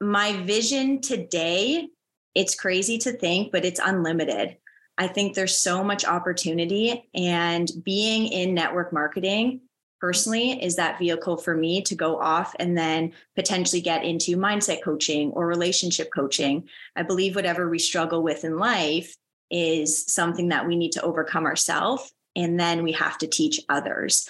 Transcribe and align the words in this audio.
my 0.00 0.32
vision 0.42 1.00
today, 1.00 1.88
it's 2.34 2.54
crazy 2.54 2.98
to 2.98 3.12
think, 3.12 3.52
but 3.52 3.64
it's 3.64 3.80
unlimited. 3.82 4.56
I 4.96 5.08
think 5.08 5.34
there's 5.34 5.56
so 5.56 5.84
much 5.84 6.04
opportunity, 6.04 7.08
and 7.14 7.70
being 7.84 8.26
in 8.26 8.54
network 8.54 8.92
marketing 8.92 9.60
personally 10.00 10.62
is 10.62 10.76
that 10.76 10.98
vehicle 10.98 11.36
for 11.36 11.56
me 11.56 11.82
to 11.82 11.94
go 11.94 12.20
off 12.20 12.54
and 12.60 12.78
then 12.78 13.12
potentially 13.34 13.80
get 13.80 14.04
into 14.04 14.36
mindset 14.36 14.82
coaching 14.82 15.32
or 15.32 15.46
relationship 15.46 16.10
coaching. 16.14 16.68
I 16.94 17.02
believe 17.02 17.34
whatever 17.34 17.68
we 17.68 17.80
struggle 17.80 18.22
with 18.22 18.44
in 18.44 18.58
life 18.58 19.16
is 19.50 20.04
something 20.12 20.50
that 20.50 20.66
we 20.66 20.76
need 20.76 20.92
to 20.92 21.02
overcome 21.02 21.46
ourselves, 21.46 22.12
and 22.36 22.58
then 22.58 22.82
we 22.82 22.92
have 22.92 23.18
to 23.18 23.26
teach 23.26 23.60
others. 23.68 24.28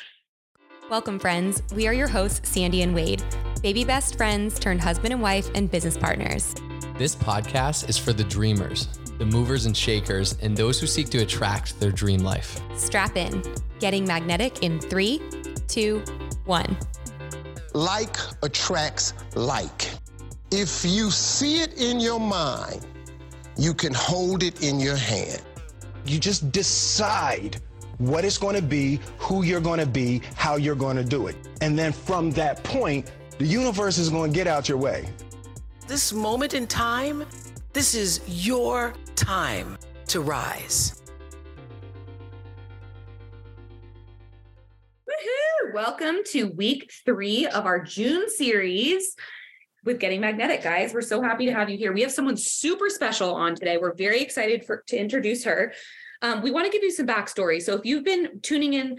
Welcome, 0.88 1.18
friends. 1.18 1.62
We 1.74 1.86
are 1.86 1.92
your 1.92 2.08
hosts, 2.08 2.48
Sandy 2.48 2.80
and 2.80 2.94
Wade, 2.94 3.22
baby 3.60 3.84
best 3.84 4.16
friends 4.16 4.58
turned 4.58 4.80
husband 4.80 5.12
and 5.12 5.22
wife 5.22 5.50
and 5.54 5.70
business 5.70 5.96
partners. 5.96 6.54
This 6.96 7.14
podcast 7.14 7.88
is 7.88 7.98
for 7.98 8.12
the 8.12 8.24
dreamers, 8.24 8.88
the 9.18 9.26
movers 9.26 9.66
and 9.66 9.76
shakers, 9.76 10.36
and 10.42 10.56
those 10.56 10.80
who 10.80 10.86
seek 10.86 11.08
to 11.10 11.18
attract 11.18 11.78
their 11.80 11.90
dream 11.90 12.20
life. 12.20 12.60
Strap 12.76 13.16
in. 13.16 13.42
Getting 13.80 14.04
magnetic 14.04 14.62
in 14.62 14.80
three, 14.80 15.20
two, 15.66 16.02
one. 16.44 16.76
Like 17.74 18.16
attracts 18.42 19.14
like. 19.34 19.90
If 20.50 20.84
you 20.84 21.10
see 21.10 21.60
it 21.60 21.80
in 21.80 22.00
your 22.00 22.18
mind, 22.18 22.86
you 23.56 23.74
can 23.74 23.92
hold 23.92 24.42
it 24.42 24.62
in 24.62 24.80
your 24.80 24.96
hand. 24.96 25.42
You 26.06 26.18
just 26.18 26.50
decide 26.52 27.60
what 27.98 28.24
it's 28.24 28.38
going 28.38 28.54
to 28.56 28.62
be, 28.62 29.00
who 29.18 29.42
you're 29.42 29.60
going 29.60 29.80
to 29.80 29.86
be, 29.86 30.22
how 30.36 30.56
you're 30.56 30.76
going 30.76 30.96
to 30.96 31.04
do 31.04 31.26
it. 31.26 31.36
And 31.60 31.78
then 31.78 31.92
from 31.92 32.30
that 32.32 32.62
point, 32.64 33.10
the 33.38 33.46
universe 33.46 33.98
is 33.98 34.10
going 34.10 34.32
to 34.32 34.36
get 34.36 34.48
out 34.48 34.68
your 34.68 34.78
way. 34.78 35.08
This 35.86 36.12
moment 36.12 36.54
in 36.54 36.66
time, 36.66 37.24
this 37.72 37.94
is 37.94 38.20
your 38.26 38.92
time 39.14 39.78
to 40.08 40.20
rise. 40.20 41.00
Woohoo! 45.08 45.72
Welcome 45.72 46.16
to 46.32 46.48
week 46.48 46.90
three 47.04 47.46
of 47.46 47.64
our 47.64 47.80
June 47.80 48.28
series 48.28 49.14
with 49.84 50.00
Getting 50.00 50.20
Magnetic, 50.20 50.64
guys. 50.64 50.92
We're 50.92 51.00
so 51.00 51.22
happy 51.22 51.46
to 51.46 51.52
have 51.52 51.70
you 51.70 51.78
here. 51.78 51.92
We 51.92 52.02
have 52.02 52.10
someone 52.10 52.36
super 52.36 52.90
special 52.90 53.34
on 53.36 53.54
today. 53.54 53.78
We're 53.78 53.94
very 53.94 54.20
excited 54.20 54.64
for 54.64 54.82
to 54.88 54.96
introduce 54.96 55.44
her. 55.44 55.72
Um, 56.22 56.42
we 56.42 56.50
want 56.50 56.66
to 56.66 56.72
give 56.72 56.82
you 56.82 56.90
some 56.90 57.06
backstory. 57.06 57.62
So 57.62 57.74
if 57.74 57.84
you've 57.84 58.04
been 58.04 58.40
tuning 58.42 58.74
in 58.74 58.98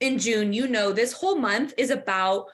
in 0.00 0.18
June, 0.18 0.52
you 0.52 0.66
know 0.66 0.90
this 0.92 1.12
whole 1.12 1.36
month 1.36 1.72
is 1.78 1.90
about 1.90 2.46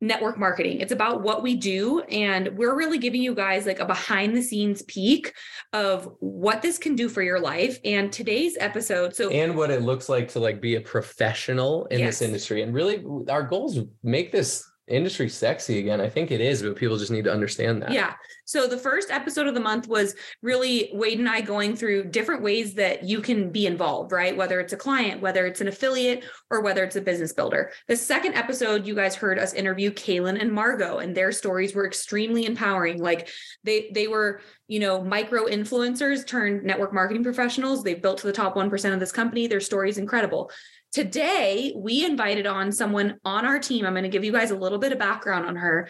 network 0.00 0.38
marketing. 0.38 0.80
It's 0.80 0.92
about 0.92 1.22
what 1.22 1.42
we 1.42 1.54
do. 1.56 2.00
And 2.00 2.56
we're 2.56 2.76
really 2.76 2.98
giving 2.98 3.22
you 3.22 3.34
guys 3.34 3.66
like 3.66 3.80
a 3.80 3.84
behind 3.84 4.36
the 4.36 4.42
scenes 4.42 4.82
peek 4.82 5.34
of 5.72 6.08
what 6.20 6.62
this 6.62 6.78
can 6.78 6.96
do 6.96 7.08
for 7.08 7.22
your 7.22 7.38
life. 7.38 7.78
And 7.84 8.12
today's 8.12 8.56
episode, 8.60 9.14
so 9.14 9.30
and 9.30 9.56
what 9.56 9.70
it 9.70 9.82
looks 9.82 10.08
like 10.08 10.28
to 10.28 10.40
like 10.40 10.60
be 10.60 10.76
a 10.76 10.80
professional 10.80 11.86
in 11.86 12.00
yes. 12.00 12.18
this 12.18 12.22
industry. 12.26 12.62
And 12.62 12.72
really 12.72 13.04
our 13.28 13.42
goals 13.42 13.78
make 14.02 14.32
this 14.32 14.69
industry 14.90 15.28
sexy 15.28 15.78
again. 15.78 16.00
I 16.00 16.08
think 16.08 16.30
it 16.30 16.40
is, 16.40 16.62
but 16.62 16.76
people 16.76 16.98
just 16.98 17.10
need 17.10 17.24
to 17.24 17.32
understand 17.32 17.82
that. 17.82 17.92
Yeah. 17.92 18.14
So 18.44 18.66
the 18.66 18.76
first 18.76 19.10
episode 19.10 19.46
of 19.46 19.54
the 19.54 19.60
month 19.60 19.86
was 19.86 20.16
really 20.42 20.90
Wade 20.92 21.20
and 21.20 21.28
I 21.28 21.40
going 21.40 21.76
through 21.76 22.10
different 22.10 22.42
ways 22.42 22.74
that 22.74 23.04
you 23.04 23.20
can 23.20 23.50
be 23.50 23.66
involved, 23.66 24.10
right? 24.10 24.36
Whether 24.36 24.58
it's 24.58 24.72
a 24.72 24.76
client, 24.76 25.22
whether 25.22 25.46
it's 25.46 25.60
an 25.60 25.68
affiliate, 25.68 26.24
or 26.50 26.60
whether 26.60 26.82
it's 26.82 26.96
a 26.96 27.00
business 27.00 27.32
builder. 27.32 27.70
The 27.86 27.96
second 27.96 28.34
episode, 28.34 28.86
you 28.86 28.94
guys 28.96 29.14
heard 29.14 29.38
us 29.38 29.54
interview 29.54 29.92
Kaylin 29.92 30.40
and 30.40 30.52
Margot, 30.52 30.98
and 30.98 31.14
their 31.14 31.30
stories 31.30 31.74
were 31.74 31.86
extremely 31.86 32.44
empowering. 32.44 33.00
Like 33.00 33.28
they 33.62 33.90
they 33.94 34.08
were, 34.08 34.40
you 34.66 34.80
know, 34.80 35.02
micro 35.02 35.46
influencers 35.46 36.26
turned 36.26 36.64
network 36.64 36.92
marketing 36.92 37.22
professionals. 37.22 37.84
They've 37.84 38.02
built 38.02 38.18
to 38.18 38.26
the 38.26 38.32
top 38.32 38.56
1% 38.56 38.92
of 38.92 39.00
this 39.00 39.12
company. 39.12 39.46
Their 39.46 39.60
story 39.60 39.90
is 39.90 39.98
incredible. 39.98 40.50
Today, 40.92 41.72
we 41.76 42.04
invited 42.04 42.46
on 42.46 42.72
someone 42.72 43.18
on 43.24 43.46
our 43.46 43.58
team. 43.58 43.86
I'm 43.86 43.92
going 43.92 44.02
to 44.02 44.08
give 44.08 44.24
you 44.24 44.32
guys 44.32 44.50
a 44.50 44.56
little 44.56 44.78
bit 44.78 44.92
of 44.92 44.98
background 44.98 45.46
on 45.46 45.56
her. 45.56 45.88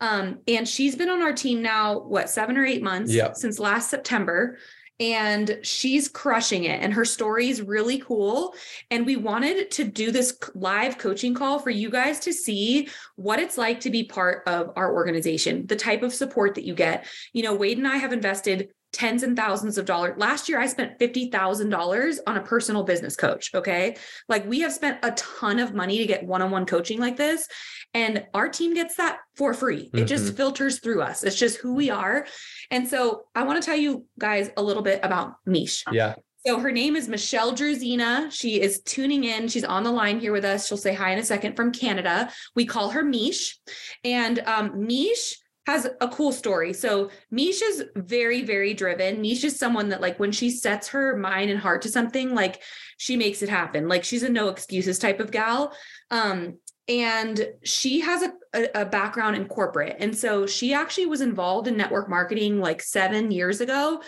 Um, 0.00 0.40
and 0.48 0.68
she's 0.68 0.96
been 0.96 1.08
on 1.08 1.22
our 1.22 1.32
team 1.32 1.62
now, 1.62 2.00
what, 2.00 2.28
seven 2.28 2.58
or 2.58 2.66
eight 2.66 2.82
months 2.82 3.12
yep. 3.12 3.36
since 3.36 3.58
last 3.58 3.88
September. 3.88 4.58
And 5.00 5.58
she's 5.62 6.06
crushing 6.08 6.64
it. 6.64 6.82
And 6.82 6.92
her 6.92 7.04
story 7.04 7.48
is 7.48 7.62
really 7.62 7.98
cool. 7.98 8.54
And 8.90 9.06
we 9.06 9.16
wanted 9.16 9.70
to 9.72 9.84
do 9.84 10.12
this 10.12 10.38
live 10.54 10.98
coaching 10.98 11.34
call 11.34 11.58
for 11.58 11.70
you 11.70 11.88
guys 11.88 12.20
to 12.20 12.32
see 12.32 12.88
what 13.16 13.40
it's 13.40 13.56
like 13.56 13.80
to 13.80 13.90
be 13.90 14.04
part 14.04 14.42
of 14.46 14.70
our 14.76 14.92
organization, 14.92 15.66
the 15.66 15.76
type 15.76 16.02
of 16.02 16.12
support 16.12 16.54
that 16.56 16.64
you 16.64 16.74
get. 16.74 17.06
You 17.32 17.42
know, 17.42 17.54
Wade 17.54 17.78
and 17.78 17.88
I 17.88 17.96
have 17.96 18.12
invested 18.12 18.68
tens 18.92 19.22
and 19.22 19.36
thousands 19.36 19.78
of 19.78 19.86
dollars. 19.86 20.14
Last 20.18 20.48
year, 20.48 20.60
I 20.60 20.66
spent 20.66 20.98
$50,000 20.98 22.18
on 22.26 22.36
a 22.36 22.42
personal 22.42 22.84
business 22.84 23.16
coach. 23.16 23.50
Okay. 23.54 23.96
Like 24.28 24.46
we 24.46 24.60
have 24.60 24.72
spent 24.72 24.98
a 25.02 25.12
ton 25.12 25.58
of 25.58 25.74
money 25.74 25.98
to 25.98 26.06
get 26.06 26.24
one 26.24 26.42
on 26.42 26.50
one 26.50 26.66
coaching 26.66 27.00
like 27.00 27.16
this. 27.16 27.48
And 27.94 28.26
our 28.34 28.48
team 28.48 28.74
gets 28.74 28.96
that 28.96 29.18
for 29.36 29.54
free. 29.54 29.90
It 29.92 29.96
mm-hmm. 29.96 30.06
just 30.06 30.36
filters 30.36 30.80
through 30.80 31.02
us. 31.02 31.24
It's 31.24 31.38
just 31.38 31.58
who 31.58 31.74
we 31.74 31.90
are. 31.90 32.26
And 32.70 32.86
so 32.86 33.24
I 33.34 33.44
want 33.44 33.62
to 33.62 33.66
tell 33.66 33.76
you 33.76 34.06
guys 34.18 34.50
a 34.56 34.62
little 34.62 34.82
bit 34.82 35.00
about 35.02 35.34
Mish. 35.46 35.84
Yeah. 35.90 36.14
So 36.46 36.58
her 36.58 36.72
name 36.72 36.96
is 36.96 37.08
Michelle 37.08 37.52
Druzina. 37.52 38.30
She 38.32 38.60
is 38.60 38.80
tuning 38.82 39.24
in. 39.24 39.46
She's 39.46 39.62
on 39.62 39.84
the 39.84 39.92
line 39.92 40.18
here 40.18 40.32
with 40.32 40.44
us. 40.44 40.66
She'll 40.66 40.76
say 40.76 40.92
hi 40.92 41.12
in 41.12 41.18
a 41.18 41.24
second 41.24 41.54
from 41.54 41.70
Canada. 41.70 42.32
We 42.56 42.66
call 42.66 42.90
her 42.90 43.04
Mish. 43.04 43.58
And 44.02 44.40
um, 44.40 44.86
Mish 44.86 45.38
has 45.66 45.88
a 46.00 46.08
cool 46.08 46.32
story. 46.32 46.72
So 46.72 47.10
Misha's 47.30 47.84
very, 47.94 48.42
very 48.42 48.74
driven. 48.74 49.20
Misha's 49.20 49.58
someone 49.58 49.90
that 49.90 50.00
like 50.00 50.18
when 50.18 50.32
she 50.32 50.50
sets 50.50 50.88
her 50.88 51.16
mind 51.16 51.50
and 51.50 51.60
heart 51.60 51.82
to 51.82 51.88
something, 51.88 52.34
like 52.34 52.62
she 52.96 53.16
makes 53.16 53.42
it 53.42 53.48
happen. 53.48 53.88
Like 53.88 54.02
she's 54.02 54.24
a 54.24 54.28
no 54.28 54.48
excuses 54.48 54.98
type 54.98 55.20
of 55.20 55.30
gal. 55.30 55.72
Um, 56.10 56.58
and 56.88 57.46
she 57.62 58.00
has 58.00 58.22
a, 58.22 58.32
a, 58.52 58.82
a, 58.82 58.84
background 58.84 59.36
in 59.36 59.46
corporate. 59.46 59.96
And 60.00 60.16
so 60.16 60.46
she 60.48 60.74
actually 60.74 61.06
was 61.06 61.20
involved 61.20 61.68
in 61.68 61.76
network 61.76 62.08
marketing 62.08 62.58
like 62.58 62.82
seven 62.82 63.30
years 63.30 63.60
ago 63.60 64.02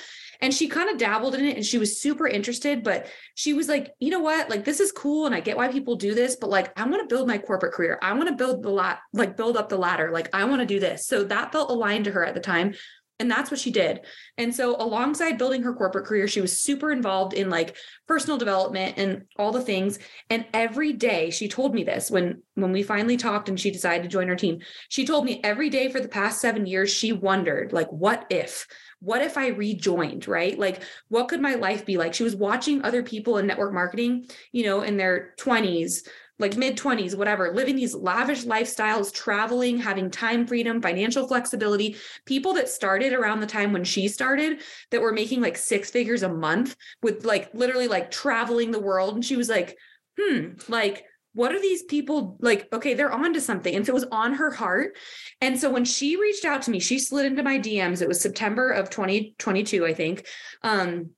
and 0.45 0.53
she 0.53 0.69
kind 0.69 0.91
of 0.91 0.99
dabbled 0.99 1.35
in 1.35 1.47
it 1.47 1.57
and 1.57 1.65
she 1.65 1.79
was 1.79 1.99
super 1.99 2.29
interested 2.29 2.85
but 2.85 3.07
she 3.35 3.55
was 3.55 3.67
like 3.67 3.95
you 3.99 4.11
know 4.11 4.21
what 4.21 4.51
like 4.51 4.63
this 4.65 4.79
is 4.79 4.93
cool 4.93 5.25
and 5.25 5.35
i 5.35 5.41
get 5.41 5.57
why 5.57 5.69
people 5.69 5.97
do 5.97 6.15
this 6.15 6.37
but 6.37 6.51
like 6.51 6.79
i 6.79 6.87
want 6.87 7.01
to 7.01 7.13
build 7.13 7.27
my 7.27 7.39
corporate 7.39 7.73
career 7.73 7.99
i 8.03 8.13
want 8.13 8.29
to 8.29 8.35
build 8.35 8.63
the 8.63 8.69
lot 8.69 8.99
like 9.15 9.39
build 9.39 9.57
up 9.57 9.71
the 9.71 9.79
ladder 9.79 10.11
like 10.13 10.29
i 10.35 10.45
want 10.45 10.61
to 10.61 10.67
do 10.67 10.79
this 10.79 11.07
so 11.07 11.25
that 11.25 11.51
felt 11.51 11.71
aligned 11.71 12.05
to 12.05 12.11
her 12.11 12.25
at 12.25 12.35
the 12.35 12.41
time 12.41 12.75
and 13.21 13.31
that's 13.31 13.51
what 13.51 13.61
she 13.61 13.71
did. 13.71 14.01
And 14.39 14.53
so 14.53 14.75
alongside 14.77 15.39
building 15.39 15.63
her 15.63 15.75
corporate 15.75 16.07
career, 16.07 16.27
she 16.27 16.41
was 16.41 16.61
super 16.61 16.91
involved 16.91 17.33
in 17.33 17.49
like 17.49 17.77
personal 18.09 18.39
development 18.39 18.99
and 18.99 19.23
all 19.37 19.53
the 19.53 19.63
things. 19.63 20.01
And 20.31 20.45
every 20.53 20.93
day 20.93 21.31
she 21.31 21.49
told 21.49 21.75
me 21.75 21.85
this 21.85 22.11
when 22.11 22.43
when 22.55 22.73
we 22.73 22.83
finally 22.83 23.17
talked 23.17 23.49
and 23.49 23.59
she 23.59 23.71
decided 23.71 24.03
to 24.03 24.09
join 24.09 24.29
our 24.29 24.37
team. 24.37 24.61
She 24.89 25.07
told 25.07 25.25
me 25.25 25.41
every 25.45 25.71
day 25.71 25.91
for 25.91 26.01
the 26.01 26.09
past 26.09 26.41
7 26.41 26.67
years 26.67 26.93
she 26.93 27.13
wondered 27.13 27.73
like 27.73 27.89
what 27.91 28.27
if 28.31 28.67
what 29.05 29.23
if 29.23 29.37
I 29.37 29.49
rejoined, 29.49 30.27
right? 30.27 30.59
Like, 30.59 30.83
what 31.09 31.29
could 31.29 31.41
my 31.41 31.55
life 31.55 31.85
be 31.85 31.97
like? 31.97 32.15
She 32.15 32.25
was 32.25 32.35
watching 32.35 32.83
other 32.83 33.03
people 33.03 33.39
in 33.39 33.47
network 33.47 33.73
marketing, 33.75 34.27
you 34.53 34.65
know, 34.65 34.81
in 34.81 34.97
their 34.97 35.35
20s, 35.39 36.09
like 36.39 36.57
mid 36.57 36.77
20s, 36.77 37.15
whatever, 37.15 37.53
living 37.53 37.77
these 37.77 37.95
lavish 37.95 38.45
lifestyles, 38.45 39.13
traveling, 39.13 39.79
having 39.79 40.11
time 40.11 40.47
freedom, 40.47 40.81
financial 40.81 41.29
flexibility. 41.29 41.97
People 42.25 42.55
that 42.55 42.69
started 42.69 43.13
around 43.13 43.41
the 43.41 43.47
time 43.47 43.73
when 43.73 43.85
she 43.85 44.09
started 44.09 44.61
that 44.91 45.01
were 45.03 45.13
making 45.13 45.41
like 45.41 45.57
six 45.57 45.91
figures 45.91 46.23
a 46.23 46.29
month 46.29 46.75
with 47.03 47.25
like 47.25 47.53
literally 47.55 47.89
like 47.89 48.11
traveling 48.11 48.71
the 48.71 48.81
world. 48.81 49.15
And 49.15 49.25
she 49.25 49.37
was 49.37 49.49
like, 49.49 49.77
hmm, 50.19 50.53
like, 50.69 51.05
what 51.35 51.53
are 51.53 51.61
these 51.61 51.83
people 51.83 52.37
like? 52.41 52.69
Okay, 52.73 52.95
they're 52.95 53.13
on 53.13 53.35
to 53.35 53.41
something. 53.41 53.75
And 53.75 53.85
so 53.85 53.91
it 53.91 53.95
was 53.95 54.07
on 54.11 54.35
her 54.35 54.51
heart. 54.51 54.97
And 55.41 55.59
so 55.59 55.71
when 55.71 55.85
she 55.85 56.17
reached 56.17 56.45
out 56.45 56.63
to 56.63 56.71
me, 56.71 56.79
she 56.79 56.99
slid 56.99 57.27
into 57.27 57.43
my 57.43 57.59
DMs. 57.59 58.01
It 58.01 58.09
was 58.09 58.21
September 58.21 58.71
of 58.71 58.89
2022, 58.89 59.85
I 59.85 59.95
think. 59.95 60.27
Um, 60.63 61.11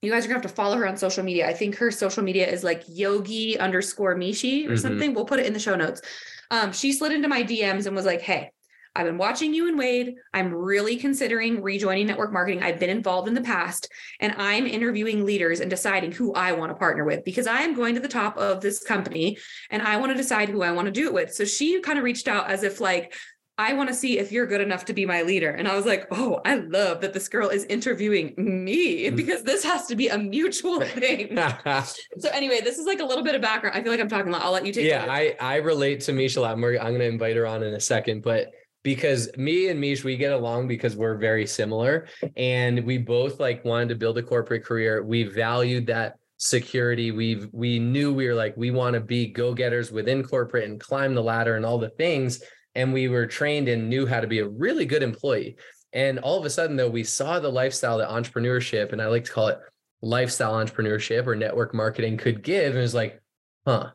you 0.00 0.10
guys 0.10 0.24
are 0.24 0.28
gonna 0.28 0.40
have 0.40 0.50
to 0.50 0.54
follow 0.54 0.76
her 0.76 0.86
on 0.86 0.96
social 0.96 1.24
media. 1.24 1.48
I 1.48 1.54
think 1.54 1.76
her 1.76 1.90
social 1.90 2.22
media 2.22 2.46
is 2.46 2.62
like 2.62 2.84
yogi 2.86 3.58
underscore 3.58 4.14
mishi 4.14 4.64
or 4.66 4.70
mm-hmm. 4.70 4.76
something. 4.76 5.14
We'll 5.14 5.24
put 5.24 5.40
it 5.40 5.46
in 5.46 5.54
the 5.54 5.58
show 5.58 5.74
notes. 5.74 6.02
Um, 6.50 6.72
she 6.72 6.92
slid 6.92 7.12
into 7.12 7.28
my 7.28 7.42
DMs 7.42 7.86
and 7.86 7.96
was 7.96 8.04
like, 8.04 8.20
Hey, 8.20 8.50
I've 8.96 9.06
been 9.06 9.18
watching 9.18 9.52
you 9.52 9.66
and 9.66 9.76
Wade. 9.76 10.14
I'm 10.32 10.54
really 10.54 10.96
considering 10.96 11.62
rejoining 11.62 12.06
network 12.06 12.32
marketing. 12.32 12.62
I've 12.62 12.78
been 12.78 12.90
involved 12.90 13.26
in 13.26 13.34
the 13.34 13.40
past 13.40 13.90
and 14.20 14.34
I'm 14.38 14.66
interviewing 14.66 15.26
leaders 15.26 15.60
and 15.60 15.68
deciding 15.68 16.12
who 16.12 16.32
I 16.34 16.52
want 16.52 16.70
to 16.70 16.76
partner 16.76 17.04
with 17.04 17.24
because 17.24 17.46
I 17.46 17.62
am 17.62 17.74
going 17.74 17.94
to 17.96 18.00
the 18.00 18.08
top 18.08 18.36
of 18.38 18.60
this 18.60 18.84
company 18.84 19.38
and 19.70 19.82
I 19.82 19.96
want 19.96 20.12
to 20.12 20.16
decide 20.16 20.48
who 20.48 20.62
I 20.62 20.72
want 20.72 20.86
to 20.86 20.92
do 20.92 21.06
it 21.06 21.12
with. 21.12 21.34
So 21.34 21.44
she 21.44 21.80
kind 21.80 21.98
of 21.98 22.04
reached 22.04 22.28
out 22.28 22.50
as 22.50 22.62
if 22.62 22.80
like, 22.80 23.14
I 23.56 23.72
want 23.74 23.88
to 23.88 23.94
see 23.94 24.18
if 24.18 24.32
you're 24.32 24.46
good 24.46 24.60
enough 24.60 24.84
to 24.86 24.92
be 24.92 25.06
my 25.06 25.22
leader. 25.22 25.50
And 25.50 25.68
I 25.68 25.76
was 25.76 25.86
like, 25.86 26.08
oh, 26.10 26.40
I 26.44 26.56
love 26.56 27.00
that 27.02 27.12
this 27.12 27.28
girl 27.28 27.50
is 27.50 27.64
interviewing 27.66 28.34
me 28.36 29.08
mm. 29.10 29.16
because 29.16 29.44
this 29.44 29.62
has 29.62 29.86
to 29.86 29.96
be 29.96 30.08
a 30.08 30.18
mutual 30.18 30.80
thing. 30.84 31.36
so 32.18 32.30
anyway, 32.32 32.60
this 32.62 32.78
is 32.78 32.86
like 32.86 32.98
a 32.98 33.04
little 33.04 33.22
bit 33.22 33.36
of 33.36 33.42
background. 33.42 33.76
I 33.76 33.82
feel 33.82 33.92
like 33.92 34.00
I'm 34.00 34.08
talking 34.08 34.28
a 34.28 34.32
lot. 34.32 34.42
I'll 34.42 34.50
let 34.50 34.66
you 34.66 34.72
take 34.72 34.86
Yeah, 34.86 35.06
I, 35.08 35.36
I 35.40 35.56
relate 35.56 36.00
to 36.02 36.12
Misha 36.12 36.40
a 36.40 36.42
lot 36.42 36.58
more. 36.58 36.70
I'm 36.70 36.88
going 36.88 36.98
to 36.98 37.06
invite 37.06 37.36
her 37.36 37.46
on 37.46 37.62
in 37.62 37.74
a 37.74 37.80
second, 37.80 38.22
but 38.22 38.52
because 38.84 39.28
me 39.36 39.68
and 39.70 39.80
Mish, 39.80 40.04
we 40.04 40.16
get 40.16 40.32
along 40.32 40.68
because 40.68 40.94
we're 40.94 41.16
very 41.16 41.46
similar. 41.46 42.06
And 42.36 42.84
we 42.84 42.98
both 42.98 43.40
like 43.40 43.64
wanted 43.64 43.88
to 43.88 43.94
build 43.96 44.18
a 44.18 44.22
corporate 44.22 44.64
career. 44.64 45.02
We 45.02 45.24
valued 45.24 45.86
that 45.88 46.18
security. 46.36 47.10
We 47.10 47.46
we 47.50 47.80
knew 47.80 48.12
we 48.12 48.28
were 48.28 48.34
like, 48.34 48.56
we 48.56 48.70
want 48.70 48.94
to 48.94 49.00
be 49.00 49.26
go-getters 49.26 49.90
within 49.90 50.22
corporate 50.22 50.68
and 50.68 50.78
climb 50.78 51.14
the 51.14 51.22
ladder 51.22 51.56
and 51.56 51.66
all 51.66 51.78
the 51.78 51.88
things. 51.88 52.42
And 52.76 52.92
we 52.92 53.08
were 53.08 53.26
trained 53.26 53.68
and 53.68 53.88
knew 53.88 54.06
how 54.06 54.20
to 54.20 54.26
be 54.26 54.40
a 54.40 54.48
really 54.48 54.84
good 54.84 55.02
employee. 55.02 55.56
And 55.94 56.18
all 56.18 56.38
of 56.38 56.44
a 56.44 56.50
sudden, 56.50 56.76
though, 56.76 56.90
we 56.90 57.04
saw 57.04 57.38
the 57.38 57.48
lifestyle 57.48 57.98
that 57.98 58.10
entrepreneurship, 58.10 58.92
and 58.92 59.00
I 59.00 59.06
like 59.06 59.24
to 59.24 59.32
call 59.32 59.48
it 59.48 59.60
lifestyle 60.02 60.54
entrepreneurship 60.54 61.26
or 61.26 61.36
network 61.36 61.72
marketing 61.72 62.18
could 62.18 62.42
give. 62.42 62.70
And 62.70 62.78
it 62.78 62.82
was 62.82 62.94
like, 62.94 63.22
huh, 63.64 63.90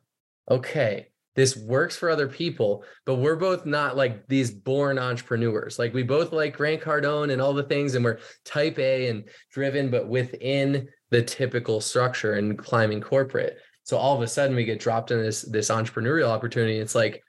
okay, 0.49 1.08
this 1.39 1.55
works 1.55 1.95
for 1.95 2.09
other 2.09 2.27
people, 2.27 2.83
but 3.05 3.15
we're 3.15 3.37
both 3.37 3.65
not 3.65 3.95
like 3.95 4.27
these 4.27 4.51
born 4.51 4.99
entrepreneurs. 4.99 5.79
Like 5.79 5.93
we 5.93 6.03
both 6.03 6.33
like 6.33 6.57
Grant 6.57 6.81
Cardone 6.81 7.31
and 7.31 7.41
all 7.41 7.53
the 7.53 7.63
things, 7.63 7.95
and 7.95 8.03
we're 8.03 8.19
type 8.43 8.77
A 8.77 9.07
and 9.07 9.23
driven, 9.49 9.89
but 9.89 10.09
within 10.09 10.89
the 11.11 11.21
typical 11.21 11.79
structure 11.79 12.33
and 12.33 12.57
climbing 12.57 12.99
corporate. 12.99 13.57
So 13.83 13.97
all 13.97 14.17
of 14.17 14.21
a 14.21 14.27
sudden 14.27 14.53
we 14.53 14.65
get 14.65 14.81
dropped 14.81 15.11
in 15.11 15.23
this 15.23 15.43
this 15.43 15.69
entrepreneurial 15.69 16.27
opportunity. 16.27 16.77
It's 16.77 16.93
like 16.93 17.23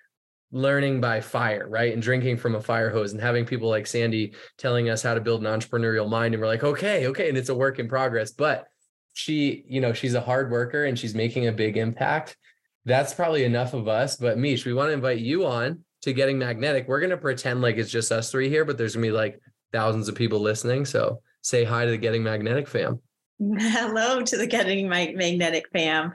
learning 0.51 1.01
by 1.01 1.21
fire, 1.21 1.69
right? 1.69 1.93
And 1.93 2.03
drinking 2.03 2.39
from 2.39 2.57
a 2.57 2.61
fire 2.61 2.91
hose 2.91 3.13
and 3.13 3.21
having 3.21 3.47
people 3.47 3.69
like 3.69 3.87
Sandy 3.87 4.35
telling 4.59 4.91
us 4.91 5.03
how 5.03 5.15
to 5.15 5.21
build 5.21 5.47
an 5.47 5.61
entrepreneurial 5.61 6.11
mind. 6.11 6.35
And 6.35 6.41
we're 6.41 6.49
like, 6.49 6.65
okay, 6.65 7.07
okay. 7.07 7.29
And 7.29 7.39
it's 7.39 7.49
a 7.49 7.55
work 7.55 7.79
in 7.79 7.87
progress. 7.87 8.33
But 8.33 8.67
she, 9.15 9.65
you 9.69 9.81
know, 9.81 9.93
she's 9.93 10.15
a 10.15 10.21
hard 10.21 10.51
worker 10.51 10.87
and 10.87 10.99
she's 10.99 11.15
making 11.15 11.47
a 11.47 11.53
big 11.53 11.77
impact. 11.77 12.37
That's 12.85 13.15
probably 13.15 13.45
enough 13.45 13.75
of 13.75 13.89
us. 13.89 14.17
But 14.17 14.39
Mish, 14.39 14.65
we 14.65 14.75
want 14.75 14.89
to 14.89 14.95
invite 14.95 15.19
you 15.19 15.47
on 15.47 15.85
to 16.03 16.13
getting 16.13 16.39
magnetic. 16.39 16.89
We're 16.89 17.01
going 17.01 17.11
to 17.11 17.17
pretend 17.17 17.61
like 17.61 17.77
it's 17.77 17.91
just 17.91 18.13
us 18.13 18.31
three 18.31 18.49
here, 18.49 18.65
but 18.65 18.79
there's 18.79 18.95
going 18.95 19.05
to 19.05 19.11
be 19.11 19.17
like 19.17 19.41
thousands 19.73 20.09
of 20.09 20.15
people 20.15 20.41
listening. 20.41 20.85
So 20.85 21.21
say 21.43 21.65
hi 21.65 21.85
to 21.85 21.91
the 21.91 21.99
Getting 21.99 22.23
Magnetic 22.23 22.69
fam. 22.69 23.01
Hello 23.39 24.23
to 24.23 24.37
the 24.37 24.47
Getting 24.47 24.89
Magnetic 24.89 25.67
fam. 25.73 26.13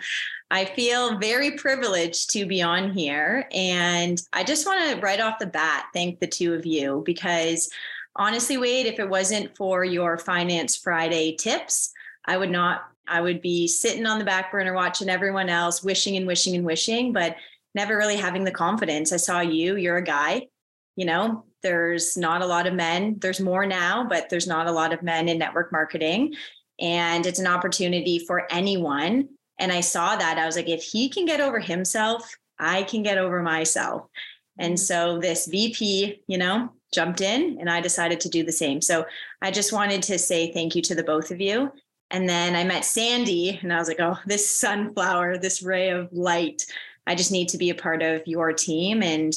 I 0.51 0.65
feel 0.65 1.17
very 1.17 1.51
privileged 1.51 2.29
to 2.31 2.45
be 2.45 2.62
on 2.62 2.91
here. 2.94 3.47
And 3.51 4.21
I 4.33 4.44
just 4.44 4.65
want 4.65 4.91
to, 4.91 5.01
right 5.01 5.19
off 5.19 5.39
the 5.39 5.47
bat, 5.47 5.85
thank 5.94 6.19
the 6.19 6.27
two 6.27 6.53
of 6.53 6.65
you 6.65 7.01
because 7.06 7.69
honestly, 8.15 8.57
Wade, 8.57 8.85
if 8.85 9.00
it 9.00 9.09
wasn't 9.09 9.56
for 9.57 9.83
your 9.83 10.17
Finance 10.17 10.75
Friday 10.75 11.35
tips, 11.35 11.91
I 12.25 12.38
would 12.38 12.51
not, 12.51 12.83
I 13.07 13.21
would 13.21 13.41
be 13.41 13.67
sitting 13.67 14.05
on 14.05 14.19
the 14.19 14.25
back 14.25 14.51
burner 14.51 14.73
watching 14.73 15.09
everyone 15.09 15.49
else, 15.49 15.83
wishing 15.83 16.17
and 16.17 16.27
wishing 16.27 16.55
and 16.55 16.65
wishing, 16.65 17.13
but 17.13 17.35
never 17.73 17.97
really 17.97 18.17
having 18.17 18.43
the 18.43 18.51
confidence. 18.51 19.11
I 19.11 19.17
saw 19.17 19.41
you, 19.41 19.75
you're 19.75 19.97
a 19.97 20.03
guy, 20.03 20.47
you 20.95 21.05
know, 21.05 21.45
there's 21.61 22.15
not 22.15 22.41
a 22.41 22.45
lot 22.45 22.67
of 22.67 22.73
men. 22.73 23.17
There's 23.19 23.39
more 23.39 23.65
now, 23.65 24.07
but 24.07 24.29
there's 24.29 24.47
not 24.47 24.67
a 24.67 24.71
lot 24.71 24.93
of 24.93 25.03
men 25.03 25.27
in 25.27 25.37
network 25.37 25.71
marketing. 25.71 26.35
And 26.79 27.25
it's 27.25 27.39
an 27.39 27.47
opportunity 27.47 28.19
for 28.19 28.51
anyone 28.51 29.29
and 29.59 29.71
I 29.71 29.81
saw 29.81 30.15
that. 30.15 30.37
I 30.37 30.45
was 30.45 30.55
like, 30.55 30.69
if 30.69 30.83
he 30.83 31.09
can 31.09 31.25
get 31.25 31.39
over 31.39 31.59
himself, 31.59 32.35
I 32.59 32.83
can 32.83 33.03
get 33.03 33.17
over 33.17 33.41
myself. 33.41 34.07
And 34.57 34.75
mm-hmm. 34.75 34.83
so 34.83 35.19
this 35.19 35.47
VP, 35.47 36.21
you 36.27 36.37
know, 36.37 36.69
jumped 36.93 37.21
in 37.21 37.57
and 37.59 37.69
I 37.69 37.81
decided 37.81 38.19
to 38.21 38.29
do 38.29 38.43
the 38.43 38.51
same. 38.51 38.81
So 38.81 39.05
I 39.41 39.51
just 39.51 39.73
wanted 39.73 40.01
to 40.03 40.17
say 40.17 40.51
thank 40.51 40.75
you 40.75 40.81
to 40.83 40.95
the 40.95 41.03
both 41.03 41.31
of 41.31 41.41
you. 41.41 41.71
And 42.11 42.29
then 42.29 42.55
I 42.55 42.63
met 42.63 42.85
Sandy 42.85 43.59
and 43.61 43.73
I 43.73 43.79
was 43.79 43.87
like, 43.87 43.99
oh, 43.99 44.17
this 44.25 44.49
sunflower, 44.49 45.37
this 45.37 45.63
ray 45.63 45.89
of 45.89 46.11
light. 46.13 46.65
I 47.07 47.15
just 47.15 47.31
need 47.31 47.49
to 47.49 47.57
be 47.57 47.69
a 47.69 47.75
part 47.75 48.01
of 48.01 48.25
your 48.25 48.53
team. 48.53 49.03
And 49.03 49.33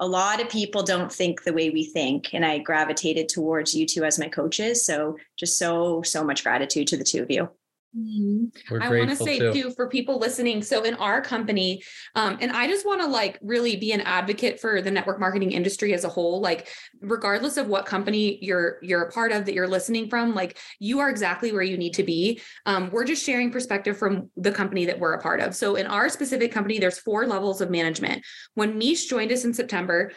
a 0.00 0.06
lot 0.06 0.40
of 0.40 0.48
people 0.48 0.82
don't 0.82 1.12
think 1.12 1.44
the 1.44 1.52
way 1.52 1.70
we 1.70 1.84
think. 1.84 2.32
And 2.32 2.44
I 2.44 2.58
gravitated 2.58 3.28
towards 3.28 3.74
you 3.74 3.86
two 3.86 4.04
as 4.04 4.18
my 4.18 4.28
coaches. 4.28 4.84
So 4.84 5.16
just 5.36 5.58
so, 5.58 6.02
so 6.02 6.24
much 6.24 6.42
gratitude 6.42 6.88
to 6.88 6.96
the 6.96 7.04
two 7.04 7.22
of 7.22 7.30
you. 7.30 7.50
Mm-hmm. 7.96 8.80
I 8.80 8.88
want 8.88 9.10
to 9.10 9.16
say 9.16 9.38
too. 9.38 9.52
too. 9.52 9.70
for 9.72 9.86
people 9.86 10.18
listening. 10.18 10.62
So 10.62 10.82
in 10.82 10.94
our 10.94 11.20
company, 11.20 11.82
um, 12.14 12.38
and 12.40 12.50
I 12.50 12.66
just 12.66 12.86
want 12.86 13.02
to 13.02 13.06
like 13.06 13.38
really 13.42 13.76
be 13.76 13.92
an 13.92 14.00
advocate 14.00 14.60
for 14.60 14.80
the 14.80 14.90
network 14.90 15.20
marketing 15.20 15.52
industry 15.52 15.92
as 15.92 16.04
a 16.04 16.08
whole. 16.08 16.40
Like, 16.40 16.68
regardless 17.00 17.58
of 17.58 17.66
what 17.66 17.84
company 17.84 18.38
you're 18.40 18.78
you're 18.80 19.02
a 19.02 19.12
part 19.12 19.30
of 19.30 19.44
that 19.44 19.52
you're 19.52 19.68
listening 19.68 20.08
from, 20.08 20.34
like 20.34 20.58
you 20.78 21.00
are 21.00 21.10
exactly 21.10 21.52
where 21.52 21.62
you 21.62 21.76
need 21.76 21.92
to 21.94 22.02
be. 22.02 22.40
Um, 22.64 22.88
we're 22.90 23.04
just 23.04 23.24
sharing 23.24 23.50
perspective 23.50 23.98
from 23.98 24.30
the 24.38 24.52
company 24.52 24.86
that 24.86 24.98
we're 24.98 25.12
a 25.12 25.20
part 25.20 25.40
of. 25.40 25.54
So 25.54 25.74
in 25.74 25.86
our 25.86 26.08
specific 26.08 26.50
company, 26.50 26.78
there's 26.78 26.98
four 26.98 27.26
levels 27.26 27.60
of 27.60 27.70
management. 27.70 28.24
When 28.54 28.78
Mish 28.78 29.04
joined 29.04 29.32
us 29.32 29.44
in 29.44 29.52
September, 29.52 30.12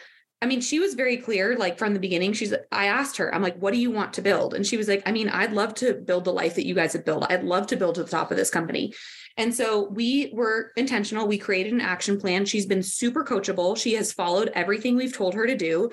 I 0.46 0.48
mean, 0.48 0.60
she 0.60 0.78
was 0.78 0.94
very 0.94 1.16
clear, 1.16 1.56
like 1.56 1.76
from 1.76 1.92
the 1.92 1.98
beginning. 1.98 2.32
She's, 2.32 2.54
I 2.70 2.86
asked 2.86 3.16
her, 3.16 3.34
I'm 3.34 3.42
like, 3.42 3.56
what 3.56 3.74
do 3.74 3.80
you 3.80 3.90
want 3.90 4.12
to 4.12 4.22
build? 4.22 4.54
And 4.54 4.64
she 4.64 4.76
was 4.76 4.86
like, 4.86 5.02
I 5.04 5.10
mean, 5.10 5.28
I'd 5.28 5.52
love 5.52 5.74
to 5.74 5.94
build 5.94 6.24
the 6.24 6.32
life 6.32 6.54
that 6.54 6.66
you 6.66 6.72
guys 6.72 6.92
have 6.92 7.04
built. 7.04 7.26
I'd 7.28 7.42
love 7.42 7.66
to 7.66 7.76
build 7.76 7.96
to 7.96 8.04
the 8.04 8.08
top 8.08 8.30
of 8.30 8.36
this 8.36 8.48
company. 8.48 8.94
And 9.36 9.52
so 9.52 9.88
we 9.88 10.30
were 10.32 10.70
intentional. 10.76 11.26
We 11.26 11.36
created 11.36 11.72
an 11.72 11.80
action 11.80 12.20
plan. 12.20 12.44
She's 12.44 12.64
been 12.64 12.84
super 12.84 13.24
coachable. 13.24 13.76
She 13.76 13.94
has 13.94 14.12
followed 14.12 14.52
everything 14.54 14.94
we've 14.94 15.12
told 15.12 15.34
her 15.34 15.48
to 15.48 15.56
do 15.56 15.90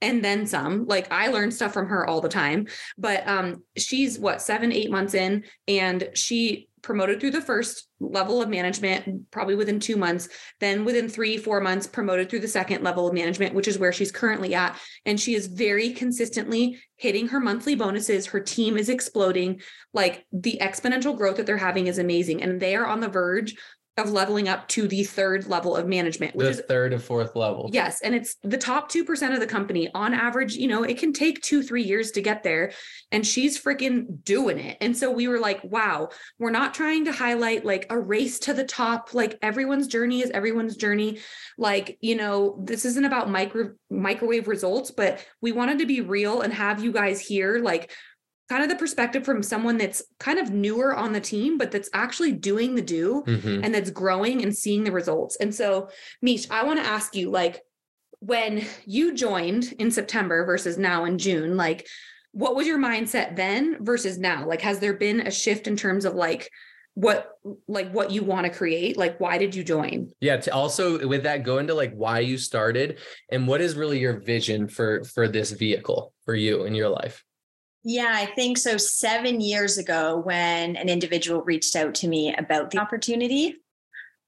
and 0.00 0.24
then 0.24 0.46
some 0.46 0.86
like 0.86 1.10
i 1.10 1.26
learn 1.26 1.50
stuff 1.50 1.72
from 1.72 1.88
her 1.88 2.06
all 2.06 2.20
the 2.20 2.28
time 2.28 2.68
but 2.96 3.26
um 3.26 3.64
she's 3.76 4.16
what 4.16 4.40
seven 4.40 4.70
eight 4.70 4.92
months 4.92 5.12
in 5.12 5.42
and 5.66 6.08
she 6.14 6.67
promoted 6.82 7.20
through 7.20 7.32
the 7.32 7.40
first 7.40 7.88
level 8.00 8.40
of 8.40 8.48
management, 8.48 9.30
probably 9.30 9.54
within 9.54 9.80
two 9.80 9.96
months. 9.96 10.28
Then 10.60 10.84
within 10.84 11.08
three, 11.08 11.36
four 11.36 11.60
months, 11.60 11.86
promoted 11.86 12.28
through 12.30 12.40
the 12.40 12.48
second 12.48 12.82
level 12.82 13.06
of 13.06 13.14
management, 13.14 13.54
which 13.54 13.68
is 13.68 13.78
where 13.78 13.92
she's 13.92 14.12
currently 14.12 14.54
at. 14.54 14.78
And 15.04 15.18
she 15.18 15.34
is 15.34 15.46
very 15.46 15.92
consistently 15.92 16.80
hitting 16.96 17.28
her 17.28 17.40
monthly 17.40 17.74
bonuses. 17.74 18.26
Her 18.26 18.40
team 18.40 18.76
is 18.76 18.88
exploding. 18.88 19.60
Like 19.92 20.26
the 20.32 20.58
exponential 20.60 21.16
growth 21.16 21.36
that 21.36 21.46
they're 21.46 21.56
having 21.56 21.86
is 21.86 21.98
amazing. 21.98 22.42
And 22.42 22.60
they 22.60 22.76
are 22.76 22.86
on 22.86 23.00
the 23.00 23.08
verge 23.08 23.56
of 23.98 24.10
leveling 24.10 24.48
up 24.48 24.68
to 24.68 24.88
the 24.88 25.04
third 25.04 25.46
level 25.46 25.76
of 25.76 25.86
management, 25.86 26.34
which 26.34 26.44
the 26.44 26.50
is 26.50 26.60
third 26.68 26.92
and 26.92 27.02
fourth 27.02 27.36
level. 27.36 27.70
Yes. 27.72 28.00
And 28.02 28.14
it's 28.14 28.36
the 28.42 28.58
top 28.58 28.90
2% 28.90 29.34
of 29.34 29.40
the 29.40 29.46
company 29.46 29.90
on 29.94 30.14
average, 30.14 30.54
you 30.54 30.68
know, 30.68 30.82
it 30.82 30.98
can 30.98 31.12
take 31.12 31.42
two, 31.42 31.62
three 31.62 31.82
years 31.82 32.12
to 32.12 32.22
get 32.22 32.42
there. 32.42 32.72
And 33.10 33.26
she's 33.26 33.60
freaking 33.60 34.22
doing 34.24 34.58
it. 34.58 34.78
And 34.80 34.96
so 34.96 35.10
we 35.10 35.28
were 35.28 35.40
like, 35.40 35.62
wow, 35.64 36.10
we're 36.38 36.50
not 36.50 36.74
trying 36.74 37.04
to 37.06 37.12
highlight 37.12 37.64
like 37.64 37.86
a 37.90 37.98
race 37.98 38.38
to 38.40 38.54
the 38.54 38.64
top. 38.64 39.14
Like 39.14 39.38
everyone's 39.42 39.86
journey 39.86 40.22
is 40.22 40.30
everyone's 40.30 40.76
journey. 40.76 41.18
Like, 41.56 41.98
you 42.00 42.16
know, 42.16 42.60
this 42.64 42.84
isn't 42.84 43.04
about 43.04 43.30
micro 43.30 43.72
microwave 43.90 44.48
results, 44.48 44.90
but 44.90 45.24
we 45.40 45.52
wanted 45.52 45.78
to 45.78 45.86
be 45.86 46.00
real 46.00 46.42
and 46.42 46.52
have 46.52 46.82
you 46.82 46.92
guys 46.92 47.20
hear 47.20 47.58
like 47.58 47.92
kind 48.48 48.62
of 48.62 48.68
the 48.68 48.76
perspective 48.76 49.24
from 49.24 49.42
someone 49.42 49.76
that's 49.76 50.02
kind 50.18 50.38
of 50.38 50.50
newer 50.50 50.96
on 50.96 51.12
the 51.12 51.20
team, 51.20 51.58
but 51.58 51.70
that's 51.70 51.90
actually 51.92 52.32
doing 52.32 52.74
the 52.74 52.82
do 52.82 53.22
mm-hmm. 53.26 53.62
and 53.62 53.74
that's 53.74 53.90
growing 53.90 54.42
and 54.42 54.56
seeing 54.56 54.84
the 54.84 54.92
results. 54.92 55.36
And 55.36 55.54
so, 55.54 55.90
Mish, 56.22 56.48
I 56.50 56.64
want 56.64 56.78
to 56.80 56.86
ask 56.86 57.14
you 57.14 57.30
like, 57.30 57.62
when 58.20 58.64
you 58.84 59.14
joined 59.14 59.74
in 59.78 59.90
September 59.90 60.44
versus 60.44 60.76
now 60.78 61.04
in 61.04 61.18
June, 61.18 61.56
like, 61.56 61.86
what 62.32 62.56
was 62.56 62.66
your 62.66 62.78
mindset 62.78 63.36
then 63.36 63.76
versus 63.84 64.18
now? 64.18 64.46
Like, 64.46 64.62
has 64.62 64.80
there 64.80 64.94
been 64.94 65.20
a 65.20 65.30
shift 65.30 65.66
in 65.66 65.76
terms 65.76 66.04
of 66.04 66.14
like, 66.14 66.50
what 66.94 67.38
like 67.68 67.92
what 67.92 68.10
you 68.10 68.24
want 68.24 68.44
to 68.44 68.50
create 68.50 68.96
like 68.96 69.20
why 69.20 69.38
did 69.38 69.54
you 69.54 69.62
join 69.62 70.10
yeah 70.18 70.36
to 70.36 70.52
also 70.52 71.06
with 71.06 71.22
that 71.22 71.44
go 71.44 71.58
into 71.58 71.72
like 71.72 71.92
why 71.94 72.18
you 72.18 72.36
started 72.36 72.98
and 73.30 73.46
what 73.46 73.60
is 73.60 73.76
really 73.76 74.00
your 74.00 74.18
vision 74.18 74.66
for 74.66 75.04
for 75.04 75.28
this 75.28 75.52
vehicle 75.52 76.12
for 76.24 76.34
you 76.34 76.64
in 76.64 76.74
your 76.74 76.88
life 76.88 77.24
yeah, 77.84 78.12
I 78.14 78.26
think 78.26 78.58
so. 78.58 78.76
Seven 78.76 79.40
years 79.40 79.78
ago, 79.78 80.18
when 80.18 80.76
an 80.76 80.88
individual 80.88 81.42
reached 81.42 81.76
out 81.76 81.94
to 81.96 82.08
me 82.08 82.34
about 82.34 82.70
the 82.70 82.78
opportunity, 82.78 83.56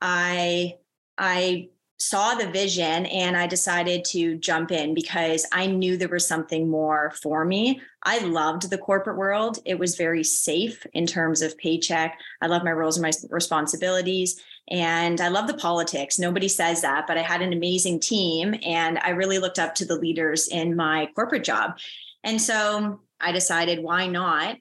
I 0.01 0.77
I 1.19 1.69
saw 1.99 2.35
the 2.35 2.51
vision 2.51 3.05
and 3.07 3.37
I 3.37 3.47
decided 3.47 4.07
to 4.07 4.39
jump 4.39 4.71
in 4.73 4.95
because 4.95 5.47
I 5.53 5.67
knew 5.67 5.99
there 5.99 6.09
was 6.09 6.27
something 6.27 6.71
more 6.71 7.13
for 7.23 7.45
me. 7.45 7.83
I 8.05 8.21
loved 8.21 8.71
the 8.71 8.79
corporate 8.79 9.19
world. 9.19 9.59
It 9.67 9.79
was 9.79 9.97
very 9.97 10.25
safe 10.25 10.87
in 10.95 11.07
terms 11.07 11.43
of 11.43 11.59
paycheck. 11.59 12.19
I 12.41 12.47
love 12.47 12.65
my 12.65 12.73
roles 12.73 12.97
and 12.97 13.03
my 13.03 13.13
responsibilities. 13.29 14.41
And 14.71 15.21
I 15.21 15.29
love 15.29 15.47
the 15.47 15.59
politics. 15.59 16.19
Nobody 16.19 16.49
says 16.49 16.81
that, 16.81 17.07
but 17.07 17.19
I 17.19 17.23
had 17.23 17.43
an 17.43 17.53
amazing 17.53 18.01
team 18.01 18.55
and 18.65 18.99
I 19.01 19.11
really 19.11 19.39
looked 19.39 19.59
up 19.59 19.75
to 19.75 19.85
the 19.85 19.97
leaders 19.97 20.49
in 20.49 20.75
my 20.75 21.11
corporate 21.15 21.45
job. 21.45 21.79
And 22.25 22.41
so 22.41 23.01
I 23.21 23.33
decided 23.33 23.83
why 23.83 24.07
not. 24.07 24.57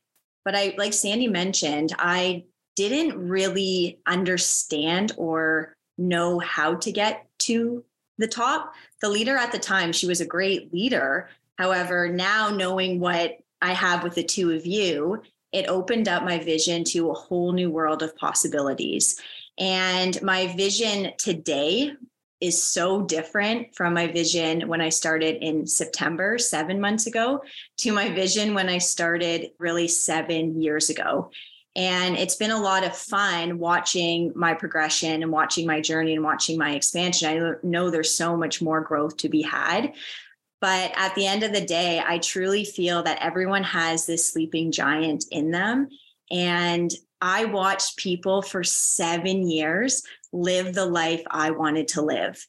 But 0.45 0.55
I, 0.55 0.75
like 0.77 0.93
Sandy 0.93 1.27
mentioned, 1.27 1.93
I 1.99 2.45
didn't 2.75 3.17
really 3.17 3.99
understand 4.07 5.11
or 5.17 5.75
know 5.97 6.39
how 6.39 6.75
to 6.75 6.91
get 6.91 7.27
to 7.39 7.83
the 8.17 8.27
top. 8.27 8.73
The 9.01 9.09
leader 9.09 9.35
at 9.35 9.51
the 9.51 9.59
time, 9.59 9.91
she 9.91 10.07
was 10.07 10.21
a 10.21 10.25
great 10.25 10.73
leader. 10.73 11.29
However, 11.57 12.07
now 12.07 12.49
knowing 12.49 12.99
what 12.99 13.37
I 13.61 13.73
have 13.73 14.03
with 14.03 14.15
the 14.15 14.23
two 14.23 14.51
of 14.51 14.65
you, 14.65 15.21
it 15.51 15.67
opened 15.67 16.07
up 16.07 16.23
my 16.23 16.39
vision 16.39 16.83
to 16.85 17.09
a 17.09 17.13
whole 17.13 17.51
new 17.51 17.69
world 17.69 18.01
of 18.01 18.15
possibilities. 18.15 19.19
And 19.57 20.21
my 20.21 20.55
vision 20.55 21.11
today 21.17 21.93
is 22.41 22.62
so 22.62 23.01
different 23.01 23.75
from 23.75 23.93
my 23.93 24.08
vision 24.08 24.67
when 24.67 24.81
I 24.81 24.89
started 24.89 25.43
in 25.43 25.67
September, 25.67 26.38
seven 26.38 26.79
months 26.79 27.05
ago, 27.05 27.43
to 27.77 27.91
my 27.91 28.10
vision 28.10 28.53
when 28.53 28.69
I 28.69 28.77
started 28.77 29.51
really 29.60 29.88
seven 29.88 30.62
years 30.62 30.89
ago. 30.89 31.31
And 31.75 32.17
it's 32.17 32.36
been 32.36 32.51
a 32.51 32.62
lot 32.62 32.86
of 32.86 32.96
fun 32.96 33.60
watching 33.60 34.31
my 34.36 34.53
progression 34.53 35.22
and 35.22 35.31
watching 35.31 35.67
my 35.67 35.81
journey 35.81 36.15
and 36.15 36.24
watching 36.24 36.58
my 36.58 36.72
expansion. 36.72 37.29
I 37.29 37.53
know 37.63 37.89
there's 37.89 38.13
so 38.13 38.36
much 38.36 38.62
more 38.62 38.81
growth 38.81 39.17
to 39.17 39.29
be 39.29 39.41
had. 39.41 39.93
But 40.62 40.91
at 40.96 41.15
the 41.15 41.25
end 41.25 41.43
of 41.43 41.53
the 41.53 41.65
day, 41.65 42.03
I 42.05 42.17
truly 42.17 42.65
feel 42.65 43.03
that 43.03 43.22
everyone 43.22 43.63
has 43.63 44.05
this 44.05 44.27
sleeping 44.27 44.72
giant 44.72 45.25
in 45.31 45.51
them. 45.51 45.89
And 46.31 46.91
I 47.22 47.46
watched 47.46 47.98
people 47.98 48.41
for 48.41 48.63
seven 48.63 49.50
years 49.50 50.03
live 50.31 50.74
the 50.74 50.86
life 50.86 51.24
I 51.29 51.51
wanted 51.51 51.88
to 51.89 52.01
live. 52.01 52.45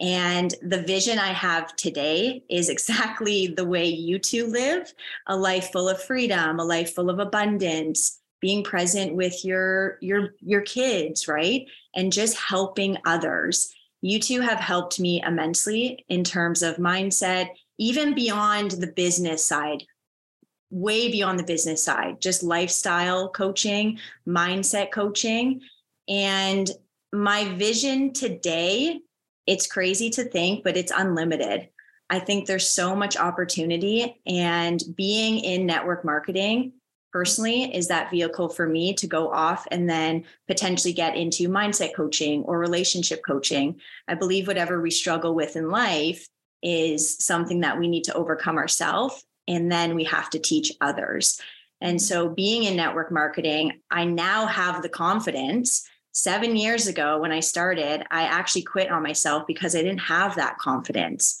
And 0.00 0.54
the 0.62 0.82
vision 0.82 1.18
I 1.18 1.32
have 1.32 1.74
today 1.76 2.44
is 2.48 2.68
exactly 2.68 3.46
the 3.56 3.64
way 3.64 3.86
you 3.86 4.18
two 4.18 4.46
live 4.46 4.92
a 5.26 5.36
life 5.36 5.72
full 5.72 5.88
of 5.88 6.02
freedom, 6.02 6.60
a 6.60 6.64
life 6.64 6.94
full 6.94 7.10
of 7.10 7.18
abundance, 7.18 8.20
being 8.40 8.62
present 8.62 9.14
with 9.14 9.44
your 9.44 9.98
your 10.00 10.34
your 10.40 10.60
kids, 10.60 11.26
right? 11.26 11.66
And 11.94 12.12
just 12.12 12.38
helping 12.38 12.96
others. 13.04 13.74
You 14.00 14.20
two 14.20 14.40
have 14.40 14.60
helped 14.60 15.00
me 15.00 15.20
immensely 15.26 16.04
in 16.08 16.22
terms 16.22 16.62
of 16.62 16.76
mindset, 16.76 17.48
even 17.78 18.14
beyond 18.14 18.72
the 18.72 18.92
business 18.92 19.44
side 19.44 19.82
way 20.70 21.10
beyond 21.10 21.38
the 21.38 21.44
business 21.44 21.82
side, 21.82 22.20
just 22.20 22.42
lifestyle 22.42 23.30
coaching, 23.30 23.98
mindset 24.26 24.90
coaching. 24.90 25.60
And 26.08 26.70
my 27.12 27.44
vision 27.54 28.12
today, 28.12 29.00
it's 29.46 29.66
crazy 29.66 30.10
to 30.10 30.24
think, 30.24 30.64
but 30.64 30.76
it's 30.76 30.92
unlimited. 30.94 31.68
I 32.10 32.18
think 32.18 32.46
there's 32.46 32.68
so 32.68 32.96
much 32.96 33.16
opportunity, 33.16 34.20
and 34.26 34.82
being 34.96 35.38
in 35.38 35.66
network 35.66 36.04
marketing 36.04 36.72
personally 37.12 37.74
is 37.74 37.88
that 37.88 38.10
vehicle 38.10 38.48
for 38.48 38.68
me 38.68 38.94
to 38.94 39.06
go 39.06 39.32
off 39.32 39.66
and 39.70 39.88
then 39.88 40.24
potentially 40.46 40.92
get 40.92 41.16
into 41.16 41.48
mindset 41.48 41.94
coaching 41.94 42.42
or 42.44 42.58
relationship 42.58 43.22
coaching. 43.26 43.80
I 44.06 44.14
believe 44.14 44.46
whatever 44.46 44.80
we 44.80 44.90
struggle 44.90 45.34
with 45.34 45.56
in 45.56 45.70
life 45.70 46.28
is 46.62 47.18
something 47.24 47.60
that 47.60 47.78
we 47.78 47.88
need 47.88 48.04
to 48.04 48.14
overcome 48.14 48.56
ourselves 48.56 49.24
and 49.46 49.72
then 49.72 49.94
we 49.94 50.04
have 50.04 50.28
to 50.30 50.38
teach 50.38 50.72
others. 50.80 51.40
And 51.80 52.00
so, 52.02 52.28
being 52.28 52.64
in 52.64 52.76
network 52.76 53.12
marketing, 53.12 53.80
I 53.90 54.04
now 54.04 54.46
have 54.46 54.82
the 54.82 54.88
confidence. 54.88 55.88
Seven 56.18 56.56
years 56.56 56.88
ago, 56.88 57.20
when 57.20 57.30
I 57.30 57.38
started, 57.38 58.04
I 58.10 58.22
actually 58.22 58.62
quit 58.62 58.90
on 58.90 59.04
myself 59.04 59.46
because 59.46 59.76
I 59.76 59.82
didn't 59.82 60.00
have 60.00 60.34
that 60.34 60.58
confidence. 60.58 61.40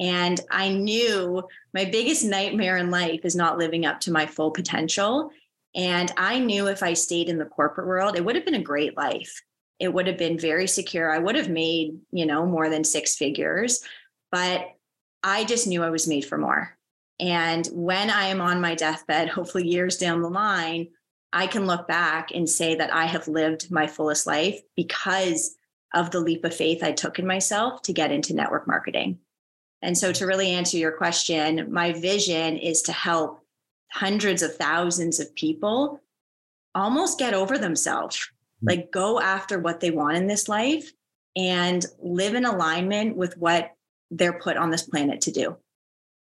And 0.00 0.40
I 0.50 0.70
knew 0.70 1.44
my 1.72 1.84
biggest 1.84 2.24
nightmare 2.24 2.76
in 2.76 2.90
life 2.90 3.20
is 3.22 3.36
not 3.36 3.56
living 3.56 3.86
up 3.86 4.00
to 4.00 4.10
my 4.10 4.26
full 4.26 4.50
potential. 4.50 5.30
And 5.76 6.10
I 6.16 6.40
knew 6.40 6.66
if 6.66 6.82
I 6.82 6.94
stayed 6.94 7.28
in 7.28 7.38
the 7.38 7.44
corporate 7.44 7.86
world, 7.86 8.16
it 8.16 8.24
would 8.24 8.34
have 8.34 8.44
been 8.44 8.54
a 8.54 8.60
great 8.60 8.96
life. 8.96 9.40
It 9.78 9.94
would 9.94 10.08
have 10.08 10.18
been 10.18 10.40
very 10.40 10.66
secure. 10.66 11.08
I 11.08 11.20
would 11.20 11.36
have 11.36 11.48
made, 11.48 11.96
you 12.10 12.26
know, 12.26 12.44
more 12.44 12.68
than 12.68 12.82
six 12.82 13.14
figures, 13.14 13.80
but 14.32 14.66
I 15.22 15.44
just 15.44 15.68
knew 15.68 15.84
I 15.84 15.90
was 15.90 16.08
made 16.08 16.24
for 16.24 16.36
more. 16.36 16.76
And 17.20 17.64
when 17.68 18.10
I 18.10 18.24
am 18.24 18.40
on 18.40 18.60
my 18.60 18.74
deathbed, 18.74 19.28
hopefully 19.28 19.68
years 19.68 19.98
down 19.98 20.20
the 20.20 20.28
line, 20.28 20.88
I 21.32 21.46
can 21.46 21.66
look 21.66 21.86
back 21.86 22.30
and 22.34 22.48
say 22.48 22.74
that 22.76 22.92
I 22.92 23.06
have 23.06 23.28
lived 23.28 23.70
my 23.70 23.86
fullest 23.86 24.26
life 24.26 24.60
because 24.74 25.56
of 25.94 26.10
the 26.10 26.20
leap 26.20 26.44
of 26.44 26.54
faith 26.54 26.82
I 26.82 26.92
took 26.92 27.18
in 27.18 27.26
myself 27.26 27.82
to 27.82 27.92
get 27.92 28.12
into 28.12 28.34
network 28.34 28.66
marketing. 28.66 29.18
And 29.82 29.96
so, 29.96 30.12
to 30.12 30.26
really 30.26 30.50
answer 30.50 30.76
your 30.76 30.92
question, 30.92 31.72
my 31.72 31.92
vision 31.92 32.56
is 32.56 32.82
to 32.82 32.92
help 32.92 33.40
hundreds 33.92 34.42
of 34.42 34.56
thousands 34.56 35.20
of 35.20 35.34
people 35.34 36.00
almost 36.74 37.18
get 37.18 37.34
over 37.34 37.58
themselves, 37.58 38.16
mm. 38.62 38.68
like 38.68 38.90
go 38.90 39.20
after 39.20 39.58
what 39.58 39.80
they 39.80 39.90
want 39.90 40.16
in 40.16 40.26
this 40.26 40.48
life 40.48 40.92
and 41.36 41.84
live 42.02 42.34
in 42.34 42.44
alignment 42.44 43.16
with 43.16 43.36
what 43.36 43.72
they're 44.10 44.38
put 44.38 44.56
on 44.56 44.70
this 44.70 44.82
planet 44.82 45.20
to 45.22 45.30
do. 45.30 45.56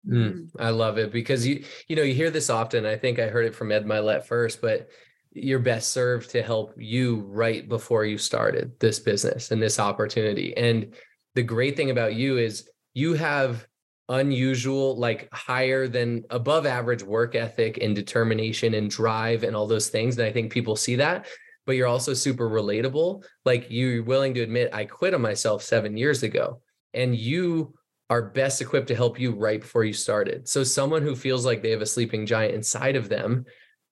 Mm, 0.07 0.33
mm, 0.33 0.49
I 0.59 0.69
love 0.69 0.97
it 0.97 1.11
because 1.11 1.45
you 1.45 1.63
you 1.87 1.95
know 1.95 2.03
you 2.03 2.13
hear 2.13 2.29
this 2.29 2.49
often. 2.49 2.85
I 2.85 2.95
think 2.95 3.19
I 3.19 3.27
heard 3.27 3.45
it 3.45 3.55
from 3.55 3.71
Ed 3.71 3.85
Mylett 3.85 4.25
first, 4.25 4.61
but 4.61 4.89
you're 5.33 5.59
best 5.59 5.91
served 5.91 6.29
to 6.31 6.41
help 6.41 6.73
you 6.77 7.21
right 7.27 7.67
before 7.67 8.05
you 8.05 8.17
started 8.17 8.79
this 8.79 8.99
business 8.99 9.51
and 9.51 9.61
this 9.61 9.79
opportunity. 9.79 10.55
And 10.57 10.95
the 11.35 11.43
great 11.43 11.75
thing 11.77 11.91
about 11.91 12.15
you 12.15 12.37
is 12.37 12.69
you 12.93 13.13
have 13.13 13.67
unusual, 14.09 14.97
like 14.97 15.27
higher 15.33 15.87
than 15.87 16.23
above 16.29 16.65
average 16.65 17.03
work 17.03 17.35
ethic 17.35 17.77
and 17.81 17.95
determination 17.95 18.73
and 18.73 18.89
drive 18.89 19.43
and 19.43 19.55
all 19.55 19.67
those 19.67 19.89
things. 19.89 20.17
And 20.17 20.25
I 20.25 20.31
think 20.31 20.51
people 20.51 20.75
see 20.75 20.95
that, 20.95 21.27
but 21.65 21.73
you're 21.73 21.87
also 21.87 22.13
super 22.13 22.49
relatable. 22.49 23.23
Like 23.45 23.67
you're 23.69 24.03
willing 24.03 24.33
to 24.35 24.41
admit, 24.41 24.73
I 24.73 24.85
quit 24.85 25.13
on 25.13 25.21
myself 25.21 25.61
seven 25.61 25.97
years 25.97 26.23
ago. 26.23 26.61
And 26.93 27.15
you 27.15 27.76
are 28.09 28.21
best 28.21 28.61
equipped 28.61 28.87
to 28.87 28.95
help 28.95 29.19
you 29.19 29.31
right 29.31 29.61
before 29.61 29.83
you 29.83 29.93
started. 29.93 30.47
So 30.47 30.63
someone 30.63 31.01
who 31.01 31.15
feels 31.15 31.45
like 31.45 31.61
they 31.61 31.71
have 31.71 31.81
a 31.81 31.85
sleeping 31.85 32.25
giant 32.25 32.55
inside 32.55 32.95
of 32.95 33.09
them 33.09 33.45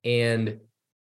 and 0.03 0.59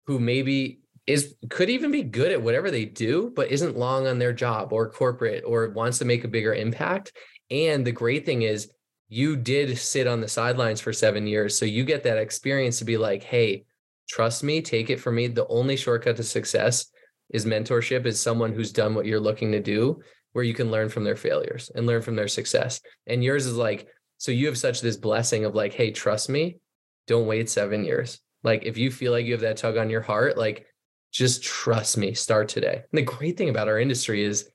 who 0.06 0.18
maybe 0.18 0.80
is 1.06 1.34
could 1.50 1.68
even 1.68 1.90
be 1.90 2.02
good 2.02 2.32
at 2.32 2.40
whatever 2.40 2.70
they 2.70 2.86
do 2.86 3.30
but 3.36 3.50
isn't 3.50 3.76
long 3.76 4.06
on 4.06 4.18
their 4.18 4.32
job 4.32 4.72
or 4.72 4.90
corporate 4.90 5.44
or 5.46 5.68
wants 5.70 5.98
to 5.98 6.06
make 6.06 6.24
a 6.24 6.28
bigger 6.28 6.54
impact. 6.54 7.12
And 7.50 7.86
the 7.86 7.92
great 7.92 8.24
thing 8.24 8.42
is 8.42 8.70
you 9.08 9.36
did 9.36 9.76
sit 9.76 10.06
on 10.06 10.22
the 10.22 10.28
sidelines 10.28 10.80
for 10.80 10.92
7 10.92 11.26
years 11.26 11.58
so 11.58 11.66
you 11.66 11.84
get 11.84 12.04
that 12.04 12.16
experience 12.16 12.78
to 12.78 12.86
be 12.86 12.96
like, 12.96 13.22
"Hey, 13.22 13.66
trust 14.08 14.42
me, 14.42 14.62
take 14.62 14.88
it 14.88 14.98
from 14.98 15.16
me, 15.16 15.26
the 15.26 15.46
only 15.48 15.76
shortcut 15.76 16.16
to 16.16 16.22
success 16.22 16.86
is 17.30 17.44
mentorship 17.44 18.06
is 18.06 18.18
someone 18.18 18.54
who's 18.54 18.72
done 18.72 18.94
what 18.94 19.06
you're 19.06 19.20
looking 19.20 19.52
to 19.52 19.60
do 19.60 20.00
where 20.34 20.44
you 20.44 20.52
can 20.52 20.70
learn 20.70 20.88
from 20.88 21.04
their 21.04 21.16
failures 21.16 21.70
and 21.74 21.86
learn 21.86 22.02
from 22.02 22.16
their 22.16 22.28
success. 22.28 22.80
And 23.06 23.22
yours 23.22 23.46
is 23.46 23.56
like, 23.56 23.86
so 24.18 24.32
you 24.32 24.46
have 24.46 24.58
such 24.58 24.80
this 24.80 24.96
blessing 24.96 25.44
of 25.44 25.54
like, 25.54 25.72
hey, 25.72 25.92
trust 25.92 26.28
me, 26.28 26.58
don't 27.06 27.26
wait 27.26 27.48
seven 27.48 27.84
years. 27.84 28.20
Like, 28.42 28.64
if 28.64 28.76
you 28.76 28.90
feel 28.90 29.12
like 29.12 29.26
you 29.26 29.32
have 29.32 29.42
that 29.42 29.56
tug 29.56 29.76
on 29.76 29.90
your 29.90 30.00
heart, 30.00 30.36
like, 30.36 30.66
just 31.12 31.44
trust 31.44 31.96
me, 31.96 32.14
start 32.14 32.48
today. 32.48 32.82
And 32.92 32.98
the 32.98 33.02
great 33.02 33.36
thing 33.36 33.48
about 33.48 33.68
our 33.68 33.78
industry 33.78 34.24
is, 34.24 34.50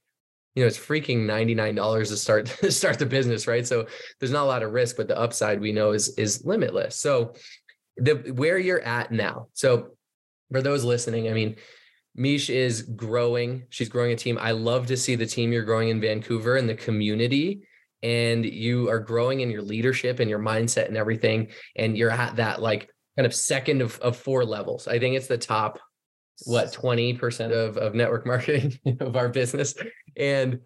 you 0.54 0.64
know, 0.64 0.68
it's 0.68 0.78
freaking 0.78 1.26
$99 1.26 2.10
to 2.10 2.18
start 2.18 2.46
to 2.62 2.72
start 2.72 3.00
the 3.00 3.06
business, 3.06 3.48
right? 3.48 3.66
So 3.66 3.88
there's 4.20 4.32
not 4.32 4.44
a 4.44 4.48
lot 4.48 4.64
of 4.64 4.74
risk, 4.74 4.98
but 4.98 5.08
the 5.08 5.18
upside 5.18 5.62
we 5.62 5.72
know 5.72 5.92
is 5.92 6.10
is 6.18 6.44
limitless. 6.46 6.98
So 6.98 7.36
the 7.96 8.16
where 8.36 8.58
you're 8.58 8.82
at 8.82 9.14
now. 9.14 9.48
So 9.54 9.92
for 10.52 10.62
those 10.62 10.84
listening, 10.84 11.30
I 11.30 11.34
mean, 11.34 11.56
Mish 12.20 12.50
is 12.50 12.82
growing. 12.82 13.64
She's 13.70 13.88
growing 13.88 14.12
a 14.12 14.16
team. 14.16 14.38
I 14.40 14.52
love 14.52 14.88
to 14.88 14.98
see 14.98 15.16
the 15.16 15.26
team 15.26 15.54
you're 15.54 15.64
growing 15.64 15.88
in 15.88 16.02
Vancouver 16.02 16.58
and 16.58 16.68
the 16.68 16.76
community. 16.76 17.64
And 18.04 18.46
you 18.46 18.90
are 18.90 19.00
growing 19.00 19.40
in 19.40 19.50
your 19.50 19.62
leadership 19.62 20.20
and 20.20 20.30
your 20.30 20.40
mindset 20.40 20.88
and 20.90 20.98
everything. 20.98 21.48
And 21.78 21.98
you're 21.98 22.12
at 22.12 22.36
that 22.36 22.62
like 22.62 22.90
kind 23.16 23.26
of 23.26 23.34
second 23.34 23.82
of, 23.82 23.98
of 24.00 24.18
four 24.18 24.44
levels. 24.44 24.86
I 24.86 25.00
think 25.00 25.16
it's 25.16 25.28
the 25.28 25.38
top, 25.38 25.80
what, 26.46 26.74
20% 26.74 27.52
of, 27.52 27.78
of 27.78 27.96
network 27.96 28.26
marketing 28.28 28.78
of 29.00 29.16
our 29.16 29.30
business. 29.30 29.74
And, 30.18 30.60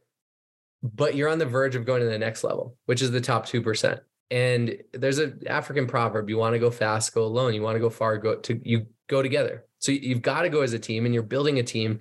but 0.81 1.13
you're 1.13 1.29
on 1.29 1.37
the 1.37 1.45
verge 1.45 1.75
of 1.75 1.85
going 1.85 2.01
to 2.01 2.09
the 2.09 2.17
next 2.17 2.43
level, 2.43 2.77
which 2.87 3.03
is 3.03 3.11
the 3.11 3.21
top 3.21 3.45
2%. 3.45 3.99
And 4.31 4.75
there's 4.91 5.19
an 5.19 5.43
African 5.45 5.85
proverb, 5.85 6.29
you 6.29 6.37
want 6.37 6.53
to 6.53 6.59
go 6.59 6.71
fast, 6.71 7.13
go 7.13 7.23
alone. 7.23 7.53
You 7.53 7.61
want 7.61 7.75
to 7.75 7.79
go 7.79 7.91
far, 7.91 8.17
go 8.17 8.37
to, 8.37 8.59
you 8.63 8.87
go 9.07 9.21
together. 9.21 9.65
So 9.83 9.91
you've 9.91 10.21
got 10.21 10.43
to 10.43 10.49
go 10.49 10.61
as 10.61 10.71
a 10.71 10.79
team 10.79 11.05
and 11.05 11.13
you're 11.13 11.23
building 11.23 11.59
a 11.59 11.63
team. 11.63 11.99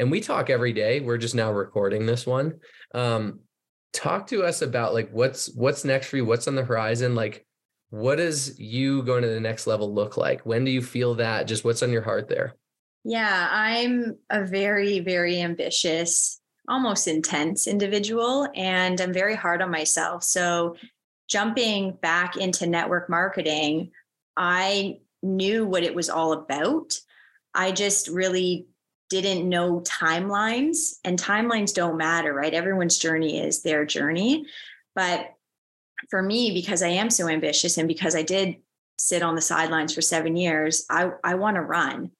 And 0.00 0.10
we 0.10 0.20
talk 0.20 0.50
every 0.50 0.72
day. 0.72 0.98
We're 0.98 1.16
just 1.16 1.36
now 1.36 1.52
recording 1.52 2.04
this 2.04 2.26
one. 2.26 2.58
Um, 2.92 3.40
talk 3.92 4.26
to 4.28 4.42
us 4.42 4.62
about 4.62 4.94
like 4.94 5.10
what's 5.12 5.54
what's 5.54 5.84
next 5.84 6.08
for 6.08 6.16
you, 6.16 6.24
what's 6.24 6.48
on 6.48 6.56
the 6.56 6.64
horizon, 6.64 7.14
like 7.14 7.46
what 7.90 8.16
does 8.16 8.58
you 8.58 9.02
going 9.04 9.22
to 9.22 9.28
the 9.28 9.40
next 9.40 9.66
level 9.66 9.94
look 9.94 10.16
like? 10.16 10.44
When 10.44 10.64
do 10.64 10.70
you 10.72 10.82
feel 10.82 11.14
that? 11.16 11.46
Just 11.46 11.64
what's 11.64 11.82
on 11.82 11.92
your 11.92 12.02
heart 12.02 12.28
there? 12.28 12.56
Yeah, 13.04 13.48
I'm 13.50 14.16
a 14.28 14.44
very, 14.44 15.00
very 15.00 15.40
ambitious, 15.40 16.40
almost 16.68 17.08
intense 17.08 17.66
individual, 17.66 18.48
and 18.54 19.00
I'm 19.00 19.12
very 19.12 19.34
hard 19.34 19.62
on 19.62 19.70
myself. 19.70 20.22
So, 20.22 20.76
jumping 21.28 21.96
back 22.02 22.36
into 22.36 22.66
network 22.66 23.08
marketing, 23.08 23.92
I 24.36 24.98
knew 25.22 25.66
what 25.66 25.82
it 25.82 25.94
was 25.94 26.10
all 26.10 26.32
about. 26.32 26.98
I 27.54 27.72
just 27.72 28.08
really 28.08 28.66
didn't 29.08 29.48
know 29.48 29.80
timelines, 29.80 30.98
and 31.04 31.18
timelines 31.18 31.74
don't 31.74 31.96
matter, 31.96 32.32
right? 32.32 32.54
Everyone's 32.54 32.98
journey 32.98 33.40
is 33.40 33.62
their 33.62 33.84
journey. 33.84 34.46
But 34.94 35.34
for 36.08 36.22
me, 36.22 36.54
because 36.54 36.82
I 36.82 36.88
am 36.88 37.10
so 37.10 37.28
ambitious 37.28 37.76
and 37.76 37.88
because 37.88 38.14
I 38.14 38.22
did 38.22 38.56
sit 38.98 39.22
on 39.22 39.34
the 39.34 39.40
sidelines 39.40 39.94
for 39.94 40.00
seven 40.00 40.36
years, 40.36 40.86
I, 40.88 41.10
I 41.24 41.34
want 41.34 41.56
to 41.56 41.62
run. 41.62 42.12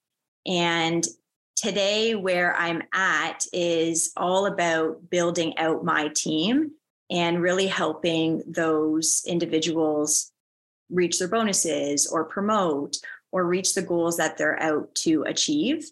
And 0.47 1.07
today, 1.57 2.15
where 2.15 2.57
I'm 2.57 2.83
at 2.93 3.47
is 3.53 4.13
all 4.17 4.47
about 4.47 5.11
building 5.11 5.57
out 5.59 5.85
my 5.85 6.09
team 6.09 6.73
and 7.11 7.43
really 7.43 7.67
helping 7.67 8.43
those 8.47 9.23
individuals 9.27 10.33
reach 10.91 11.19
their 11.19 11.29
bonuses 11.29 12.07
or 12.07 12.25
promote 12.25 12.97
or 13.33 13.45
reach 13.45 13.75
the 13.75 13.83
goals 13.83 14.17
that 14.17 14.37
they're 14.37 14.61
out 14.61 14.95
to 14.95 15.23
achieve. 15.23 15.91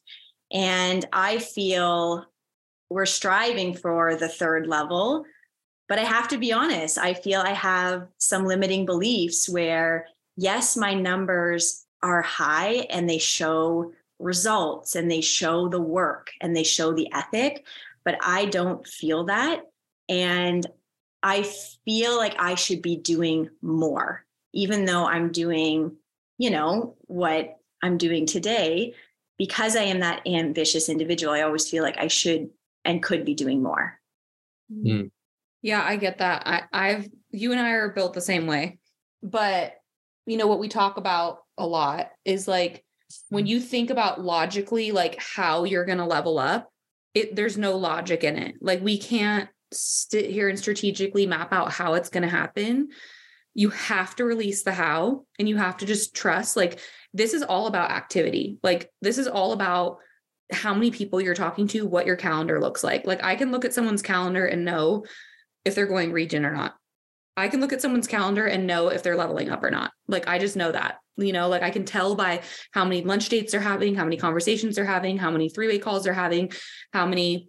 And 0.52 1.04
I 1.12 1.38
feel 1.38 2.26
we're 2.90 3.06
striving 3.06 3.74
for 3.74 4.16
the 4.16 4.28
third 4.28 4.66
level. 4.66 5.24
But 5.88 5.98
I 5.98 6.04
have 6.04 6.28
to 6.28 6.38
be 6.38 6.52
honest, 6.52 6.98
I 6.98 7.14
feel 7.14 7.40
I 7.40 7.52
have 7.52 8.08
some 8.18 8.44
limiting 8.44 8.84
beliefs 8.84 9.48
where, 9.48 10.06
yes, 10.36 10.76
my 10.76 10.94
numbers 10.94 11.86
are 12.02 12.22
high 12.22 12.86
and 12.90 13.08
they 13.08 13.18
show 13.18 13.92
results 14.18 14.96
and 14.96 15.10
they 15.10 15.20
show 15.20 15.68
the 15.68 15.80
work 15.80 16.30
and 16.40 16.54
they 16.54 16.64
show 16.64 16.92
the 16.92 17.10
ethic, 17.12 17.64
but 18.04 18.18
I 18.22 18.46
don't 18.46 18.86
feel 18.86 19.24
that. 19.24 19.62
And 20.08 20.66
I 21.22 21.42
feel 21.84 22.16
like 22.16 22.36
I 22.38 22.54
should 22.54 22.82
be 22.82 22.96
doing 22.96 23.50
more, 23.62 24.24
even 24.52 24.84
though 24.84 25.06
I'm 25.06 25.32
doing, 25.32 25.96
you 26.38 26.50
know, 26.50 26.96
what 27.02 27.56
I'm 27.82 27.98
doing 27.98 28.26
today. 28.26 28.94
Because 29.36 29.76
I 29.76 29.82
am 29.82 30.00
that 30.00 30.26
ambitious 30.26 30.88
individual, 30.88 31.32
I 31.32 31.42
always 31.42 31.68
feel 31.68 31.84
like 31.84 31.98
I 31.98 32.08
should 32.08 32.48
and 32.84 33.02
could 33.02 33.24
be 33.24 33.34
doing 33.34 33.62
more. 33.62 34.00
Mm. 34.72 35.10
Yeah, 35.62 35.82
I 35.84 35.96
get 35.96 36.18
that. 36.18 36.42
I, 36.46 36.62
I've 36.72 37.08
you 37.30 37.52
and 37.52 37.60
I 37.60 37.70
are 37.70 37.90
built 37.90 38.14
the 38.14 38.20
same 38.20 38.46
way. 38.46 38.78
But 39.22 39.74
you 40.26 40.36
know 40.36 40.46
what 40.46 40.58
we 40.58 40.68
talk 40.68 40.96
about 40.96 41.40
a 41.56 41.66
lot 41.66 42.10
is 42.24 42.48
like 42.48 42.84
when 43.28 43.46
you 43.46 43.60
think 43.60 43.90
about 43.90 44.20
logically 44.20 44.92
like 44.92 45.20
how 45.20 45.64
you're 45.64 45.84
going 45.84 45.98
to 45.98 46.04
level 46.04 46.38
up, 46.38 46.70
it 47.14 47.34
there's 47.34 47.58
no 47.58 47.76
logic 47.76 48.24
in 48.24 48.36
it. 48.36 48.56
Like 48.60 48.82
we 48.82 48.98
can't 48.98 49.48
sit 49.72 50.30
here 50.30 50.48
and 50.48 50.58
strategically 50.58 51.26
map 51.26 51.52
out 51.52 51.72
how 51.72 51.94
it's 51.94 52.08
going 52.08 52.22
to 52.22 52.28
happen. 52.28 52.88
You 53.54 53.70
have 53.70 54.14
to 54.16 54.24
release 54.24 54.62
the 54.62 54.72
how 54.72 55.24
and 55.38 55.48
you 55.48 55.56
have 55.56 55.78
to 55.78 55.86
just 55.86 56.14
trust 56.14 56.56
like 56.56 56.80
this 57.12 57.34
is 57.34 57.42
all 57.42 57.66
about 57.66 57.90
activity. 57.90 58.58
Like 58.62 58.90
this 59.00 59.18
is 59.18 59.26
all 59.26 59.52
about 59.52 59.98
how 60.52 60.74
many 60.74 60.90
people 60.90 61.20
you're 61.20 61.34
talking 61.34 61.66
to, 61.68 61.86
what 61.86 62.06
your 62.06 62.16
calendar 62.16 62.60
looks 62.60 62.84
like. 62.84 63.06
Like 63.06 63.22
I 63.22 63.34
can 63.34 63.50
look 63.50 63.64
at 63.64 63.74
someone's 63.74 64.02
calendar 64.02 64.46
and 64.46 64.64
know 64.64 65.04
if 65.64 65.74
they're 65.74 65.86
going 65.86 66.12
region 66.12 66.44
or 66.44 66.52
not. 66.52 66.74
I 67.36 67.48
can 67.48 67.60
look 67.60 67.72
at 67.72 67.80
someone's 67.80 68.06
calendar 68.06 68.46
and 68.46 68.66
know 68.66 68.88
if 68.88 69.02
they're 69.02 69.16
leveling 69.16 69.50
up 69.50 69.62
or 69.62 69.70
not. 69.70 69.92
Like 70.08 70.26
I 70.26 70.38
just 70.38 70.56
know 70.56 70.72
that. 70.72 70.98
You 71.16 71.32
know, 71.32 71.48
like 71.48 71.62
I 71.62 71.70
can 71.70 71.84
tell 71.84 72.14
by 72.14 72.42
how 72.72 72.84
many 72.84 73.02
lunch 73.02 73.28
dates 73.28 73.50
they're 73.50 73.60
having, 73.60 73.96
how 73.96 74.04
many 74.04 74.16
conversations 74.16 74.76
they're 74.76 74.84
having, 74.84 75.18
how 75.18 75.32
many 75.32 75.48
three-way 75.48 75.80
calls 75.80 76.04
they're 76.04 76.12
having, 76.12 76.52
how 76.92 77.06
many 77.06 77.48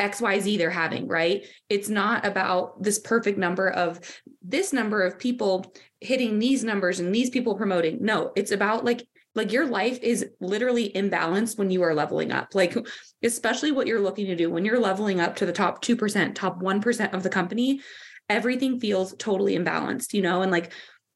XYZ 0.00 0.56
they're 0.56 0.70
having, 0.70 1.08
right? 1.08 1.44
It's 1.68 1.88
not 1.88 2.24
about 2.24 2.80
this 2.82 3.00
perfect 3.00 3.36
number 3.36 3.68
of 3.68 4.00
this 4.42 4.72
number 4.72 5.02
of 5.02 5.18
people 5.18 5.72
hitting 6.00 6.38
these 6.38 6.64
numbers 6.64 7.00
and 7.00 7.14
these 7.14 7.30
people 7.30 7.56
promoting. 7.56 7.98
No, 8.00 8.32
it's 8.36 8.52
about 8.52 8.84
like 8.84 9.06
like 9.34 9.52
your 9.52 9.66
life 9.66 9.98
is 10.02 10.26
literally 10.40 10.90
imbalanced 10.94 11.58
when 11.58 11.70
you 11.70 11.82
are 11.82 11.94
leveling 11.94 12.32
up. 12.32 12.54
Like 12.54 12.76
especially 13.22 13.72
what 13.72 13.86
you're 13.86 14.00
looking 14.00 14.26
to 14.26 14.36
do 14.36 14.50
when 14.50 14.64
you're 14.64 14.80
leveling 14.80 15.20
up 15.20 15.36
to 15.36 15.46
the 15.46 15.52
top 15.52 15.82
2%, 15.82 16.34
top 16.34 16.60
1% 16.60 17.14
of 17.14 17.22
the 17.22 17.30
company, 17.30 17.80
everything 18.28 18.80
feels 18.80 19.14
totally 19.16 19.56
imbalanced, 19.56 20.12
you 20.12 20.22
know? 20.22 20.42
And 20.42 20.50
like 20.50 20.72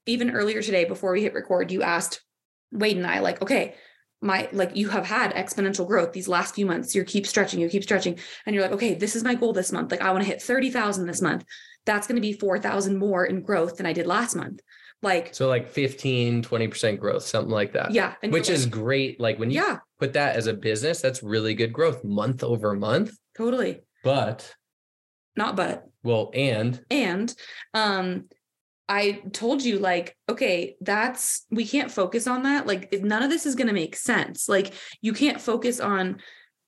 even 0.06 0.30
earlier 0.30 0.62
today 0.62 0.84
before 0.84 1.12
we 1.12 1.22
hit 1.22 1.34
record, 1.34 1.72
you 1.72 1.82
asked 1.82 2.22
Wade 2.70 2.96
and 2.96 3.06
I 3.06 3.20
like, 3.20 3.42
okay, 3.42 3.74
my 4.22 4.48
like 4.52 4.76
you 4.76 4.88
have 4.88 5.04
had 5.04 5.34
exponential 5.34 5.86
growth 5.86 6.12
these 6.12 6.28
last 6.28 6.54
few 6.54 6.64
months 6.64 6.94
you 6.94 7.02
keep 7.02 7.26
stretching 7.26 7.60
you 7.60 7.68
keep 7.68 7.82
stretching 7.82 8.16
and 8.46 8.54
you're 8.54 8.62
like 8.62 8.72
okay 8.72 8.94
this 8.94 9.16
is 9.16 9.24
my 9.24 9.34
goal 9.34 9.52
this 9.52 9.72
month 9.72 9.90
like 9.90 10.00
i 10.00 10.12
want 10.12 10.22
to 10.22 10.30
hit 10.30 10.40
30,000 10.40 11.06
this 11.06 11.20
month 11.20 11.44
that's 11.84 12.06
going 12.06 12.16
to 12.16 12.22
be 12.22 12.32
4,000 12.32 12.96
more 12.96 13.24
in 13.24 13.42
growth 13.42 13.76
than 13.76 13.86
i 13.86 13.92
did 13.92 14.06
last 14.06 14.34
month 14.34 14.60
like 15.02 15.34
so 15.34 15.48
like 15.48 15.68
15 15.68 16.42
20% 16.42 16.98
growth 16.98 17.24
something 17.24 17.50
like 17.50 17.72
that 17.72 17.90
yeah 17.90 18.14
which 18.28 18.48
is 18.48 18.66
great 18.66 19.20
like 19.20 19.38
when 19.38 19.50
you 19.50 19.60
yeah 19.60 19.78
put 19.98 20.12
that 20.12 20.36
as 20.36 20.46
a 20.46 20.54
business 20.54 21.00
that's 21.00 21.22
really 21.22 21.54
good 21.54 21.72
growth 21.72 22.04
month 22.04 22.44
over 22.44 22.74
month 22.74 23.16
totally 23.36 23.80
but 24.04 24.54
not 25.36 25.56
but 25.56 25.84
well 26.02 26.30
and 26.34 26.84
and 26.90 27.34
um 27.74 28.24
I 28.88 29.22
told 29.32 29.62
you, 29.62 29.78
like, 29.78 30.16
okay, 30.28 30.76
that's 30.82 31.46
we 31.50 31.66
can't 31.66 31.90
focus 31.90 32.26
on 32.26 32.42
that. 32.42 32.66
Like, 32.66 32.92
none 33.00 33.22
of 33.22 33.30
this 33.30 33.46
is 33.46 33.54
going 33.54 33.68
to 33.68 33.72
make 33.72 33.96
sense. 33.96 34.50
Like, 34.50 34.74
you 35.00 35.14
can't 35.14 35.40
focus 35.40 35.80
on 35.80 36.18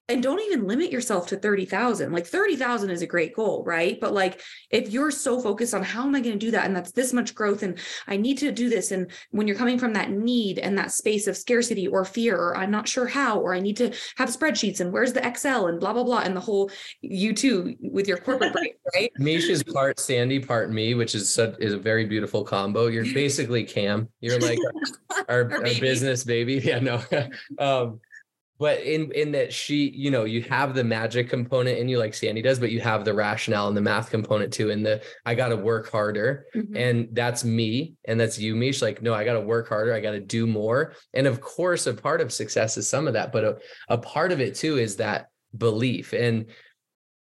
and 0.08 0.22
don't 0.22 0.40
even 0.40 0.66
limit 0.66 0.92
yourself 0.92 1.28
to 1.28 1.36
30,000. 1.36 2.12
Like 2.12 2.26
30,000 2.26 2.90
is 2.90 3.00
a 3.00 3.06
great 3.06 3.34
goal, 3.34 3.64
right? 3.64 3.98
But 3.98 4.12
like 4.12 4.40
if 4.70 4.90
you're 4.90 5.10
so 5.10 5.40
focused 5.40 5.72
on 5.72 5.82
how 5.82 6.02
am 6.04 6.14
I 6.14 6.20
going 6.20 6.38
to 6.38 6.46
do 6.46 6.50
that 6.50 6.66
and 6.66 6.76
that's 6.76 6.92
this 6.92 7.14
much 7.14 7.34
growth 7.34 7.62
and 7.62 7.78
I 8.06 8.18
need 8.18 8.38
to 8.38 8.52
do 8.52 8.68
this 8.68 8.90
and 8.90 9.10
when 9.30 9.48
you're 9.48 9.56
coming 9.56 9.78
from 9.78 9.94
that 9.94 10.10
need 10.10 10.58
and 10.58 10.76
that 10.76 10.92
space 10.92 11.26
of 11.26 11.38
scarcity 11.38 11.86
or 11.86 12.04
fear 12.04 12.36
or 12.36 12.56
I'm 12.56 12.70
not 12.70 12.86
sure 12.86 13.06
how 13.06 13.40
or 13.40 13.54
I 13.54 13.60
need 13.60 13.78
to 13.78 13.94
have 14.16 14.28
spreadsheets 14.28 14.80
and 14.80 14.92
where's 14.92 15.14
the 15.14 15.26
Excel 15.26 15.68
and 15.68 15.80
blah 15.80 15.94
blah 15.94 16.04
blah 16.04 16.20
and 16.20 16.36
the 16.36 16.40
whole 16.40 16.70
you 17.00 17.32
too 17.32 17.74
with 17.80 18.06
your 18.06 18.18
corporate 18.18 18.52
brain, 18.52 18.72
right? 18.94 19.10
Misha's 19.18 19.62
part 19.62 19.98
Sandy, 19.98 20.38
part 20.38 20.70
me, 20.70 20.92
which 20.94 21.14
is 21.14 21.32
such, 21.32 21.54
is 21.60 21.72
a 21.72 21.78
very 21.78 22.04
beautiful 22.04 22.44
combo. 22.44 22.88
You're 22.88 23.04
basically 23.14 23.64
Cam. 23.64 24.08
You're 24.20 24.38
like 24.38 24.58
our, 25.28 25.50
our, 25.50 25.52
our 25.54 25.80
business 25.80 26.24
baby. 26.24 26.54
Yeah, 26.64 26.78
no. 26.78 27.02
um 27.58 28.00
but 28.58 28.80
in 28.82 29.10
in 29.12 29.32
that 29.32 29.52
she 29.52 29.90
you 29.90 30.10
know 30.10 30.24
you 30.24 30.42
have 30.42 30.74
the 30.74 30.84
magic 30.84 31.28
component 31.28 31.78
in 31.78 31.88
you 31.88 31.98
like 31.98 32.14
sandy 32.14 32.42
does 32.42 32.58
but 32.58 32.70
you 32.70 32.80
have 32.80 33.04
the 33.04 33.12
rationale 33.12 33.68
and 33.68 33.76
the 33.76 33.80
math 33.80 34.10
component 34.10 34.52
too 34.52 34.70
and 34.70 34.84
the 34.84 35.02
i 35.26 35.34
got 35.34 35.48
to 35.48 35.56
work 35.56 35.90
harder 35.90 36.46
mm-hmm. 36.54 36.76
and 36.76 37.08
that's 37.12 37.44
me 37.44 37.94
and 38.04 38.18
that's 38.18 38.38
you 38.38 38.54
mish 38.54 38.80
like 38.80 39.02
no 39.02 39.12
i 39.12 39.24
got 39.24 39.34
to 39.34 39.40
work 39.40 39.68
harder 39.68 39.92
i 39.92 40.00
got 40.00 40.12
to 40.12 40.20
do 40.20 40.46
more 40.46 40.94
and 41.12 41.26
of 41.26 41.40
course 41.40 41.86
a 41.86 41.94
part 41.94 42.20
of 42.20 42.32
success 42.32 42.76
is 42.76 42.88
some 42.88 43.06
of 43.06 43.14
that 43.14 43.32
but 43.32 43.44
a, 43.44 43.56
a 43.88 43.98
part 43.98 44.32
of 44.32 44.40
it 44.40 44.54
too 44.54 44.78
is 44.78 44.96
that 44.96 45.28
belief 45.56 46.12
and 46.12 46.46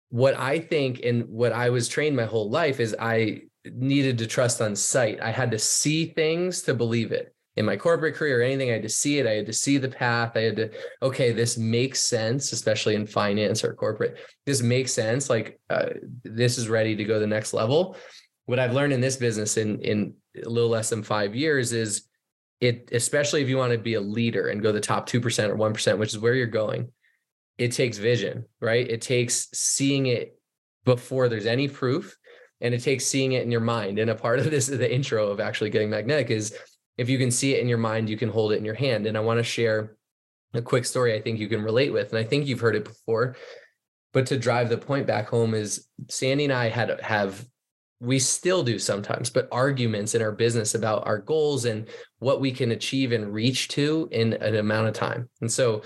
what 0.10 0.38
i 0.38 0.60
think 0.60 1.02
and 1.04 1.28
what 1.28 1.54
i 1.54 1.70
was 1.70 1.88
trained 1.88 2.16
my 2.16 2.26
whole 2.26 2.50
life 2.50 2.80
is 2.80 2.96
i 3.00 3.40
needed 3.74 4.18
to 4.18 4.26
trust 4.26 4.62
on 4.62 4.76
sight 4.76 5.20
i 5.22 5.30
had 5.30 5.52
to 5.52 5.60
see 5.60 6.06
things 6.06 6.64
to 6.64 6.74
believe 6.74 7.12
it 7.12 7.34
in 7.58 7.66
my 7.66 7.76
corporate 7.76 8.16
career 8.16 8.40
or 8.40 8.44
anything, 8.44 8.70
I 8.70 8.74
had 8.74 8.84
to 8.84 8.90
see 8.90 9.20
it. 9.20 9.28
I 9.28 9.32
had 9.32 9.46
to 9.46 9.54
see 9.54 9.78
the 9.78 9.90
path. 9.90 10.32
I 10.36 10.42
had 10.42 10.56
to, 10.56 10.72
okay, 11.02 11.34
this 11.34 11.58
makes 11.58 12.00
sense, 12.00 12.54
especially 12.54 12.96
in 12.96 13.06
finance 13.06 13.64
or 13.64 13.74
corporate. 13.74 14.18
This 14.46 14.62
makes 14.62 14.94
sense. 14.94 15.30
Like 15.30 15.60
uh, 15.70 15.90
this 16.24 16.58
is 16.58 16.70
ready 16.70 16.96
to 16.96 17.04
go 17.04 17.16
to 17.16 17.20
the 17.20 17.28
next 17.28 17.54
level. 17.54 17.98
What 18.46 18.60
I've 18.60 18.74
learned 18.74 18.94
in 18.94 19.02
this 19.02 19.18
business 19.18 19.58
in 19.58 19.82
in 19.82 20.14
a 20.46 20.50
little 20.50 20.70
less 20.70 20.90
than 20.90 21.04
five 21.04 21.36
years 21.36 21.74
is 21.74 22.08
it, 22.62 22.90
especially 22.94 23.42
if 23.42 23.50
you 23.50 23.58
want 23.58 23.74
to 23.74 23.78
be 23.78 23.96
a 23.96 24.02
leader 24.02 24.48
and 24.48 24.62
go 24.62 24.72
the 24.72 24.80
top 24.80 25.06
two 25.06 25.20
percent 25.20 25.52
or 25.52 25.56
one 25.56 25.74
percent, 25.74 26.00
which 26.00 26.14
is 26.14 26.20
where 26.20 26.34
you're 26.34 26.48
going. 26.48 26.90
It 27.58 27.74
takes 27.74 27.98
vision, 27.98 28.46
right? 28.62 28.90
It 28.90 29.02
takes 29.02 29.50
seeing 29.54 30.06
it 30.06 30.40
before 30.86 31.28
there's 31.28 31.46
any 31.46 31.68
proof, 31.68 32.18
and 32.62 32.74
it 32.74 32.82
takes 32.82 33.06
seeing 33.06 33.34
it 33.34 33.44
in 33.44 33.52
your 33.52 33.62
mind. 33.62 34.00
And 34.00 34.10
a 34.10 34.16
part 34.16 34.40
of 34.40 34.50
this, 34.50 34.70
is 34.70 34.80
the 34.80 34.92
intro 34.92 35.28
of 35.28 35.40
actually 35.40 35.70
getting 35.70 35.90
magnetic, 35.90 36.32
is 36.32 36.56
if 36.98 37.10
you 37.10 37.18
can 37.18 37.32
see 37.32 37.56
it 37.56 37.62
in 37.62 37.68
your 37.68 37.78
mind, 37.78 38.10
you 38.10 38.18
can 38.18 38.30
hold 38.30 38.52
it 38.52 38.58
in 38.58 38.66
your 38.66 38.76
hand. 38.76 39.08
And 39.08 39.18
I 39.18 39.22
want 39.22 39.40
to 39.40 39.44
share 39.44 39.96
a 40.54 40.62
quick 40.62 40.86
story 40.86 41.14
I 41.16 41.22
think 41.22 41.40
you 41.40 41.48
can 41.48 41.64
relate 41.64 41.94
with. 41.94 42.10
And 42.10 42.20
I 42.20 42.24
think 42.24 42.46
you've 42.46 42.60
heard 42.60 42.76
it 42.76 42.86
before. 42.86 43.36
But 44.14 44.26
to 44.28 44.38
drive 44.38 44.70
the 44.70 44.78
point 44.78 45.08
back 45.08 45.30
home 45.30 45.54
is 45.54 45.88
Sandy 46.10 46.44
and 46.44 46.54
I 46.54 46.70
had 46.70 47.00
have 47.02 47.46
we 48.02 48.18
still 48.18 48.64
do 48.64 48.80
sometimes, 48.80 49.30
but 49.30 49.48
arguments 49.52 50.16
in 50.16 50.24
our 50.24 50.32
business 50.32 50.74
about 50.74 51.06
our 51.06 51.20
goals 51.20 51.66
and 51.66 51.88
what 52.18 52.42
we 52.42 52.52
can 52.52 52.72
achieve 52.72 53.12
and 53.12 53.32
reach 53.32 53.68
to 53.70 54.10
in 54.12 54.34
an 54.34 54.56
amount 54.56 54.88
of 54.88 54.96
time. 54.96 55.30
And 55.40 55.52
so 55.52 55.84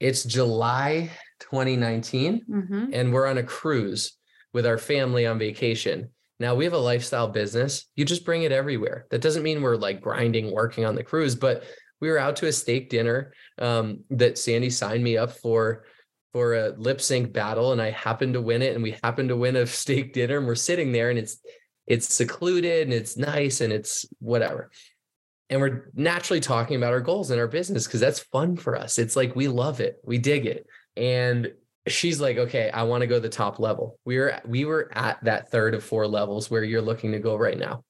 it's 0.00 0.24
July 0.24 1.10
2019, 1.40 2.46
mm-hmm. 2.48 2.86
and 2.92 3.12
we're 3.12 3.26
on 3.26 3.36
a 3.36 3.42
cruise 3.42 4.16
with 4.54 4.64
our 4.66 4.78
family 4.78 5.26
on 5.26 5.38
vacation. 5.38 6.08
Now 6.38 6.54
we 6.54 6.64
have 6.64 6.74
a 6.74 6.78
lifestyle 6.78 7.28
business. 7.28 7.86
You 7.96 8.04
just 8.04 8.24
bring 8.24 8.42
it 8.42 8.52
everywhere. 8.52 9.06
That 9.10 9.22
doesn't 9.22 9.42
mean 9.42 9.62
we're 9.62 9.76
like 9.76 10.00
grinding, 10.00 10.52
working 10.52 10.84
on 10.84 10.94
the 10.94 11.04
cruise, 11.04 11.34
but 11.34 11.64
we 12.00 12.10
were 12.10 12.18
out 12.18 12.36
to 12.36 12.46
a 12.46 12.52
steak 12.52 12.90
dinner 12.90 13.32
um, 13.58 14.00
that 14.10 14.36
Sandy 14.36 14.70
signed 14.70 15.02
me 15.02 15.16
up 15.16 15.32
for 15.32 15.84
for 16.32 16.54
a 16.54 16.68
lip 16.76 17.00
sync 17.00 17.32
battle, 17.32 17.72
and 17.72 17.80
I 17.80 17.90
happened 17.90 18.34
to 18.34 18.42
win 18.42 18.60
it. 18.60 18.74
And 18.74 18.82
we 18.82 18.98
happened 19.02 19.30
to 19.30 19.36
win 19.36 19.56
a 19.56 19.66
steak 19.66 20.12
dinner, 20.12 20.36
and 20.36 20.46
we're 20.46 20.54
sitting 20.54 20.92
there, 20.92 21.08
and 21.10 21.18
it's 21.18 21.38
it's 21.86 22.12
secluded 22.12 22.82
and 22.82 22.92
it's 22.92 23.16
nice 23.16 23.60
and 23.60 23.72
it's 23.72 24.04
whatever. 24.18 24.70
And 25.48 25.60
we're 25.60 25.90
naturally 25.94 26.40
talking 26.40 26.76
about 26.76 26.92
our 26.92 27.00
goals 27.00 27.30
in 27.30 27.38
our 27.38 27.46
business 27.46 27.86
because 27.86 28.00
that's 28.00 28.18
fun 28.18 28.56
for 28.56 28.76
us. 28.76 28.98
It's 28.98 29.14
like 29.14 29.36
we 29.36 29.46
love 29.46 29.80
it, 29.80 29.98
we 30.04 30.18
dig 30.18 30.46
it, 30.46 30.66
and 30.96 31.52
she's 31.86 32.20
like, 32.20 32.36
okay, 32.36 32.70
I 32.70 32.82
want 32.84 33.02
to 33.02 33.06
go 33.06 33.16
to 33.16 33.20
the 33.20 33.28
top 33.28 33.58
level. 33.58 33.98
We 34.04 34.18
were 34.18 34.40
we 34.46 34.64
were 34.64 34.90
at 34.94 35.22
that 35.24 35.50
third 35.50 35.74
of 35.74 35.84
four 35.84 36.06
levels 36.06 36.50
where 36.50 36.64
you're 36.64 36.82
looking 36.82 37.12
to 37.12 37.18
go 37.18 37.36
right 37.36 37.58
now. 37.58 37.84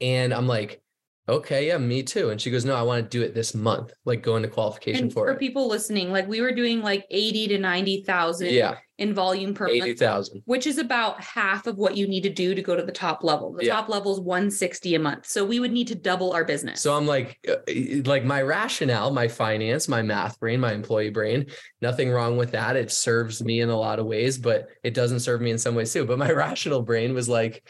And 0.00 0.34
I'm 0.34 0.48
like, 0.48 0.82
okay, 1.28 1.68
yeah, 1.68 1.78
me 1.78 2.02
too. 2.02 2.30
And 2.30 2.40
she 2.40 2.50
goes, 2.50 2.64
no, 2.64 2.74
I 2.74 2.82
want 2.82 3.04
to 3.04 3.08
do 3.18 3.24
it 3.24 3.34
this 3.34 3.54
month, 3.54 3.92
like 4.04 4.22
go 4.22 4.36
into 4.36 4.48
qualification 4.48 5.04
And 5.04 5.12
for, 5.12 5.26
for 5.26 5.38
people 5.38 5.68
listening, 5.68 6.10
like 6.10 6.26
we 6.26 6.40
were 6.40 6.52
doing 6.52 6.82
like 6.82 7.06
80 7.10 7.48
to 7.48 7.58
90,000 7.58 8.48
Yeah, 8.50 8.76
in 9.02 9.12
volume 9.12 9.52
per 9.52 9.66
month, 9.66 9.82
80,000. 9.82 10.42
which 10.44 10.64
is 10.66 10.78
about 10.78 11.20
half 11.22 11.66
of 11.66 11.76
what 11.76 11.96
you 11.96 12.06
need 12.06 12.22
to 12.22 12.30
do 12.30 12.54
to 12.54 12.62
go 12.62 12.76
to 12.76 12.84
the 12.84 12.92
top 12.92 13.24
level. 13.24 13.52
The 13.52 13.66
Yeah. 13.66 13.74
top 13.74 13.88
level 13.88 14.12
is 14.12 14.20
160 14.20 14.94
a 14.94 14.98
month. 15.00 15.26
So 15.26 15.44
we 15.44 15.58
would 15.58 15.72
need 15.72 15.88
to 15.88 15.96
double 15.96 16.32
our 16.32 16.44
business. 16.44 16.80
So 16.80 16.94
I'm 16.96 17.06
like, 17.06 17.36
uh, 17.48 17.56
like 18.04 18.24
my 18.24 18.40
rationale, 18.42 19.10
my 19.10 19.26
finance, 19.26 19.88
my 19.88 20.02
math 20.02 20.38
brain, 20.38 20.60
my 20.60 20.72
employee 20.72 21.10
brain, 21.10 21.46
nothing 21.80 22.10
wrong 22.10 22.36
with 22.36 22.52
that. 22.52 22.76
It 22.76 22.92
serves 22.92 23.42
me 23.42 23.60
in 23.60 23.70
a 23.70 23.76
lot 23.76 23.98
of 23.98 24.06
ways, 24.06 24.38
but 24.38 24.68
it 24.84 24.94
doesn't 24.94 25.20
serve 25.20 25.40
me 25.40 25.50
in 25.50 25.58
some 25.58 25.74
ways 25.74 25.92
too. 25.92 26.04
But 26.04 26.18
my 26.18 26.30
rational 26.46 26.82
brain 26.82 27.12
was 27.12 27.28
like, 27.28 27.66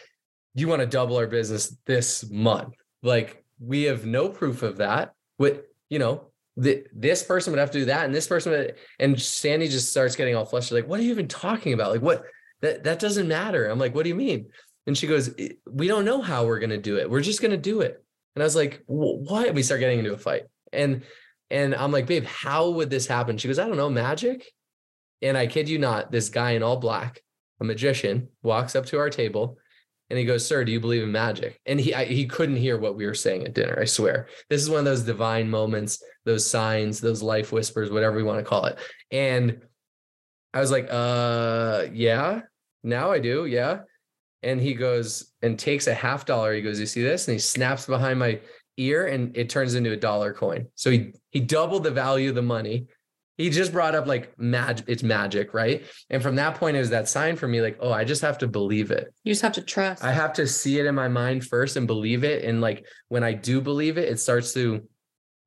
you 0.55 0.69
want 0.69 0.81
to 0.81 0.87
double 0.87 1.17
our 1.17 1.27
business 1.27 1.75
this 1.87 2.31
month. 2.31 2.75
Like 3.03 3.43
we 3.59 3.85
have 3.85 4.05
no 4.05 4.29
proof 4.29 4.63
of 4.63 4.77
that. 4.79 5.13
With, 5.39 5.63
you 5.89 5.99
know, 5.99 6.32
the, 6.57 6.85
this 6.93 7.23
person 7.23 7.53
would 7.53 7.61
have 7.61 7.71
to 7.71 7.79
do 7.81 7.85
that 7.87 8.05
and 8.05 8.15
this 8.15 8.27
person 8.27 8.53
would, 8.53 8.75
and 8.99 9.21
Sandy 9.21 9.69
just 9.69 9.91
starts 9.91 10.17
getting 10.17 10.37
all 10.37 10.45
flushed. 10.45 10.73
Like, 10.73 10.87
what 10.87 11.01
are 11.01 11.03
you 11.03 11.11
even 11.11 11.29
talking 11.29 11.73
about? 11.73 11.93
Like 11.93 12.03
what, 12.03 12.25
that, 12.61 12.85
that 12.85 12.99
doesn't 12.99 13.29
matter. 13.29 13.69
I'm 13.69 13.79
like, 13.79 13.95
what 13.95 14.03
do 14.03 14.09
you 14.09 14.15
mean? 14.15 14.51
And 14.87 14.97
she 14.97 15.07
goes, 15.07 15.35
we 15.71 15.89
don't 15.89 16.05
know 16.05 16.21
how 16.21 16.45
we're 16.45 16.59
going 16.59 16.71
to 16.71 16.79
do 16.79 16.99
it. 16.99 17.09
We're 17.09 17.21
just 17.21 17.41
going 17.41 17.53
to 17.53 17.57
do 17.57 17.81
it. 17.81 18.03
And 18.35 18.43
I 18.43 18.47
was 18.47 18.57
like, 18.57 18.83
"Wh- 18.87 19.21
what? 19.29 19.55
We 19.55 19.63
start 19.63 19.81
getting 19.81 19.99
into 19.99 20.15
a 20.15 20.19
fight. 20.19 20.45
And 20.73 21.03
and 21.51 21.75
I'm 21.75 21.93
like, 21.93 22.07
babe, 22.07 22.25
how 22.25 22.71
would 22.71 22.89
this 22.89 23.07
happen? 23.07 23.37
She 23.37 23.47
goes, 23.47 23.59
I 23.59 23.69
don't 23.69 23.77
know, 23.77 23.91
magic. 23.91 24.51
And 25.21 25.37
I 25.37 25.47
kid 25.47 25.69
you 25.69 25.79
not, 25.79 26.11
this 26.11 26.31
guy 26.31 26.53
in 26.53 26.63
all 26.63 26.79
black, 26.79 27.21
a 27.61 27.65
magician, 27.65 28.29
walks 28.43 28.75
up 28.75 28.87
to 28.87 28.99
our 28.99 29.11
table 29.11 29.59
and 30.13 30.19
he 30.19 30.27
goes, 30.27 30.47
Sir, 30.47 30.63
do 30.63 30.71
you 30.71 30.79
believe 30.79 31.03
in 31.03 31.11
magic? 31.11 31.59
And 31.65 31.81
he 31.81 31.95
I, 31.95 32.05
he 32.05 32.27
couldn't 32.27 32.57
hear 32.57 32.77
what 32.77 32.97
we 32.97 33.07
were 33.07 33.15
saying 33.15 33.47
at 33.47 33.55
dinner. 33.55 33.79
I 33.81 33.87
swear. 33.87 34.29
This 34.51 34.61
is 34.61 34.69
one 34.69 34.81
of 34.81 34.85
those 34.85 35.01
divine 35.01 35.49
moments, 35.49 36.03
those 36.27 36.45
signs, 36.45 37.01
those 37.01 37.23
life 37.23 37.51
whispers, 37.51 37.91
whatever 37.91 38.15
we 38.15 38.23
want 38.23 38.39
to 38.39 38.45
call 38.45 38.67
it. 38.67 38.79
And 39.11 39.63
I 40.53 40.61
was 40.61 40.71
like, 40.71 40.87
uh, 40.91 41.87
yeah, 41.95 42.43
now 42.85 43.11
I 43.11 43.21
do. 43.21 43.47
Yeah. 43.47 43.81
And 44.43 44.61
he 44.61 44.75
goes 44.75 45.33
and 45.41 45.59
takes 45.59 45.87
a 45.87 45.95
half 45.95 46.27
dollar. 46.27 46.53
He 46.53 46.61
goes, 46.61 46.79
You 46.79 46.85
see 46.85 47.03
this? 47.03 47.27
And 47.27 47.33
he 47.33 47.39
snaps 47.39 47.87
behind 47.87 48.19
my 48.19 48.39
ear 48.77 49.07
and 49.07 49.35
it 49.35 49.49
turns 49.49 49.77
into 49.77 49.93
a 49.93 49.97
dollar 49.97 50.35
coin. 50.35 50.67
So 50.75 50.91
he 50.91 51.15
he 51.31 51.41
doubled 51.41 51.85
the 51.85 51.91
value 51.91 52.29
of 52.29 52.35
the 52.35 52.43
money. 52.43 52.89
He 53.43 53.51
just 53.51 53.73
brought 53.73 53.97
up 53.97 54.07
like 54.07 54.39
magic, 54.39 54.87
it's 54.89 55.03
magic, 55.03 55.53
right? 55.53 55.83
And 56.11 56.23
from 56.23 56.37
that 56.37 56.55
point, 56.55 56.77
it 56.77 56.79
was 56.79 56.91
that 56.91 57.09
sign 57.09 57.35
for 57.35 57.49
me, 57.49 57.61
like, 57.61 57.77
oh, 57.81 57.91
I 57.91 58.05
just 58.05 58.23
have 58.23 58.39
to 58.39 58.47
believe 58.47 58.93
it. 58.93 59.13
you 59.25 59.33
just 59.33 59.43
have 59.43 59.55
to 59.55 59.63
trust. 59.63 60.05
I 60.05 60.13
have 60.13 60.33
to 60.35 60.47
see 60.47 60.79
it 60.79 60.87
in 60.87 60.95
my 60.95 61.09
mind 61.09 61.45
first 61.45 61.77
and 61.77 61.89
believe 61.89 62.23
it. 62.23 62.45
And 62.45 62.61
like 62.61 62.87
when 63.09 63.25
I 63.25 63.33
do 63.33 63.61
believe 63.61 63.99
it, 63.99 64.09
it 64.09 64.21
starts 64.21 64.55
to 64.55 64.87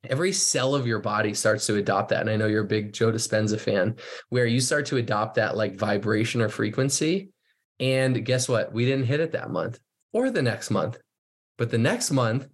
every 0.09 0.33
cell 0.33 0.75
of 0.75 0.85
your 0.85 0.99
body 0.99 1.33
starts 1.33 1.67
to 1.67 1.77
adopt 1.77 2.09
that. 2.09 2.19
And 2.19 2.29
I 2.29 2.35
know 2.35 2.47
you're 2.47 2.65
a 2.65 2.67
big 2.67 2.91
Joe 2.91 3.13
Dispenza 3.13 3.57
fan, 3.57 3.95
where 4.27 4.45
you 4.45 4.59
start 4.59 4.87
to 4.87 4.97
adopt 4.97 5.35
that 5.35 5.55
like 5.55 5.77
vibration 5.77 6.41
or 6.41 6.49
frequency. 6.49 7.29
And 7.79 8.25
guess 8.25 8.49
what? 8.49 8.73
We 8.73 8.83
didn't 8.83 9.05
hit 9.05 9.21
it 9.21 9.31
that 9.31 9.51
month 9.51 9.79
or 10.11 10.29
the 10.31 10.41
next 10.41 10.69
month. 10.69 10.97
But 11.57 11.71
the 11.71 11.77
next 11.77 12.11
month, 12.11 12.45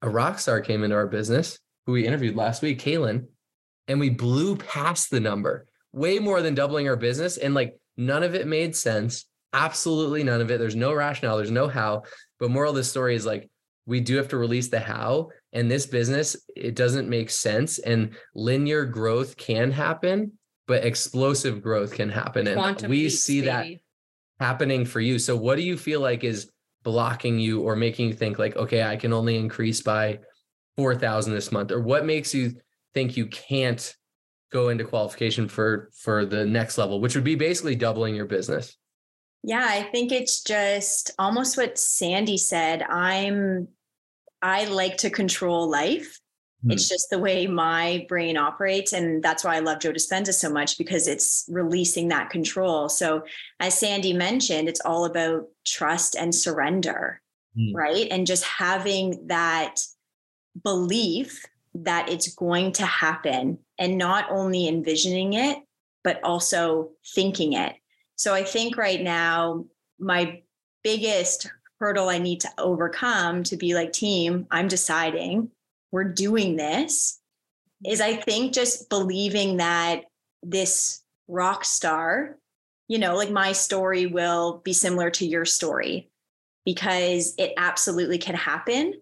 a 0.00 0.08
rock 0.08 0.38
star 0.38 0.60
came 0.60 0.84
into 0.84 0.94
our 0.94 1.08
business 1.08 1.58
who 1.86 1.92
we 1.92 2.06
interviewed 2.06 2.36
last 2.36 2.62
week, 2.62 2.80
Kaylin, 2.80 3.26
and 3.88 4.00
we 4.00 4.10
blew 4.10 4.56
past 4.56 5.10
the 5.10 5.20
number, 5.20 5.66
way 5.92 6.18
more 6.18 6.42
than 6.42 6.54
doubling 6.54 6.88
our 6.88 6.96
business. 6.96 7.36
And 7.36 7.54
like 7.54 7.78
none 7.96 8.22
of 8.22 8.34
it 8.34 8.46
made 8.46 8.74
sense. 8.76 9.26
Absolutely 9.52 10.22
none 10.22 10.40
of 10.40 10.50
it. 10.50 10.58
There's 10.58 10.76
no 10.76 10.92
rationale, 10.92 11.36
there's 11.36 11.50
no 11.50 11.68
how. 11.68 12.02
But 12.38 12.50
moral 12.50 12.70
of 12.70 12.76
the 12.76 12.84
story 12.84 13.14
is 13.14 13.24
like, 13.24 13.48
we 13.86 14.00
do 14.00 14.16
have 14.16 14.28
to 14.28 14.36
release 14.36 14.68
the 14.68 14.80
how. 14.80 15.30
And 15.52 15.70
this 15.70 15.86
business, 15.86 16.36
it 16.54 16.74
doesn't 16.74 17.08
make 17.08 17.30
sense. 17.30 17.78
And 17.78 18.16
linear 18.34 18.84
growth 18.84 19.36
can 19.36 19.70
happen, 19.70 20.32
but 20.66 20.84
explosive 20.84 21.62
growth 21.62 21.94
can 21.94 22.10
happen. 22.10 22.48
And 22.48 22.56
Quantum 22.56 22.90
we 22.90 23.04
leaps, 23.04 23.20
see 23.20 23.42
that 23.42 23.66
happening 24.40 24.84
for 24.84 25.00
you. 25.00 25.18
So 25.18 25.36
what 25.36 25.56
do 25.56 25.62
you 25.62 25.78
feel 25.78 26.00
like 26.00 26.24
is 26.24 26.50
blocking 26.82 27.38
you 27.38 27.62
or 27.62 27.76
making 27.76 28.08
you 28.08 28.14
think 28.14 28.38
like, 28.38 28.56
okay, 28.56 28.82
I 28.82 28.96
can 28.96 29.12
only 29.12 29.38
increase 29.38 29.80
by 29.80 30.18
4,000 30.76 31.32
this 31.32 31.52
month? 31.52 31.70
Or 31.70 31.80
what 31.80 32.04
makes 32.04 32.34
you 32.34 32.56
think 32.96 33.14
you 33.14 33.26
can't 33.26 33.94
go 34.50 34.70
into 34.70 34.82
qualification 34.84 35.48
for 35.48 35.90
for 35.94 36.24
the 36.24 36.46
next 36.46 36.78
level, 36.78 36.98
which 36.98 37.14
would 37.14 37.24
be 37.24 37.34
basically 37.34 37.76
doubling 37.76 38.14
your 38.14 38.24
business? 38.24 38.74
Yeah, 39.42 39.66
I 39.68 39.82
think 39.82 40.12
it's 40.12 40.42
just 40.42 41.10
almost 41.18 41.58
what 41.58 41.78
Sandy 41.78 42.38
said. 42.38 42.82
I'm 42.82 43.68
I 44.40 44.64
like 44.64 44.96
to 44.98 45.10
control 45.10 45.70
life. 45.70 46.18
It's 46.68 46.88
just 46.88 47.10
the 47.10 47.20
way 47.20 47.46
my 47.46 48.06
brain 48.08 48.36
operates. 48.36 48.92
And 48.92 49.22
that's 49.22 49.44
why 49.44 49.54
I 49.54 49.60
love 49.60 49.78
Joe 49.78 49.92
Dispenza 49.92 50.32
so 50.32 50.50
much 50.50 50.78
because 50.78 51.06
it's 51.06 51.44
releasing 51.48 52.08
that 52.08 52.30
control. 52.30 52.88
So, 52.88 53.22
as 53.60 53.78
Sandy 53.78 54.12
mentioned, 54.12 54.68
it's 54.68 54.80
all 54.80 55.04
about 55.04 55.44
trust 55.64 56.16
and 56.16 56.34
surrender, 56.34 57.20
Mm. 57.56 57.72
right? 57.72 58.08
And 58.10 58.26
just 58.26 58.42
having 58.42 59.28
that 59.28 59.80
belief 60.64 61.44
that 61.84 62.08
it's 62.08 62.34
going 62.34 62.72
to 62.72 62.86
happen 62.86 63.58
and 63.78 63.98
not 63.98 64.26
only 64.30 64.68
envisioning 64.68 65.34
it, 65.34 65.58
but 66.04 66.22
also 66.22 66.90
thinking 67.14 67.54
it. 67.54 67.74
So, 68.16 68.34
I 68.34 68.44
think 68.44 68.76
right 68.76 69.02
now, 69.02 69.66
my 69.98 70.42
biggest 70.82 71.50
hurdle 71.80 72.08
I 72.08 72.18
need 72.18 72.40
to 72.40 72.50
overcome 72.58 73.42
to 73.44 73.56
be 73.56 73.74
like, 73.74 73.92
team, 73.92 74.46
I'm 74.50 74.68
deciding 74.68 75.50
we're 75.92 76.04
doing 76.04 76.56
this 76.56 77.20
is 77.84 78.00
I 78.00 78.16
think 78.16 78.52
just 78.52 78.88
believing 78.88 79.58
that 79.58 80.04
this 80.42 81.02
rock 81.28 81.64
star, 81.64 82.38
you 82.88 82.98
know, 82.98 83.16
like 83.16 83.30
my 83.30 83.52
story 83.52 84.06
will 84.06 84.60
be 84.64 84.72
similar 84.72 85.10
to 85.10 85.26
your 85.26 85.44
story 85.44 86.10
because 86.64 87.34
it 87.38 87.52
absolutely 87.56 88.18
can 88.18 88.34
happen. 88.34 88.94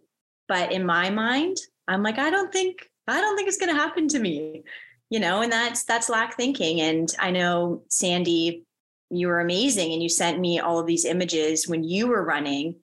But 0.48 0.72
in 0.72 0.84
my 0.84 1.10
mind, 1.10 1.56
I'm 1.88 2.02
like, 2.02 2.18
I 2.18 2.30
don't 2.30 2.52
think, 2.52 2.88
I 3.06 3.20
don't 3.20 3.36
think 3.36 3.48
it's 3.48 3.58
going 3.58 3.74
to 3.74 3.80
happen 3.80 4.08
to 4.08 4.18
me, 4.18 4.64
you 5.10 5.20
know, 5.20 5.42
and 5.42 5.52
that's, 5.52 5.84
that's 5.84 6.08
lack 6.08 6.36
thinking. 6.36 6.80
And 6.80 7.14
I 7.18 7.30
know 7.30 7.82
Sandy, 7.88 8.64
you 9.10 9.28
were 9.28 9.40
amazing 9.40 9.92
and 9.92 10.02
you 10.02 10.08
sent 10.08 10.40
me 10.40 10.58
all 10.58 10.78
of 10.78 10.86
these 10.86 11.04
images 11.04 11.68
when 11.68 11.84
you 11.84 12.06
were 12.06 12.24
running 12.24 12.76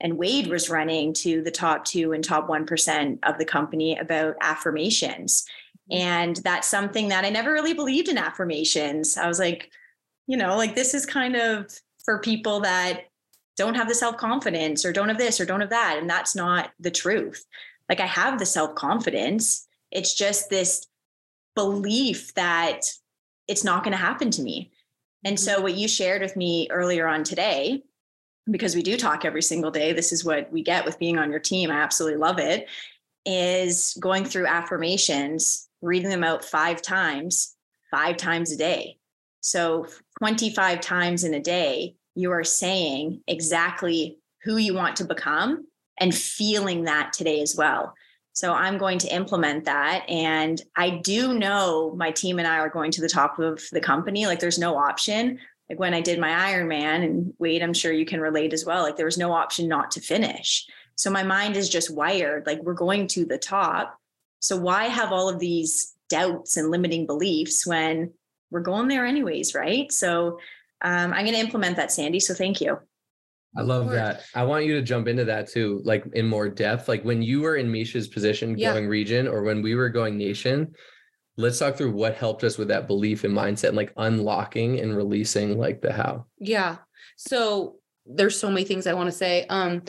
and 0.00 0.18
Wade 0.18 0.48
was 0.48 0.70
running 0.70 1.12
to 1.14 1.42
the 1.42 1.50
top 1.50 1.84
two 1.84 2.12
and 2.12 2.22
top 2.22 2.48
1% 2.48 3.18
of 3.22 3.38
the 3.38 3.44
company 3.44 3.96
about 3.96 4.36
affirmations. 4.40 5.44
Mm-hmm. 5.90 6.02
And 6.02 6.36
that's 6.36 6.68
something 6.68 7.08
that 7.08 7.24
I 7.24 7.30
never 7.30 7.52
really 7.52 7.74
believed 7.74 8.08
in 8.08 8.18
affirmations. 8.18 9.16
I 9.16 9.28
was 9.28 9.38
like, 9.38 9.70
you 10.26 10.36
know, 10.36 10.56
like 10.56 10.74
this 10.74 10.94
is 10.94 11.06
kind 11.06 11.36
of 11.36 11.70
for 12.04 12.18
people 12.18 12.60
that 12.60 13.04
don't 13.56 13.76
have 13.76 13.88
the 13.88 13.94
self 13.94 14.16
confidence 14.16 14.84
or 14.84 14.92
don't 14.92 15.08
have 15.08 15.18
this 15.18 15.40
or 15.40 15.46
don't 15.46 15.60
have 15.60 15.70
that. 15.70 15.98
And 15.98 16.10
that's 16.10 16.34
not 16.34 16.70
the 16.80 16.90
truth. 16.90 17.44
Like 17.88 18.00
I 18.00 18.06
have 18.06 18.38
the 18.38 18.46
self 18.46 18.74
confidence. 18.74 19.66
It's 19.90 20.14
just 20.14 20.50
this 20.50 20.86
belief 21.54 22.34
that 22.34 22.80
it's 23.46 23.64
not 23.64 23.84
going 23.84 23.92
to 23.92 23.98
happen 23.98 24.30
to 24.32 24.42
me. 24.42 24.72
And 25.24 25.38
so, 25.38 25.54
mm-hmm. 25.54 25.62
what 25.62 25.74
you 25.74 25.88
shared 25.88 26.22
with 26.22 26.36
me 26.36 26.68
earlier 26.70 27.06
on 27.06 27.24
today, 27.24 27.82
because 28.50 28.74
we 28.74 28.82
do 28.82 28.96
talk 28.96 29.24
every 29.24 29.42
single 29.42 29.70
day, 29.70 29.92
this 29.92 30.12
is 30.12 30.24
what 30.24 30.52
we 30.52 30.62
get 30.62 30.84
with 30.84 30.98
being 30.98 31.18
on 31.18 31.30
your 31.30 31.40
team. 31.40 31.70
I 31.70 31.76
absolutely 31.76 32.18
love 32.18 32.38
it. 32.38 32.68
Is 33.26 33.96
going 34.00 34.24
through 34.26 34.46
affirmations, 34.46 35.68
reading 35.80 36.10
them 36.10 36.24
out 36.24 36.44
five 36.44 36.82
times, 36.82 37.56
five 37.90 38.16
times 38.18 38.52
a 38.52 38.56
day. 38.56 38.98
So, 39.40 39.86
25 40.18 40.80
times 40.80 41.24
in 41.24 41.34
a 41.34 41.40
day, 41.40 41.96
you 42.14 42.30
are 42.32 42.44
saying 42.44 43.22
exactly 43.26 44.18
who 44.42 44.56
you 44.56 44.74
want 44.74 44.96
to 44.96 45.04
become 45.04 45.66
and 45.98 46.14
feeling 46.14 46.84
that 46.84 47.12
today 47.12 47.40
as 47.40 47.54
well. 47.56 47.94
So 48.32 48.52
I'm 48.52 48.78
going 48.78 48.98
to 48.98 49.14
implement 49.14 49.64
that. 49.66 50.04
And 50.08 50.60
I 50.76 50.90
do 50.90 51.38
know 51.38 51.94
my 51.96 52.10
team 52.10 52.38
and 52.40 52.48
I 52.48 52.58
are 52.58 52.68
going 52.68 52.90
to 52.92 53.00
the 53.00 53.08
top 53.08 53.38
of 53.38 53.62
the 53.70 53.80
company. 53.80 54.26
Like 54.26 54.40
there's 54.40 54.58
no 54.58 54.76
option. 54.76 55.38
Like 55.70 55.78
when 55.78 55.94
I 55.94 56.00
did 56.00 56.18
my 56.18 56.30
Ironman, 56.30 57.04
and 57.04 57.32
Wade, 57.38 57.62
I'm 57.62 57.72
sure 57.72 57.92
you 57.92 58.04
can 58.04 58.20
relate 58.20 58.52
as 58.52 58.64
well. 58.64 58.82
Like 58.82 58.96
there 58.96 59.06
was 59.06 59.16
no 59.16 59.32
option 59.32 59.68
not 59.68 59.92
to 59.92 60.00
finish. 60.00 60.66
So 60.96 61.10
my 61.10 61.22
mind 61.22 61.56
is 61.56 61.68
just 61.68 61.94
wired. 61.94 62.46
Like 62.46 62.60
we're 62.62 62.74
going 62.74 63.06
to 63.08 63.24
the 63.24 63.38
top. 63.38 63.98
So 64.40 64.56
why 64.56 64.84
have 64.84 65.12
all 65.12 65.28
of 65.28 65.38
these 65.38 65.94
doubts 66.10 66.56
and 66.56 66.70
limiting 66.70 67.06
beliefs 67.06 67.66
when 67.66 68.12
we're 68.50 68.60
going 68.60 68.88
there 68.88 69.06
anyways, 69.06 69.54
right? 69.54 69.90
So 69.90 70.38
um, 70.82 71.12
I'm 71.12 71.24
going 71.24 71.34
to 71.34 71.40
implement 71.40 71.76
that, 71.76 71.92
Sandy. 71.92 72.20
So 72.20 72.34
thank 72.34 72.60
you. 72.60 72.78
I 73.56 73.62
love 73.62 73.90
that. 73.90 74.24
I 74.34 74.42
want 74.44 74.64
you 74.64 74.74
to 74.74 74.82
jump 74.82 75.06
into 75.08 75.24
that 75.26 75.48
too, 75.48 75.80
like 75.84 76.04
in 76.14 76.26
more 76.26 76.48
depth. 76.48 76.88
Like 76.88 77.04
when 77.04 77.22
you 77.22 77.40
were 77.42 77.56
in 77.56 77.70
Misha's 77.70 78.08
position 78.08 78.58
Yeah. 78.58 78.72
going 78.72 78.88
region 78.88 79.28
or 79.28 79.42
when 79.42 79.62
we 79.62 79.74
were 79.74 79.88
going 79.88 80.16
nation, 80.18 80.74
let's 81.36 81.58
talk 81.58 81.76
through 81.76 81.92
what 81.92 82.14
helped 82.16 82.44
us 82.44 82.58
with 82.58 82.68
that 82.68 82.86
belief 82.86 83.24
and 83.24 83.36
mindset 83.36 83.68
and 83.68 83.76
like 83.76 83.92
unlocking 83.96 84.80
and 84.80 84.96
releasing 84.96 85.58
like 85.58 85.80
the 85.82 85.92
how. 85.92 86.26
Yeah. 86.38 86.76
So 87.16 87.76
there's 88.06 88.38
so 88.38 88.48
many 88.50 88.64
things 88.64 88.86
I 88.86 88.94
want 88.94 89.08
to 89.08 89.16
say. 89.16 89.46
Um, 89.48 89.82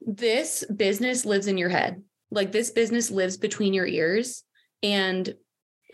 this 0.00 0.64
business 0.74 1.24
lives 1.24 1.46
in 1.48 1.58
your 1.58 1.68
head. 1.70 2.02
like 2.30 2.52
this 2.52 2.70
business 2.70 3.10
lives 3.10 3.36
between 3.38 3.72
your 3.74 3.86
ears. 3.86 4.44
And 4.82 5.34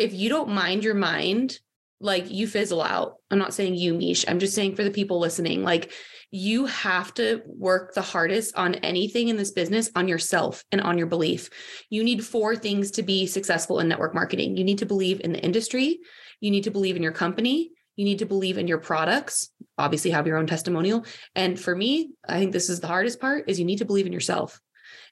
if 0.00 0.12
you 0.12 0.28
don't 0.28 0.48
mind 0.50 0.82
your 0.82 0.94
mind, 0.94 1.58
like 2.00 2.28
you 2.30 2.46
fizzle 2.48 2.82
out. 2.82 3.14
I'm 3.30 3.38
not 3.38 3.54
saying 3.54 3.76
you, 3.76 3.94
Mish. 3.94 4.24
I'm 4.26 4.40
just 4.40 4.54
saying 4.54 4.74
for 4.74 4.82
the 4.84 4.90
people 4.90 5.20
listening, 5.20 5.62
like 5.62 5.92
you 6.36 6.66
have 6.66 7.14
to 7.14 7.40
work 7.46 7.94
the 7.94 8.02
hardest 8.02 8.56
on 8.56 8.74
anything 8.76 9.28
in 9.28 9.36
this 9.36 9.52
business 9.52 9.88
on 9.94 10.08
yourself 10.08 10.64
and 10.72 10.80
on 10.80 10.98
your 10.98 11.06
belief. 11.06 11.48
You 11.90 12.02
need 12.02 12.24
four 12.24 12.56
things 12.56 12.90
to 12.92 13.04
be 13.04 13.26
successful 13.26 13.78
in 13.78 13.86
network 13.86 14.16
marketing. 14.16 14.56
You 14.56 14.64
need 14.64 14.78
to 14.78 14.84
believe 14.84 15.20
in 15.20 15.32
the 15.32 15.38
industry, 15.38 16.00
you 16.40 16.50
need 16.50 16.64
to 16.64 16.72
believe 16.72 16.96
in 16.96 17.04
your 17.04 17.12
company, 17.12 17.70
you 17.94 18.04
need 18.04 18.18
to 18.18 18.26
believe 18.26 18.58
in 18.58 18.66
your 18.66 18.78
products, 18.78 19.52
obviously 19.78 20.10
have 20.10 20.26
your 20.26 20.36
own 20.36 20.48
testimonial. 20.48 21.06
And 21.36 21.58
for 21.58 21.76
me, 21.76 22.10
I 22.28 22.40
think 22.40 22.50
this 22.50 22.68
is 22.68 22.80
the 22.80 22.88
hardest 22.88 23.20
part 23.20 23.48
is 23.48 23.60
you 23.60 23.64
need 23.64 23.78
to 23.78 23.84
believe 23.84 24.06
in 24.06 24.12
yourself. 24.12 24.60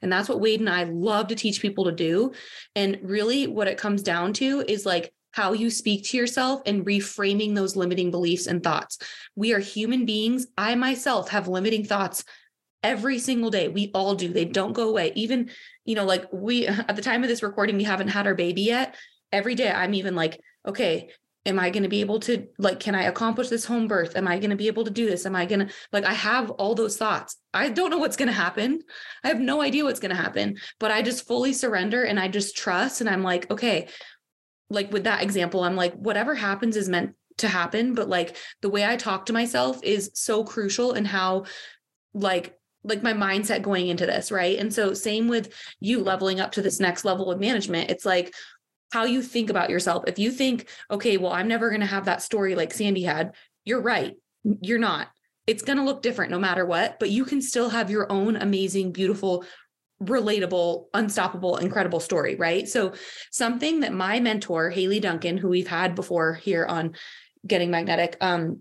And 0.02 0.12
that's 0.12 0.28
what 0.28 0.40
Wade 0.40 0.58
and 0.58 0.68
I 0.68 0.82
love 0.82 1.28
to 1.28 1.36
teach 1.36 1.62
people 1.62 1.84
to 1.84 1.92
do. 1.92 2.32
And 2.74 2.98
really 3.00 3.46
what 3.46 3.68
it 3.68 3.78
comes 3.78 4.02
down 4.02 4.32
to 4.34 4.64
is 4.66 4.84
like 4.84 5.12
how 5.32 5.52
you 5.52 5.70
speak 5.70 6.04
to 6.04 6.16
yourself 6.16 6.62
and 6.66 6.86
reframing 6.86 7.54
those 7.54 7.76
limiting 7.76 8.10
beliefs 8.10 8.46
and 8.46 8.62
thoughts. 8.62 8.98
We 9.34 9.52
are 9.52 9.58
human 9.58 10.06
beings. 10.06 10.46
I 10.56 10.74
myself 10.74 11.30
have 11.30 11.48
limiting 11.48 11.84
thoughts 11.84 12.24
every 12.82 13.18
single 13.18 13.50
day. 13.50 13.68
We 13.68 13.90
all 13.94 14.14
do. 14.14 14.32
They 14.32 14.44
don't 14.44 14.72
go 14.72 14.88
away. 14.88 15.12
Even, 15.14 15.50
you 15.84 15.94
know, 15.94 16.04
like 16.04 16.26
we, 16.32 16.66
at 16.68 16.96
the 16.96 17.02
time 17.02 17.22
of 17.22 17.28
this 17.28 17.42
recording, 17.42 17.76
we 17.76 17.84
haven't 17.84 18.08
had 18.08 18.26
our 18.26 18.34
baby 18.34 18.62
yet. 18.62 18.94
Every 19.32 19.54
day 19.54 19.70
I'm 19.70 19.94
even 19.94 20.14
like, 20.14 20.40
okay, 20.66 21.10
am 21.44 21.58
I 21.58 21.70
going 21.70 21.82
to 21.82 21.88
be 21.88 22.00
able 22.00 22.20
to, 22.20 22.46
like, 22.58 22.78
can 22.78 22.94
I 22.94 23.04
accomplish 23.04 23.48
this 23.48 23.64
home 23.64 23.88
birth? 23.88 24.16
Am 24.16 24.28
I 24.28 24.38
going 24.38 24.50
to 24.50 24.56
be 24.56 24.68
able 24.68 24.84
to 24.84 24.90
do 24.90 25.06
this? 25.06 25.26
Am 25.26 25.34
I 25.34 25.46
going 25.46 25.66
to, 25.66 25.74
like, 25.92 26.04
I 26.04 26.12
have 26.12 26.50
all 26.50 26.74
those 26.74 26.96
thoughts. 26.96 27.36
I 27.52 27.68
don't 27.68 27.90
know 27.90 27.98
what's 27.98 28.16
going 28.16 28.28
to 28.28 28.32
happen. 28.32 28.80
I 29.24 29.28
have 29.28 29.40
no 29.40 29.60
idea 29.60 29.84
what's 29.84 29.98
going 29.98 30.14
to 30.14 30.22
happen, 30.22 30.58
but 30.78 30.90
I 30.90 31.02
just 31.02 31.26
fully 31.26 31.52
surrender 31.52 32.04
and 32.04 32.20
I 32.20 32.28
just 32.28 32.56
trust. 32.56 33.00
And 33.00 33.10
I'm 33.10 33.22
like, 33.22 33.50
okay, 33.50 33.88
like 34.72 34.92
with 34.92 35.04
that 35.04 35.22
example, 35.22 35.62
I'm 35.62 35.76
like, 35.76 35.94
whatever 35.94 36.34
happens 36.34 36.76
is 36.76 36.88
meant 36.88 37.14
to 37.38 37.48
happen. 37.48 37.94
But 37.94 38.08
like 38.08 38.36
the 38.60 38.70
way 38.70 38.84
I 38.84 38.96
talk 38.96 39.26
to 39.26 39.32
myself 39.32 39.82
is 39.82 40.10
so 40.14 40.44
crucial 40.44 40.92
in 40.92 41.04
how, 41.04 41.44
like, 42.14 42.58
like 42.84 43.02
my 43.02 43.12
mindset 43.12 43.62
going 43.62 43.88
into 43.88 44.06
this, 44.06 44.32
right? 44.32 44.58
And 44.58 44.74
so, 44.74 44.92
same 44.92 45.28
with 45.28 45.52
you 45.78 46.00
leveling 46.00 46.40
up 46.40 46.52
to 46.52 46.62
this 46.62 46.80
next 46.80 47.04
level 47.04 47.30
of 47.30 47.38
management. 47.38 47.90
It's 47.90 48.04
like 48.04 48.34
how 48.92 49.04
you 49.04 49.22
think 49.22 49.50
about 49.50 49.70
yourself. 49.70 50.04
If 50.06 50.18
you 50.18 50.30
think, 50.32 50.68
okay, 50.90 51.16
well, 51.16 51.32
I'm 51.32 51.48
never 51.48 51.68
going 51.68 51.80
to 51.80 51.86
have 51.86 52.06
that 52.06 52.22
story 52.22 52.54
like 52.54 52.74
Sandy 52.74 53.02
had, 53.02 53.34
you're 53.64 53.80
right. 53.80 54.16
You're 54.60 54.78
not. 54.78 55.08
It's 55.46 55.62
going 55.62 55.78
to 55.78 55.84
look 55.84 56.02
different 56.02 56.30
no 56.30 56.38
matter 56.38 56.66
what, 56.66 56.98
but 56.98 57.10
you 57.10 57.24
can 57.24 57.40
still 57.40 57.68
have 57.70 57.90
your 57.90 58.10
own 58.10 58.36
amazing, 58.36 58.92
beautiful, 58.92 59.44
relatable, 60.04 60.86
unstoppable, 60.94 61.56
incredible 61.56 62.00
story, 62.00 62.36
right? 62.36 62.68
So, 62.68 62.92
something 63.30 63.80
that 63.80 63.92
my 63.92 64.20
mentor, 64.20 64.70
Haley 64.70 65.00
Duncan, 65.00 65.36
who 65.36 65.48
we've 65.48 65.68
had 65.68 65.94
before 65.94 66.34
here 66.34 66.66
on 66.66 66.94
Getting 67.46 67.70
Magnetic, 67.70 68.16
um, 68.20 68.60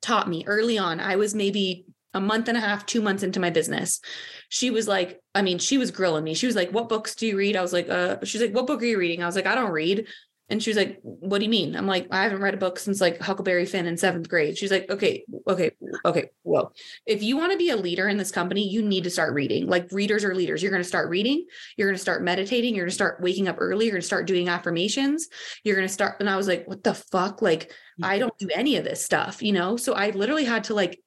taught 0.00 0.28
me 0.28 0.44
early 0.46 0.78
on. 0.78 1.00
I 1.00 1.16
was 1.16 1.34
maybe 1.34 1.86
a 2.14 2.20
month 2.20 2.48
and 2.48 2.58
a 2.58 2.60
half, 2.60 2.84
two 2.84 3.00
months 3.00 3.22
into 3.22 3.40
my 3.40 3.50
business. 3.50 4.00
She 4.48 4.70
was 4.70 4.86
like, 4.86 5.20
I 5.34 5.42
mean, 5.42 5.58
she 5.58 5.78
was 5.78 5.90
grilling 5.90 6.24
me. 6.24 6.34
She 6.34 6.46
was 6.46 6.56
like, 6.56 6.70
What 6.70 6.88
books 6.88 7.14
do 7.14 7.26
you 7.26 7.36
read? 7.36 7.56
I 7.56 7.62
was 7.62 7.72
like, 7.72 7.88
uh, 7.88 8.18
she's 8.24 8.40
like, 8.40 8.54
What 8.54 8.66
book 8.66 8.82
are 8.82 8.86
you 8.86 8.98
reading? 8.98 9.22
I 9.22 9.26
was 9.26 9.36
like, 9.36 9.46
I 9.46 9.54
don't 9.54 9.70
read. 9.70 10.06
And 10.52 10.62
she 10.62 10.68
was 10.68 10.76
like, 10.76 11.00
What 11.02 11.38
do 11.38 11.44
you 11.44 11.50
mean? 11.50 11.74
I'm 11.74 11.86
like, 11.86 12.06
I 12.10 12.24
haven't 12.24 12.42
read 12.42 12.52
a 12.52 12.58
book 12.58 12.78
since 12.78 13.00
like 13.00 13.18
Huckleberry 13.18 13.64
Finn 13.64 13.86
in 13.86 13.96
seventh 13.96 14.28
grade. 14.28 14.58
She's 14.58 14.70
like, 14.70 14.88
Okay, 14.90 15.24
okay, 15.48 15.70
okay. 16.04 16.30
Well, 16.44 16.74
if 17.06 17.22
you 17.22 17.38
want 17.38 17.52
to 17.52 17.58
be 17.58 17.70
a 17.70 17.76
leader 17.76 18.06
in 18.06 18.18
this 18.18 18.30
company, 18.30 18.68
you 18.68 18.82
need 18.82 19.04
to 19.04 19.10
start 19.10 19.32
reading. 19.32 19.66
Like 19.66 19.90
readers 19.90 20.24
are 20.24 20.34
leaders. 20.34 20.62
You're 20.62 20.70
going 20.70 20.82
to 20.82 20.88
start 20.88 21.08
reading. 21.08 21.46
You're 21.78 21.88
going 21.88 21.96
to 21.96 22.02
start 22.02 22.22
meditating. 22.22 22.74
You're 22.74 22.84
going 22.84 22.90
to 22.90 22.94
start 22.94 23.22
waking 23.22 23.48
up 23.48 23.56
early. 23.58 23.86
You're 23.86 23.94
going 23.94 24.02
to 24.02 24.06
start 24.06 24.26
doing 24.26 24.50
affirmations. 24.50 25.26
You're 25.64 25.76
going 25.76 25.88
to 25.88 25.92
start. 25.92 26.16
And 26.20 26.28
I 26.28 26.36
was 26.36 26.48
like, 26.48 26.68
What 26.68 26.84
the 26.84 26.94
fuck? 26.94 27.40
Like, 27.40 27.72
mm. 27.98 28.04
I 28.04 28.18
don't 28.18 28.36
do 28.36 28.48
any 28.54 28.76
of 28.76 28.84
this 28.84 29.02
stuff, 29.02 29.42
you 29.42 29.52
know? 29.52 29.78
So 29.78 29.94
I 29.94 30.10
literally 30.10 30.44
had 30.44 30.64
to 30.64 30.74
like 30.74 31.00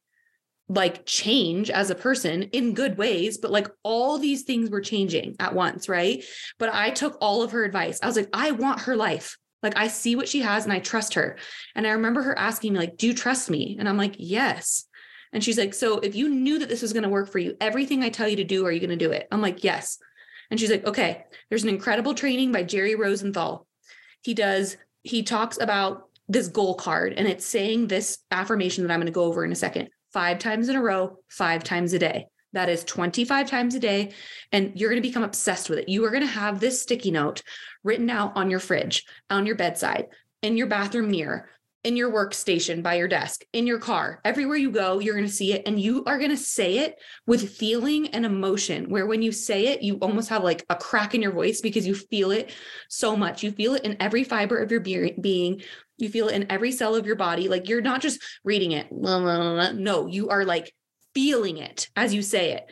like 0.67 1.05
change 1.05 1.69
as 1.69 1.89
a 1.89 1.95
person 1.95 2.43
in 2.43 2.73
good 2.73 2.97
ways, 2.97 3.37
but 3.37 3.51
like 3.51 3.67
all 3.83 4.17
these 4.17 4.43
things 4.43 4.69
were 4.69 4.81
changing 4.81 5.35
at 5.39 5.53
once, 5.53 5.87
right? 5.87 6.23
But 6.57 6.73
I 6.73 6.89
took 6.89 7.17
all 7.21 7.43
of 7.43 7.51
her 7.51 7.63
advice. 7.63 7.99
I 8.01 8.07
was 8.07 8.15
like, 8.15 8.29
I 8.33 8.51
want 8.51 8.81
her 8.81 8.95
life. 8.95 9.37
Like 9.61 9.77
I 9.77 9.87
see 9.87 10.15
what 10.15 10.27
she 10.27 10.41
has 10.41 10.63
and 10.63 10.73
I 10.73 10.79
trust 10.79 11.15
her. 11.15 11.37
And 11.75 11.85
I 11.85 11.91
remember 11.91 12.21
her 12.23 12.37
asking 12.37 12.73
me 12.73 12.79
like, 12.79 12.97
"Do 12.97 13.07
you 13.07 13.13
trust 13.13 13.49
me?" 13.49 13.77
And 13.79 13.89
I'm 13.89 13.97
like, 13.97 14.15
"Yes." 14.19 14.85
And 15.33 15.43
she's 15.43 15.57
like, 15.57 15.73
"So 15.73 15.99
if 15.99 16.15
you 16.15 16.29
knew 16.29 16.59
that 16.59 16.69
this 16.69 16.83
was 16.83 16.93
going 16.93 17.03
to 17.03 17.09
work 17.09 17.31
for 17.31 17.39
you, 17.39 17.57
everything 17.59 18.03
I 18.03 18.09
tell 18.09 18.27
you 18.27 18.35
to 18.35 18.43
do, 18.43 18.65
are 18.65 18.71
you 18.71 18.79
going 18.79 18.91
to 18.91 18.95
do 18.95 19.11
it?" 19.11 19.27
I'm 19.31 19.41
like, 19.41 19.63
"Yes." 19.63 19.97
And 20.51 20.59
she's 20.59 20.69
like, 20.69 20.85
"Okay, 20.85 21.25
there's 21.49 21.63
an 21.63 21.69
incredible 21.69 22.13
training 22.13 22.51
by 22.51 22.61
Jerry 22.61 22.93
Rosenthal. 22.93 23.65
He 24.21 24.35
does 24.35 24.77
he 25.01 25.23
talks 25.23 25.59
about 25.59 26.09
this 26.27 26.47
goal 26.47 26.75
card 26.75 27.13
and 27.13 27.27
it's 27.27 27.45
saying 27.45 27.87
this 27.87 28.17
affirmation 28.31 28.83
that 28.83 28.91
I'm 28.91 28.99
going 28.99 29.05
to 29.05 29.11
go 29.11 29.23
over 29.23 29.45
in 29.45 29.51
a 29.51 29.55
second 29.55 29.89
five 30.15 30.39
times 30.39 30.69
in 30.69 30.77
a 30.77 30.81
row, 30.81 31.19
five 31.27 31.61
times 31.61 31.91
a 31.91 31.99
day. 31.99 32.25
That 32.53 32.69
is 32.69 32.85
25 32.85 33.49
times 33.49 33.75
a 33.75 33.79
day. 33.79 34.13
And 34.53 34.71
you're 34.73 34.89
going 34.89 35.01
to 35.01 35.07
become 35.07 35.25
obsessed 35.25 35.69
with 35.69 35.77
it. 35.77 35.89
You 35.89 36.05
are 36.05 36.09
going 36.09 36.23
to 36.23 36.27
have 36.27 36.61
this 36.61 36.81
sticky 36.81 37.11
note 37.11 37.41
written 37.83 38.09
out 38.09 38.31
on 38.37 38.49
your 38.49 38.61
fridge, 38.61 39.03
on 39.29 39.45
your 39.45 39.57
bedside, 39.57 40.07
in 40.41 40.55
your 40.55 40.67
bathroom 40.67 41.11
mirror, 41.11 41.49
in 41.85 41.95
your 41.95 42.11
workstation, 42.11 42.81
by 42.81 42.95
your 42.95 43.07
desk, 43.07 43.43
in 43.53 43.67
your 43.67 43.77
car. 43.77 44.19
Everywhere 44.25 44.57
you 44.57 44.71
go, 44.71 44.99
you're 44.99 45.13
going 45.13 45.27
to 45.27 45.31
see 45.31 45.53
it. 45.53 45.63
And 45.67 45.79
you 45.79 46.03
are 46.05 46.17
going 46.17 46.31
to 46.31 46.37
say 46.37 46.79
it 46.79 46.95
with 47.27 47.51
feeling 47.51 48.07
and 48.07 48.25
emotion, 48.25 48.89
where 48.89 49.05
when 49.05 49.21
you 49.21 49.31
say 49.31 49.67
it, 49.67 49.83
you 49.83 49.95
almost 49.97 50.29
have 50.29 50.43
like 50.43 50.65
a 50.69 50.75
crack 50.75 51.13
in 51.13 51.21
your 51.21 51.31
voice 51.31 51.61
because 51.61 51.85
you 51.85 51.93
feel 51.93 52.31
it 52.31 52.51
so 52.89 53.15
much. 53.15 53.43
You 53.43 53.51
feel 53.51 53.75
it 53.75 53.85
in 53.85 53.97
every 53.99 54.23
fiber 54.23 54.57
of 54.57 54.71
your 54.71 54.81
being. 54.81 55.61
You 55.97 56.09
feel 56.09 56.27
it 56.27 56.35
in 56.35 56.51
every 56.51 56.71
cell 56.71 56.95
of 56.95 57.05
your 57.05 57.15
body. 57.15 57.47
Like 57.47 57.69
you're 57.69 57.81
not 57.81 58.01
just 58.01 58.19
reading 58.43 58.71
it. 58.71 58.91
No, 58.91 60.07
you 60.07 60.29
are 60.29 60.43
like 60.43 60.73
feeling 61.13 61.57
it 61.57 61.87
as 61.95 62.13
you 62.13 62.23
say 62.23 62.53
it. 62.53 62.65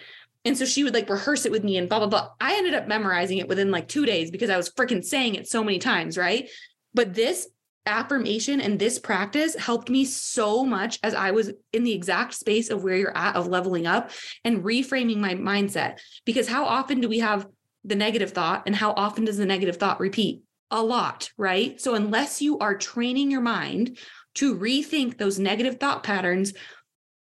And 0.43 0.57
so 0.57 0.65
she 0.65 0.83
would 0.83 0.93
like 0.93 1.09
rehearse 1.09 1.45
it 1.45 1.51
with 1.51 1.63
me 1.63 1.77
and 1.77 1.87
blah, 1.87 1.99
blah, 1.99 2.09
blah. 2.09 2.29
I 2.41 2.55
ended 2.55 2.73
up 2.73 2.87
memorizing 2.87 3.37
it 3.37 3.47
within 3.47 3.71
like 3.71 3.87
two 3.87 4.05
days 4.05 4.31
because 4.31 4.49
I 4.49 4.57
was 4.57 4.69
freaking 4.71 5.05
saying 5.05 5.35
it 5.35 5.47
so 5.47 5.63
many 5.63 5.79
times. 5.79 6.17
Right. 6.17 6.49
But 6.93 7.13
this 7.13 7.47
affirmation 7.85 8.61
and 8.61 8.79
this 8.79 8.99
practice 8.99 9.55
helped 9.55 9.89
me 9.89 10.05
so 10.05 10.63
much 10.63 10.99
as 11.03 11.13
I 11.13 11.31
was 11.31 11.51
in 11.71 11.83
the 11.83 11.93
exact 11.93 12.33
space 12.33 12.69
of 12.69 12.83
where 12.83 12.95
you're 12.95 13.17
at, 13.17 13.35
of 13.35 13.47
leveling 13.47 13.85
up 13.85 14.11
and 14.43 14.63
reframing 14.63 15.17
my 15.17 15.35
mindset. 15.35 15.99
Because 16.25 16.47
how 16.47 16.65
often 16.65 17.01
do 17.01 17.09
we 17.09 17.19
have 17.19 17.47
the 17.83 17.95
negative 17.95 18.31
thought 18.31 18.63
and 18.65 18.75
how 18.75 18.93
often 18.93 19.25
does 19.25 19.37
the 19.37 19.45
negative 19.45 19.77
thought 19.77 19.99
repeat? 19.99 20.43
a 20.73 20.81
lot, 20.81 21.29
right? 21.37 21.79
So 21.79 21.93
unless 21.93 22.41
you 22.41 22.57
are 22.57 22.75
training 22.75 23.29
your 23.29 23.41
mind 23.41 23.99
to 24.35 24.57
rethink 24.57 25.17
those 25.17 25.37
negative 25.37 25.79
thought 25.79 26.01
patterns, 26.03 26.53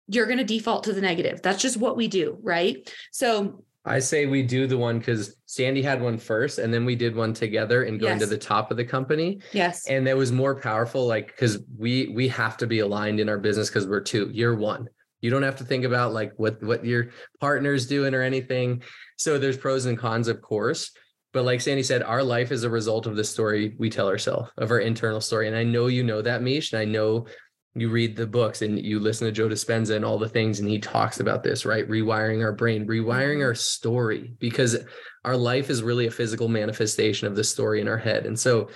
you're 0.07 0.27
going 0.27 0.38
to 0.38 0.45
default 0.45 0.85
to 0.85 0.93
the 0.93 1.01
negative. 1.01 1.43
That's 1.43 1.61
just 1.61 1.77
what 1.77 1.97
we 1.97 2.07
do, 2.07 2.38
right? 2.41 2.88
So 3.11 3.65
I 3.85 3.99
say 3.99 4.27
we 4.27 4.42
do 4.42 4.66
the 4.66 4.79
one 4.79 4.99
because 4.99 5.37
Sandy 5.47 5.83
had 5.83 6.01
one 6.01 6.16
first, 6.16 6.59
and 6.59 6.73
then 6.73 6.85
we 6.85 6.95
did 6.95 7.16
one 7.16 7.35
together 7.35 7.85
and 7.85 7.99
going 7.99 8.18
yes. 8.18 8.21
to 8.21 8.27
the 8.27 8.38
top 8.38 8.71
of 8.71 8.77
the 8.77 8.85
company. 8.85 9.40
Yes, 9.53 9.88
and 9.88 10.07
that 10.07 10.16
was 10.16 10.31
more 10.31 10.61
powerful, 10.61 11.07
like 11.07 11.29
because 11.29 11.59
we 11.77 12.09
we 12.14 12.29
have 12.29 12.57
to 12.59 12.66
be 12.66 12.79
aligned 12.79 13.18
in 13.18 13.29
our 13.29 13.38
business 13.38 13.68
because 13.68 13.87
we're 13.87 14.01
two 14.01 14.31
year 14.33 14.55
one. 14.55 14.88
You 15.21 15.31
don't 15.31 15.42
have 15.42 15.57
to 15.57 15.64
think 15.64 15.85
about 15.85 16.12
like 16.12 16.33
what 16.37 16.62
what 16.62 16.85
your 16.85 17.11
partner's 17.40 17.87
doing 17.87 18.14
or 18.14 18.23
anything. 18.23 18.83
So 19.16 19.38
there's 19.38 19.57
pros 19.57 19.87
and 19.87 19.99
cons, 19.99 20.29
of 20.29 20.40
course 20.42 20.92
but 21.33 21.45
like 21.45 21.61
Sandy 21.61 21.83
said, 21.83 22.03
our 22.03 22.23
life 22.23 22.53
is 22.53 22.62
a 22.62 22.71
result 22.71 23.07
of 23.07 23.16
the 23.16 23.25
story 23.25 23.75
we 23.79 23.88
tell 23.88 24.09
ourselves, 24.09 24.51
of 24.59 24.71
our 24.71 24.81
internal 24.81 25.21
story. 25.21 25.49
And 25.49 25.57
I 25.57 25.64
know 25.64 25.87
you 25.87 26.05
know 26.05 26.21
that, 26.23 26.42
Mish, 26.42 26.73
and 26.73 26.81
I 26.81 26.85
know 26.85 27.27
you 27.75 27.89
read 27.89 28.17
the 28.17 28.27
books 28.27 28.63
and 28.63 28.79
you 28.79 29.01
listen 29.01 29.27
to 29.27 29.33
Joe 29.33 29.49
Dispenza 29.49 29.97
and 29.97 30.05
all 30.05 30.19
the 30.19 30.29
things, 30.29 30.61
and 30.61 30.69
he 30.69 30.79
talks 30.79 31.21
about 31.21 31.43
this, 31.43 31.65
right? 31.65 31.89
Rewiring 31.89 32.43
our 32.43 32.53
brain, 32.53 32.87
rewiring 32.87 33.43
our 33.43 33.55
story, 33.55 34.35
because 34.39 34.77
our 35.25 35.37
life 35.37 35.71
is 35.71 35.83
really 35.83 36.07
a 36.07 36.11
physical 36.11 36.49
manifestation 36.49 37.27
of 37.27 37.37
the 37.37 37.45
story 37.45 37.81
in 37.81 37.89
our 37.89 37.99
head. 37.99 38.27
And 38.27 38.39
so 38.39 38.69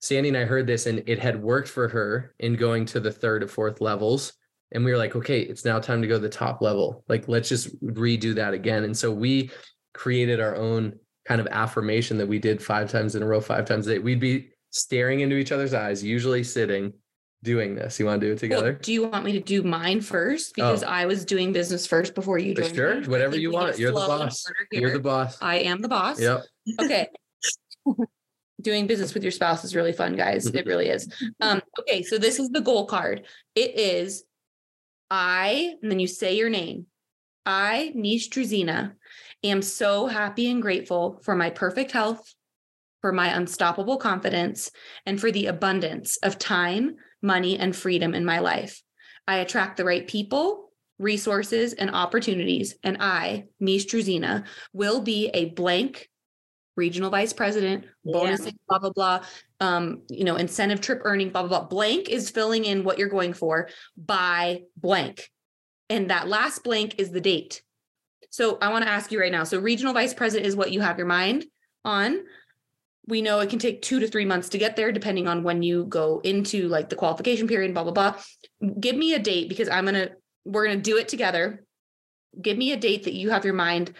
Sandy 0.00 0.30
and 0.30 0.38
I 0.38 0.44
heard 0.44 0.66
this, 0.66 0.86
and 0.86 1.04
it 1.06 1.20
had 1.20 1.40
worked 1.40 1.68
for 1.68 1.88
her 1.88 2.34
in 2.40 2.54
going 2.54 2.84
to 2.86 3.00
the 3.00 3.12
third 3.12 3.44
or 3.44 3.48
fourth 3.48 3.80
levels. 3.80 4.32
And 4.72 4.84
we 4.84 4.90
were 4.90 4.98
like, 4.98 5.14
okay, 5.14 5.40
it's 5.40 5.64
now 5.64 5.78
time 5.78 6.02
to 6.02 6.08
go 6.08 6.14
to 6.14 6.20
the 6.20 6.28
top 6.28 6.62
level. 6.62 7.04
Like, 7.06 7.28
let's 7.28 7.48
just 7.48 7.80
redo 7.82 8.34
that 8.34 8.54
again. 8.54 8.84
And 8.84 8.96
so 8.96 9.12
we 9.12 9.50
created 9.92 10.40
our 10.40 10.56
own 10.56 10.98
kind 11.24 11.40
of 11.40 11.46
affirmation 11.48 12.16
that 12.18 12.26
we 12.26 12.38
did 12.38 12.60
five 12.60 12.90
times 12.90 13.14
in 13.14 13.22
a 13.22 13.26
row, 13.26 13.40
five 13.40 13.64
times 13.64 13.86
a 13.86 13.94
day, 13.94 13.98
we'd 14.00 14.18
be 14.18 14.48
staring 14.70 15.20
into 15.20 15.36
each 15.36 15.52
other's 15.52 15.74
eyes, 15.74 16.02
usually 16.02 16.42
sitting, 16.42 16.92
doing 17.42 17.74
this. 17.74 17.98
You 17.98 18.06
want 18.06 18.20
to 18.20 18.26
do 18.26 18.32
it 18.32 18.38
together? 18.38 18.72
Well, 18.72 18.80
do 18.80 18.92
you 18.92 19.08
want 19.08 19.24
me 19.24 19.32
to 19.32 19.40
do 19.40 19.62
mine 19.62 20.00
first? 20.00 20.54
Because 20.54 20.82
oh. 20.82 20.88
I 20.88 21.06
was 21.06 21.24
doing 21.24 21.52
business 21.52 21.86
first 21.86 22.14
before 22.14 22.38
you 22.38 22.54
joined. 22.54 22.74
Sure, 22.74 23.00
me. 23.00 23.06
whatever 23.06 23.38
you 23.38 23.50
want. 23.52 23.78
You're 23.78 23.92
the 23.92 23.96
boss. 23.96 24.44
You're 24.70 24.92
the 24.92 25.00
boss. 25.00 25.38
I 25.40 25.56
am 25.56 25.80
the 25.80 25.88
boss. 25.88 26.20
Yep. 26.20 26.44
Okay. 26.80 27.08
doing 28.62 28.86
business 28.86 29.12
with 29.12 29.24
your 29.24 29.32
spouse 29.32 29.64
is 29.64 29.74
really 29.74 29.92
fun, 29.92 30.16
guys. 30.16 30.46
It 30.46 30.66
really 30.66 30.88
is. 30.88 31.08
Um, 31.40 31.60
okay, 31.80 32.02
so 32.02 32.18
this 32.18 32.38
is 32.38 32.50
the 32.50 32.60
goal 32.60 32.86
card. 32.86 33.26
It 33.56 33.76
is 33.76 34.24
I, 35.10 35.74
and 35.82 35.90
then 35.90 35.98
you 35.98 36.06
say 36.06 36.36
your 36.36 36.48
name. 36.48 36.86
I, 37.44 37.92
Mish 37.94 38.30
Druzina, 38.30 38.92
am 39.42 39.60
so 39.60 40.06
happy 40.06 40.48
and 40.48 40.62
grateful 40.62 41.20
for 41.22 41.34
my 41.34 41.50
perfect 41.50 41.90
health, 41.90 42.34
for 43.00 43.12
my 43.12 43.36
unstoppable 43.36 43.98
confidence, 43.98 44.70
and 45.04 45.20
for 45.20 45.30
the 45.30 45.46
abundance 45.46 46.16
of 46.18 46.38
time, 46.38 46.96
money, 47.22 47.58
and 47.58 47.74
freedom 47.74 48.14
in 48.14 48.24
my 48.24 48.40
life. 48.40 48.82
I 49.26 49.38
attract 49.38 49.76
the 49.76 49.84
right 49.84 50.06
people, 50.06 50.72
resources, 50.98 51.72
and 51.72 51.90
opportunities. 51.90 52.74
And 52.82 52.98
I, 53.00 53.46
Mish 53.60 53.86
Druzina, 53.86 54.44
will 54.72 55.00
be 55.00 55.28
a 55.28 55.46
blank 55.46 56.08
regional 56.76 57.10
vice 57.10 57.32
president, 57.32 57.84
bonus, 58.04 58.48
blah, 58.68 58.78
blah, 58.78 58.90
blah, 58.90 59.24
um, 59.60 60.02
you 60.08 60.24
know, 60.24 60.36
incentive 60.36 60.80
trip 60.80 61.00
earning, 61.04 61.30
blah, 61.30 61.42
blah, 61.42 61.60
blah. 61.60 61.68
Blank 61.68 62.08
is 62.08 62.30
filling 62.30 62.64
in 62.64 62.84
what 62.84 62.98
you're 62.98 63.08
going 63.08 63.34
for 63.34 63.68
by 63.96 64.62
blank. 64.76 65.30
And 65.90 66.10
that 66.10 66.28
last 66.28 66.64
blank 66.64 66.94
is 66.98 67.10
the 67.10 67.20
date. 67.20 67.62
So 68.30 68.56
I 68.62 68.72
want 68.72 68.84
to 68.84 68.90
ask 68.90 69.12
you 69.12 69.20
right 69.20 69.32
now. 69.32 69.44
So 69.44 69.58
regional 69.58 69.92
vice 69.92 70.14
president 70.14 70.46
is 70.46 70.56
what 70.56 70.72
you 70.72 70.80
have 70.80 70.96
your 70.96 71.06
mind 71.06 71.44
on. 71.84 72.20
We 73.06 73.20
know 73.20 73.40
it 73.40 73.50
can 73.50 73.58
take 73.58 73.82
two 73.82 73.98
to 74.00 74.06
three 74.06 74.24
months 74.24 74.48
to 74.50 74.58
get 74.58 74.76
there, 74.76 74.92
depending 74.92 75.26
on 75.26 75.42
when 75.42 75.62
you 75.62 75.84
go 75.86 76.20
into 76.22 76.68
like 76.68 76.88
the 76.88 76.96
qualification 76.96 77.48
period, 77.48 77.74
blah, 77.74 77.82
blah, 77.82 77.92
blah. 77.92 78.14
Give 78.78 78.96
me 78.96 79.14
a 79.14 79.18
date 79.18 79.48
because 79.48 79.68
I'm 79.68 79.84
going 79.86 79.94
to, 79.94 80.12
we're 80.44 80.66
going 80.66 80.78
to 80.78 80.82
do 80.82 80.98
it 80.98 81.08
together. 81.08 81.64
Give 82.40 82.56
me 82.56 82.72
a 82.72 82.76
date 82.76 83.04
that 83.04 83.14
you 83.14 83.30
have 83.30 83.44
your 83.44 83.54
mind 83.54 83.92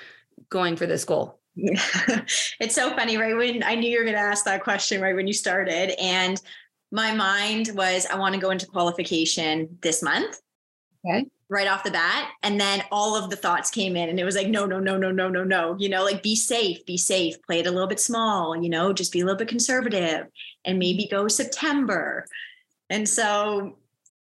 going 0.49 0.77
for 0.77 0.87
this 0.87 1.05
goal. 1.05 1.41
it's 1.57 2.75
so 2.75 2.95
funny, 2.97 3.17
right? 3.17 3.37
When 3.37 3.63
I 3.63 3.75
knew 3.75 3.91
you 3.91 3.99
were 3.99 4.05
going 4.05 4.17
to 4.17 4.21
ask 4.21 4.45
that 4.45 4.63
question, 4.63 5.01
right 5.01 5.15
when 5.15 5.27
you 5.27 5.33
started, 5.33 6.01
and 6.01 6.41
my 6.91 7.15
mind 7.15 7.71
was, 7.75 8.07
I 8.07 8.19
want 8.19 8.35
to 8.35 8.41
go 8.41 8.51
into 8.51 8.67
qualification 8.67 9.79
this 9.83 10.03
month. 10.03 10.41
Okay. 11.05 11.27
Right 11.53 11.69
off 11.69 11.85
the 11.85 11.91
bat. 11.91 12.31
And 12.43 12.59
then 12.59 12.83
all 12.91 13.15
of 13.15 13.29
the 13.29 13.37
thoughts 13.37 13.71
came 13.71 13.95
in, 13.95 14.09
and 14.09 14.19
it 14.19 14.25
was 14.25 14.37
like, 14.37 14.49
no, 14.49 14.65
no, 14.65 14.81
no, 14.81 14.97
no, 14.97 15.11
no, 15.11 15.29
no, 15.29 15.45
no. 15.45 15.77
You 15.79 15.91
know, 15.91 16.03
like 16.03 16.23
be 16.23 16.35
safe, 16.35 16.87
be 16.87 16.97
safe, 16.97 17.37
play 17.43 17.61
it 17.61 17.67
a 17.67 17.71
little 17.71 17.87
bit 17.87 18.01
small, 18.01 18.57
you 18.57 18.71
know, 18.71 18.95
just 18.95 19.13
be 19.13 19.21
a 19.21 19.25
little 19.27 19.37
bit 19.39 19.49
conservative 19.49 20.29
and 20.65 20.79
maybe 20.79 21.07
go 21.09 21.29
September. 21.29 22.25
And 22.89 23.07
so 23.07 23.77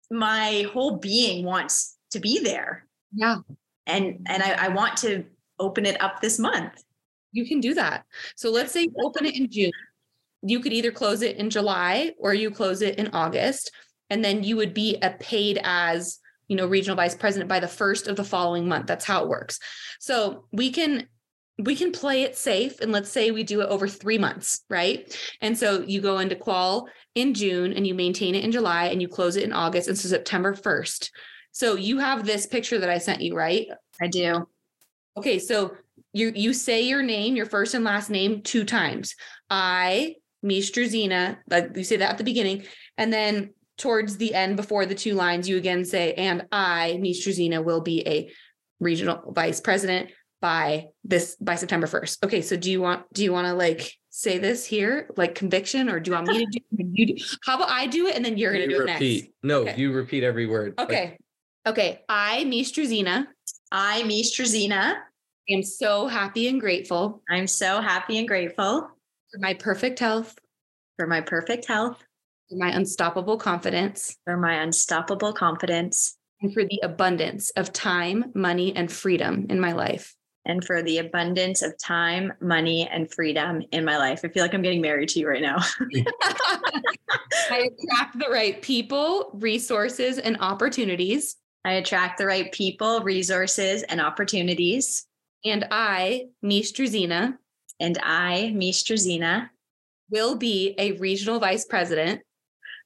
my 0.10 0.66
whole 0.74 0.98
being 0.98 1.46
wants 1.46 1.98
to 2.14 2.20
be 2.20 2.40
there. 2.40 2.88
Yeah. 3.14 3.38
And 3.86 4.26
and 4.26 4.42
I, 4.42 4.66
I 4.66 4.68
want 4.70 4.98
to 4.98 5.24
open 5.60 5.86
it 5.86 6.02
up 6.02 6.22
this 6.22 6.40
month. 6.40 6.84
You 7.32 7.46
can 7.48 7.60
do 7.60 7.76
that. 7.76 8.06
So 8.38 8.50
let's 8.50 8.72
say 8.72 8.82
you 8.82 8.94
open 9.06 9.28
it 9.28 9.38
in 9.38 9.52
June. 9.52 9.72
You 10.42 10.62
could 10.62 10.74
either 10.74 10.92
close 10.92 11.22
it 11.22 11.38
in 11.38 11.52
July 11.52 12.14
or 12.18 12.34
you 12.34 12.50
close 12.50 12.82
it 12.82 12.98
in 12.98 13.10
August. 13.14 13.72
And 14.10 14.26
then 14.26 14.44
you 14.44 14.56
would 14.56 14.74
be 14.74 14.98
a 15.04 15.12
paid 15.12 15.60
as, 15.64 16.18
you 16.50 16.58
know, 16.58 16.68
regional 16.68 16.98
vice 16.98 17.16
president 17.16 17.48
by 17.48 17.62
the 17.62 17.68
first 17.68 18.08
of 18.08 18.18
the 18.18 18.24
following 18.26 18.68
month. 18.68 18.88
That's 18.88 19.06
how 19.06 19.24
it 19.24 19.30
works. 19.30 19.60
So 20.00 20.46
we 20.52 20.72
can 20.72 21.08
we 21.62 21.76
can 21.76 21.92
play 21.92 22.24
it 22.24 22.38
safe 22.38 22.80
and 22.80 22.92
let's 22.92 23.12
say 23.12 23.32
we 23.32 23.44
do 23.44 23.62
it 23.62 23.68
over 23.68 23.88
three 23.88 24.18
months, 24.18 24.62
right? 24.70 25.14
And 25.42 25.58
so 25.58 25.82
you 25.82 26.00
go 26.00 26.20
into 26.20 26.36
qual 26.36 26.88
in 27.16 27.34
June 27.34 27.74
and 27.74 27.86
you 27.86 27.94
maintain 27.94 28.34
it 28.34 28.46
in 28.46 28.52
July 28.52 28.86
and 28.86 29.02
you 29.02 29.10
close 29.10 29.36
it 29.36 29.44
in 29.44 29.52
August. 29.52 29.90
And 29.90 29.98
so 29.98 30.08
September 30.08 30.54
1st. 30.54 31.12
So 31.52 31.76
you 31.76 32.00
have 32.00 32.26
this 32.26 32.46
picture 32.46 32.80
that 32.80 32.90
I 32.90 32.98
sent 32.98 33.22
you, 33.22 33.36
right? 33.36 33.68
I 34.02 34.08
do. 34.08 34.48
Okay, 35.18 35.38
so 35.38 35.76
you 36.14 36.32
you 36.34 36.54
say 36.54 36.82
your 36.82 37.04
name, 37.04 37.36
your 37.36 37.46
first 37.46 37.74
and 37.74 37.84
last 37.84 38.10
name 38.10 38.42
two 38.42 38.64
times. 38.64 39.16
I, 39.50 40.16
Mish 40.42 40.72
Druzina, 40.72 41.38
like 41.50 41.76
you 41.76 41.84
say 41.84 41.98
that 41.98 42.12
at 42.12 42.18
the 42.18 42.24
beginning, 42.24 42.64
and 42.98 43.12
then 43.12 43.54
towards 43.80 44.18
the 44.18 44.36
end, 44.36 44.58
before 44.58 44.86
the 44.86 44.94
two 44.94 45.16
lines, 45.16 45.50
you 45.50 45.58
again 45.58 45.84
say, 45.86 46.14
and 46.14 46.46
I, 46.52 46.98
Mish 47.02 47.26
Druzina, 47.26 47.64
will 47.64 47.82
be 47.82 48.08
a 48.08 48.32
regional 48.80 49.32
vice 49.34 49.60
president 49.60 50.12
by 50.42 50.88
this 51.04 51.36
by 51.38 51.56
September 51.56 51.88
1st. 51.88 52.24
Okay, 52.26 52.42
so 52.42 52.56
do 52.56 52.70
you 52.72 52.82
want 52.82 53.12
do 53.14 53.24
you 53.24 53.34
want 53.34 53.48
to 53.48 53.54
like 53.54 53.94
say 54.10 54.38
this 54.38 54.66
here, 54.66 55.10
like 55.18 55.34
conviction, 55.36 55.90
or 55.90 56.00
do 56.00 56.12
you 56.12 56.16
want 56.16 56.28
me 56.28 56.46
to 56.46 56.52
do 56.52 56.62
you 56.94 57.06
do 57.08 57.24
how 57.44 57.56
about 57.56 57.70
I 57.70 57.88
do 57.88 58.08
it 58.08 58.16
and 58.16 58.24
then 58.24 58.38
you're 58.38 58.52
gonna 58.52 58.66
you 58.66 58.70
do 58.70 58.82
it 58.84 58.86
next? 58.86 59.30
No, 59.42 59.62
Okay. 59.62 59.76
you 59.78 59.92
repeat 59.92 60.24
every 60.24 60.46
word. 60.46 60.76
Like, 60.78 60.90
Okay. 60.90 61.18
Okay. 61.66 62.02
I, 62.08 62.44
Mish 62.46 62.72
Druzina, 62.72 63.28
I, 63.72 64.04
Mish 64.04 64.38
Druzina, 64.38 64.98
am 65.50 65.64
so 65.64 66.08
happy 66.08 66.48
and 66.48 66.60
grateful 66.60 67.22
I'm 67.30 67.48
so 67.48 67.82
happy 67.82 68.18
and 68.18 68.28
grateful 68.28 68.90
for 69.32 69.40
my 69.40 69.54
perfect 69.56 70.00
health, 70.00 70.38
for 70.98 71.06
my 71.06 71.22
perfect 71.22 71.66
health, 71.66 71.98
for 72.50 72.56
my 72.58 72.70
unstoppable 72.70 73.38
confidence, 73.38 74.18
for 74.26 74.38
my 74.38 74.56
unstoppable 74.62 75.34
confidence, 75.34 76.18
and 76.42 76.54
for 76.54 76.64
the 76.64 76.80
abundance 76.84 77.50
of 77.52 77.72
time, 77.74 78.32
money, 78.34 78.76
and 78.76 78.92
freedom 78.92 79.46
in 79.50 79.60
my 79.60 79.74
life. 79.74 80.16
and 80.46 80.64
for 80.64 80.82
the 80.82 80.98
abundance 80.98 81.62
of 81.62 81.78
time, 81.78 82.32
money, 82.42 82.88
and 82.92 83.14
freedom 83.14 83.62
in 83.72 83.86
my 83.86 83.98
life. 83.98 84.22
I 84.24 84.30
feel 84.30 84.42
like 84.42 84.54
I'm 84.54 84.64
getting 84.64 84.82
married 84.82 85.10
to 85.10 85.20
you 85.20 85.28
right 85.28 85.42
now. 85.42 85.58
I 87.52 87.70
attract 87.70 88.18
the 88.18 88.30
right 88.32 88.60
people, 88.62 89.32
resources, 89.34 90.18
and 90.18 90.38
opportunities. 90.40 91.36
I 91.66 91.74
attract 91.74 92.18
the 92.18 92.26
right 92.26 92.52
people, 92.52 93.02
resources, 93.02 93.84
and 93.84 94.02
opportunities. 94.02 95.06
And 95.46 95.68
I, 95.72 96.30
Mish 96.42 96.72
Druzina, 96.74 97.38
And 97.80 98.00
I, 98.02 98.52
Mish 98.56 98.86
Druzina, 98.86 99.50
will 100.10 100.36
be 100.36 100.74
a 100.80 100.94
regional 100.94 101.40
vice 101.40 101.66
president 101.66 102.22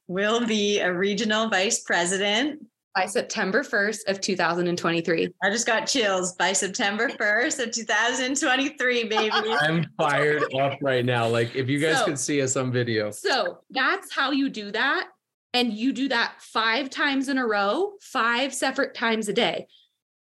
will 0.06 0.46
be 0.46 0.80
a 0.80 0.92
regional 0.92 1.48
vice 1.48 1.80
president. 1.80 2.60
by 2.94 3.06
September 3.06 3.64
1st 3.64 4.08
of 4.08 4.20
2023. 4.20 5.28
I 5.42 5.50
just 5.50 5.66
got 5.66 5.86
chills 5.86 6.34
by 6.34 6.52
September 6.52 7.08
1st 7.08 7.64
of 7.66 7.70
2023, 7.72 9.04
baby. 9.04 9.30
I'm 9.32 9.86
fired 9.98 10.44
up 10.54 10.78
right 10.80 11.04
now. 11.04 11.26
Like 11.26 11.56
if 11.56 11.68
you 11.68 11.80
guys 11.80 11.98
So- 11.98 12.04
could 12.04 12.18
see 12.18 12.40
us 12.40 12.56
on 12.56 12.70
video. 12.70 13.10
So 13.10 13.58
that's 13.70 14.14
how 14.14 14.30
you 14.30 14.48
do 14.48 14.70
that. 14.70 15.08
And 15.54 15.72
you 15.72 15.92
do 15.92 16.08
that 16.08 16.34
five 16.40 16.90
times 16.90 17.28
in 17.28 17.38
a 17.38 17.46
row, 17.46 17.92
five 18.00 18.54
separate 18.54 18.94
times 18.94 19.28
a 19.28 19.32
day. 19.32 19.66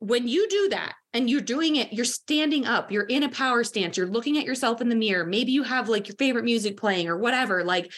When 0.01 0.29
you 0.29 0.47
do 0.49 0.69
that 0.71 0.95
and 1.13 1.29
you're 1.29 1.41
doing 1.41 1.77
it, 1.77 1.93
you're 1.93 2.05
standing 2.05 2.67
up, 2.67 2.91
you're 2.93 3.05
in 3.05 3.23
a 3.25 3.29
power 3.29 3.65
stance, 3.65 3.97
you're 3.97 4.07
looking 4.07 4.39
at 4.39 4.45
yourself 4.45 4.81
in 4.81 4.89
the 4.91 4.95
mirror. 4.95 5.25
Maybe 5.27 5.53
you 5.53 5.63
have 5.65 5.89
like 5.89 6.07
your 6.09 6.17
favorite 6.17 6.45
music 6.45 6.77
playing 6.79 7.09
or 7.09 7.17
whatever. 7.19 7.63
Like 7.65 7.91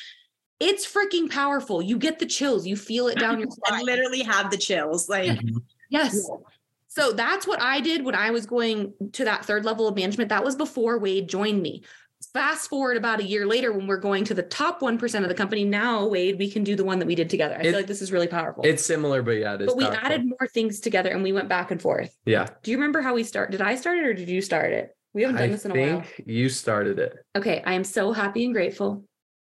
it's 0.61 0.87
freaking 0.91 1.31
powerful. 1.31 1.81
You 1.83 1.99
get 1.99 2.19
the 2.19 2.27
chills, 2.27 2.67
you 2.67 2.77
feel 2.77 3.09
it 3.09 3.19
down 3.19 3.39
your 3.41 3.49
spine. 3.51 3.61
I 3.75 3.77
spine. 3.79 3.87
literally 3.87 4.23
have 4.23 4.51
the 4.51 4.57
chills. 4.59 5.09
Like, 5.09 5.31
mm-hmm. 5.31 5.57
Yes. 5.89 6.29
So 6.89 7.13
that's 7.13 7.47
what 7.47 7.61
I 7.61 7.81
did 7.81 8.05
when 8.05 8.15
I 8.15 8.31
was 8.31 8.47
going 8.47 8.93
to 9.13 9.25
that 9.25 9.45
third 9.45 9.65
level 9.65 9.89
of 9.89 9.97
management. 9.97 10.29
That 10.29 10.45
was 10.45 10.57
before 10.57 10.99
Wade 10.99 11.29
joined 11.29 11.63
me. 11.63 11.83
Fast 12.35 12.69
forward 12.69 12.97
about 12.97 13.19
a 13.21 13.25
year 13.25 13.47
later 13.47 13.73
when 13.73 13.87
we're 13.87 13.97
going 13.97 14.25
to 14.25 14.35
the 14.35 14.43
top 14.43 14.81
1% 14.81 15.23
of 15.23 15.29
the 15.29 15.35
company. 15.35 15.65
Now, 15.65 16.07
Wade, 16.07 16.39
we 16.39 16.51
can 16.51 16.63
do 16.63 16.77
the 16.77 16.85
one 16.85 16.99
that 16.99 17.07
we 17.07 17.15
did 17.15 17.31
together. 17.31 17.55
I 17.55 17.61
It- 17.61 17.63
feel 17.65 17.73
like 17.73 17.87
this 17.87 18.03
is 18.03 18.13
really 18.13 18.27
powerful. 18.27 18.63
It's 18.65 18.85
similar, 18.85 19.23
but 19.23 19.33
yeah, 19.33 19.55
it 19.55 19.63
is. 19.63 19.67
but 19.69 19.77
we 19.77 19.85
powerful. 19.85 20.05
added 20.05 20.27
more 20.27 20.49
things 20.53 20.81
together 20.81 21.11
and 21.11 21.23
we 21.23 21.33
went 21.33 21.49
back 21.49 21.71
and 21.71 21.81
forth. 21.81 22.15
Yeah. 22.27 22.49
Do 22.63 22.71
you 22.71 22.77
remember 22.77 23.01
how 23.01 23.15
we 23.15 23.25
start? 23.25 23.51
Did 23.53 23.63
I 23.63 23.75
start 23.77 23.99
it 23.99 24.05
or 24.05 24.13
did 24.13 24.29
you 24.29 24.43
start 24.43 24.73
it? 24.73 24.95
We 25.15 25.23
haven't 25.23 25.37
done 25.37 25.45
I 25.49 25.53
this 25.53 25.65
in 25.65 25.71
a 25.71 25.75
while. 25.75 25.99
I 26.01 26.03
think 26.03 26.29
you 26.29 26.49
started 26.49 26.99
it 27.01 27.15
Okay. 27.37 27.63
I 27.65 27.73
am 27.75 27.83
so 27.85 28.13
happy 28.13 28.45
and 28.45 28.53
grateful 28.55 29.05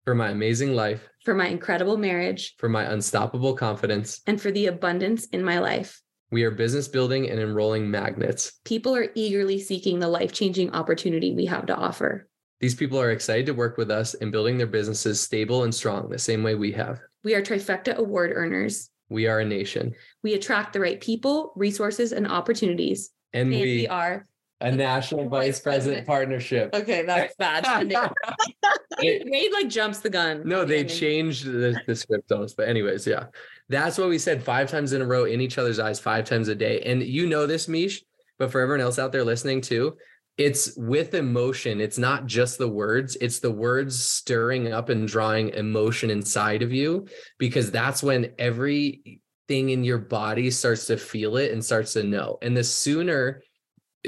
for 0.08 0.16
my 0.16 0.30
amazing 0.30 0.74
life, 0.74 1.06
for 1.26 1.34
my 1.34 1.50
incredible 1.50 1.98
marriage 1.98 2.56
for 2.60 2.70
my 2.70 2.84
unstoppable 2.94 3.54
confidence. 3.54 4.22
and 4.26 4.40
for 4.42 4.52
the 4.52 4.68
abundance 4.68 5.26
in 5.34 5.44
my 5.44 5.60
life. 5.60 6.02
We 6.32 6.44
are 6.44 6.52
business 6.52 6.88
building 6.88 7.30
and 7.30 7.42
enrolling 7.42 7.92
magnets. 7.92 8.54
People 8.64 8.96
are 8.96 9.10
eagerly 9.16 9.60
seeking 9.60 10.00
the 10.00 10.08
life 10.08 10.32
changing 10.32 10.72
opportunity 10.72 11.34
we 11.34 11.44
have 11.48 11.66
to 11.66 11.76
offer. 11.76 12.30
These 12.62 12.76
people 12.76 13.02
are 13.02 13.12
excited 13.12 13.48
to 13.48 13.54
work 13.54 13.76
with 13.78 13.92
us 13.92 14.14
in 14.14 14.32
building 14.32 14.58
their 14.58 14.66
businesses 14.66 15.20
stable 15.20 15.64
and 15.64 15.76
strong, 15.76 16.08
the 16.10 16.18
same 16.18 16.42
way 16.42 16.56
we 16.56 16.72
have. 16.72 17.02
We 17.26 17.36
are 17.36 17.42
trifecta 17.42 17.98
award 17.98 18.32
earners. 18.34 18.90
We 19.10 19.28
are 19.28 19.42
a 19.42 19.46
nation, 19.46 19.94
We 20.24 20.36
attract 20.36 20.72
the 20.72 20.80
right 20.80 21.02
people, 21.02 21.52
resources, 21.58 22.14
and 22.14 22.26
opportunities. 22.26 23.10
and 23.34 23.52
And 23.52 23.52
we 23.52 23.62
we 23.62 23.88
are. 23.90 24.26
A 24.60 24.72
national 24.72 25.30
vice 25.30 25.60
president 25.60 26.08
partnership. 26.08 26.74
Okay, 26.74 27.04
that's 27.06 27.36
bad. 27.36 27.66
It- 29.00 29.28
Wade 29.32 29.52
like 29.54 29.70
jumps 29.70 30.00
the 30.00 30.10
gun. 30.10 30.42
No, 30.46 30.66
they 30.66 30.82
And 30.82 30.90
changed 30.90 31.46
the, 31.46 31.80
the 31.86 31.96
script 31.96 32.32
on 32.32 32.44
us. 32.44 32.54
But 32.54 32.68
anyways, 32.68 33.06
yeah. 33.06 33.26
That's 33.70 33.98
what 33.98 34.10
we 34.10 34.18
said 34.18 34.42
five 34.42 34.70
times 34.72 34.94
in 34.94 35.02
a 35.02 35.06
row 35.06 35.26
in 35.26 35.42
each 35.42 35.58
other's 35.58 35.78
eyes, 35.78 36.00
five 36.00 36.26
times 36.26 36.48
a 36.48 36.56
day. 36.56 36.82
And 36.82 37.04
you 37.04 37.28
know 37.28 37.46
this, 37.46 37.68
Mish, 37.68 38.04
but 38.40 38.52
for 38.52 38.60
everyone 38.62 38.82
else 38.82 38.98
out 38.98 39.12
there 39.12 39.24
listening 39.24 39.62
too, 39.62 39.98
it's 40.38 40.76
with 40.78 41.14
emotion. 41.14 41.82
It's 41.82 41.98
not 41.98 42.26
just 42.26 42.58
the 42.58 42.68
words, 42.68 43.18
it's 43.22 43.40
the 43.40 43.52
words 43.52 44.02
stirring 44.04 44.72
up 44.72 44.90
and 44.90 45.08
drawing 45.08 45.50
emotion 45.50 46.10
inside 46.10 46.62
of 46.62 46.72
you, 46.72 47.08
because 47.38 47.72
that's 47.72 48.02
when 48.04 48.32
everything 48.38 49.20
in 49.50 49.84
your 49.84 49.98
body 49.98 50.50
starts 50.52 50.86
to 50.88 50.98
feel 50.98 51.38
it 51.38 51.52
and 51.52 51.64
starts 51.64 51.94
to 51.94 52.04
know. 52.04 52.38
And 52.42 52.56
the 52.56 52.64
sooner 52.64 53.42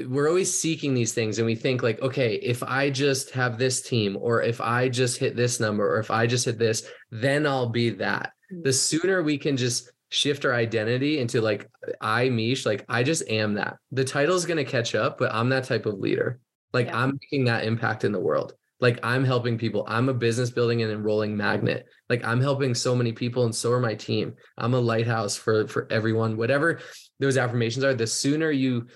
we're 0.07 0.27
always 0.27 0.57
seeking 0.57 0.93
these 0.93 1.13
things 1.13 1.37
and 1.37 1.45
we 1.45 1.55
think 1.55 1.83
like 1.83 2.01
okay 2.01 2.35
if 2.35 2.61
i 2.63 2.89
just 2.89 3.31
have 3.31 3.57
this 3.57 3.81
team 3.81 4.17
or 4.19 4.41
if 4.41 4.61
i 4.61 4.87
just 4.87 5.17
hit 5.17 5.35
this 5.35 5.59
number 5.59 5.87
or 5.87 5.99
if 5.99 6.11
i 6.11 6.25
just 6.25 6.45
hit 6.45 6.57
this 6.57 6.87
then 7.11 7.45
i'll 7.45 7.69
be 7.69 7.89
that 7.89 8.31
mm. 8.53 8.63
the 8.63 8.73
sooner 8.73 9.21
we 9.23 9.37
can 9.37 9.57
just 9.57 9.91
shift 10.09 10.43
our 10.45 10.53
identity 10.53 11.19
into 11.19 11.41
like 11.41 11.69
I 12.01 12.29
Mish, 12.29 12.65
like 12.65 12.85
I 12.89 13.03
just 13.03 13.27
am 13.29 13.53
that. 13.55 13.77
The 13.91 14.03
title's 14.03 14.45
gonna 14.45 14.65
catch 14.65 14.95
up, 14.95 15.17
but 15.17 15.33
I'm 15.33 15.49
that 15.49 15.63
type 15.63 15.85
of 15.85 15.99
leader. 15.99 16.39
Like 16.73 16.87
Yeah. 16.87 17.03
I'm 17.03 17.19
making 17.21 17.45
that 17.45 17.63
impact 17.63 18.03
in 18.03 18.11
the 18.11 18.19
world. 18.19 18.53
Like 18.81 18.99
I'm 19.03 19.23
helping 19.23 19.57
people. 19.57 19.85
I'm 19.87 20.09
a 20.09 20.13
business 20.13 20.51
building 20.51 20.81
and 20.81 20.91
enrolling 20.91 21.35
magnet. 21.35 21.85
Like 22.09 22.23
I'm 22.25 22.41
helping 22.41 22.73
so 22.73 22.95
many 22.95 23.11
people, 23.11 23.45
and 23.45 23.53
so 23.53 23.71
are 23.71 23.79
my 23.79 23.95
team. 23.95 24.35
I'm 24.57 24.73
a 24.73 24.79
lighthouse 24.79 25.35
for 25.35 25.67
for 25.67 25.87
everyone. 25.91 26.37
Whatever 26.37 26.79
those 27.19 27.37
affirmations 27.37 27.83
are, 27.83 27.93
the 27.93 28.07
sooner 28.07 28.51
you 28.51 28.87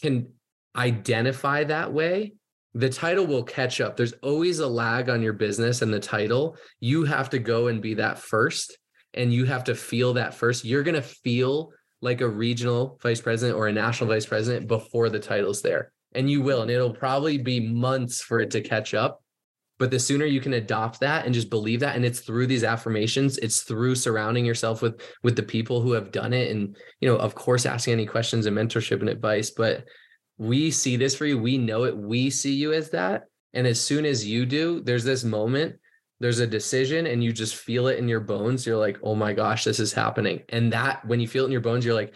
can 0.00 0.28
identify 0.76 1.64
that 1.64 1.92
way, 1.92 2.34
the 2.74 2.88
title 2.88 3.26
will 3.26 3.44
catch 3.44 3.80
up. 3.80 3.96
There's 3.96 4.14
always 4.14 4.58
a 4.58 4.66
lag 4.66 5.08
on 5.08 5.22
your 5.22 5.32
business 5.32 5.82
and 5.82 5.94
the 5.94 6.00
title. 6.00 6.56
You 6.80 7.04
have 7.04 7.30
to 7.30 7.38
go 7.38 7.68
and 7.68 7.80
be 7.80 7.94
that 7.94 8.18
first, 8.18 8.76
and 9.14 9.32
you 9.32 9.44
have 9.44 9.64
to 9.64 9.74
feel 9.74 10.14
that 10.14 10.34
first. 10.34 10.64
You're 10.64 10.82
gonna 10.82 11.02
feel 11.02 11.72
like 12.00 12.20
a 12.20 12.28
regional 12.28 12.98
vice 13.02 13.20
president 13.20 13.56
or 13.56 13.68
a 13.68 13.72
national 13.72 14.10
vice 14.10 14.26
president 14.26 14.68
before 14.68 15.08
the 15.08 15.18
title's 15.18 15.62
there 15.62 15.90
and 16.14 16.30
you 16.30 16.42
will 16.42 16.62
and 16.62 16.70
it'll 16.70 16.92
probably 16.92 17.38
be 17.38 17.60
months 17.60 18.20
for 18.20 18.40
it 18.40 18.50
to 18.50 18.60
catch 18.60 18.94
up 18.94 19.23
but 19.78 19.90
the 19.90 19.98
sooner 19.98 20.24
you 20.24 20.40
can 20.40 20.54
adopt 20.54 21.00
that 21.00 21.24
and 21.24 21.34
just 21.34 21.50
believe 21.50 21.80
that 21.80 21.96
and 21.96 22.04
it's 22.04 22.20
through 22.20 22.46
these 22.46 22.64
affirmations 22.64 23.38
it's 23.38 23.62
through 23.62 23.94
surrounding 23.94 24.44
yourself 24.44 24.82
with 24.82 25.00
with 25.22 25.36
the 25.36 25.42
people 25.42 25.80
who 25.80 25.92
have 25.92 26.12
done 26.12 26.32
it 26.32 26.50
and 26.50 26.76
you 27.00 27.08
know 27.08 27.16
of 27.16 27.34
course 27.34 27.66
asking 27.66 27.92
any 27.92 28.06
questions 28.06 28.46
and 28.46 28.56
mentorship 28.56 29.00
and 29.00 29.08
advice 29.08 29.50
but 29.50 29.84
we 30.38 30.70
see 30.70 30.96
this 30.96 31.14
for 31.14 31.26
you 31.26 31.38
we 31.38 31.58
know 31.58 31.84
it 31.84 31.96
we 31.96 32.30
see 32.30 32.54
you 32.54 32.72
as 32.72 32.90
that 32.90 33.24
and 33.52 33.66
as 33.66 33.80
soon 33.80 34.04
as 34.04 34.26
you 34.26 34.46
do 34.46 34.80
there's 34.80 35.04
this 35.04 35.24
moment 35.24 35.74
there's 36.20 36.40
a 36.40 36.46
decision 36.46 37.06
and 37.06 37.22
you 37.22 37.32
just 37.32 37.56
feel 37.56 37.88
it 37.88 37.98
in 37.98 38.08
your 38.08 38.20
bones 38.20 38.66
you're 38.66 38.76
like 38.76 38.98
oh 39.02 39.14
my 39.14 39.32
gosh 39.32 39.64
this 39.64 39.80
is 39.80 39.92
happening 39.92 40.42
and 40.50 40.72
that 40.72 41.04
when 41.06 41.20
you 41.20 41.28
feel 41.28 41.44
it 41.44 41.46
in 41.46 41.52
your 41.52 41.60
bones 41.60 41.84
you're 41.84 41.94
like 41.94 42.14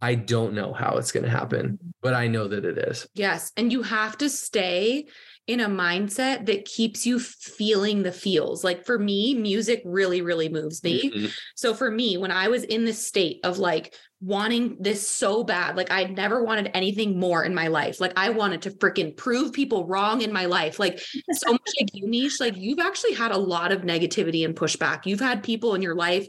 i 0.00 0.14
don't 0.14 0.54
know 0.54 0.72
how 0.72 0.96
it's 0.96 1.12
going 1.12 1.24
to 1.24 1.30
happen 1.30 1.78
but 2.02 2.14
i 2.14 2.26
know 2.26 2.48
that 2.48 2.64
it 2.64 2.78
is 2.78 3.06
Yes. 3.14 3.52
And 3.56 3.72
you 3.72 3.82
have 3.82 4.16
to 4.18 4.30
stay 4.30 5.06
in 5.48 5.60
a 5.60 5.68
mindset 5.68 6.44
that 6.44 6.66
keeps 6.66 7.06
you 7.06 7.18
feeling 7.18 8.02
the 8.02 8.12
feels. 8.12 8.62
Like 8.62 8.84
for 8.84 8.98
me, 8.98 9.32
music 9.34 9.80
really, 9.84 10.20
really 10.20 10.50
moves 10.50 10.84
me. 10.84 11.10
Mhm. 11.10 11.32
So 11.56 11.72
for 11.72 11.90
me, 11.90 12.18
when 12.18 12.30
I 12.30 12.48
was 12.48 12.64
in 12.64 12.84
this 12.84 13.04
state 13.04 13.40
of 13.44 13.58
like 13.58 13.94
wanting 14.20 14.76
this 14.78 15.08
so 15.08 15.42
bad, 15.42 15.74
like 15.74 15.90
I 15.90 16.04
never 16.04 16.44
wanted 16.44 16.70
anything 16.74 17.18
more 17.18 17.44
in 17.44 17.54
my 17.54 17.68
life. 17.68 17.98
Like 17.98 18.12
I 18.14 18.28
wanted 18.28 18.60
to 18.62 18.72
freaking 18.72 19.16
prove 19.16 19.54
people 19.54 19.86
wrong 19.86 20.20
in 20.20 20.34
my 20.34 20.44
life. 20.44 20.78
Like 20.78 21.00
so 21.32 21.52
much 21.52 21.70
like 21.80 21.94
you, 21.94 22.06
Mish, 22.06 22.40
like 22.40 22.56
you've 22.56 22.78
actually 22.78 23.14
had 23.14 23.32
a 23.32 23.38
lot 23.38 23.72
of 23.72 23.82
negativity 23.82 24.44
and 24.44 24.54
pushback. 24.54 25.06
You've 25.06 25.18
had 25.18 25.42
people 25.42 25.74
in 25.74 25.80
your 25.80 25.94
life 25.94 26.26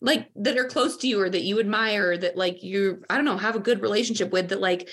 like 0.00 0.28
that 0.36 0.58
are 0.58 0.66
close 0.66 0.96
to 0.98 1.08
you 1.08 1.20
or 1.20 1.30
that 1.30 1.42
you 1.42 1.58
admire 1.58 2.18
that 2.18 2.36
like 2.36 2.62
you, 2.62 3.02
I 3.08 3.16
don't 3.16 3.24
know, 3.24 3.38
have 3.38 3.56
a 3.56 3.60
good 3.60 3.80
relationship 3.80 4.30
with 4.30 4.50
that 4.50 4.60
like 4.60 4.90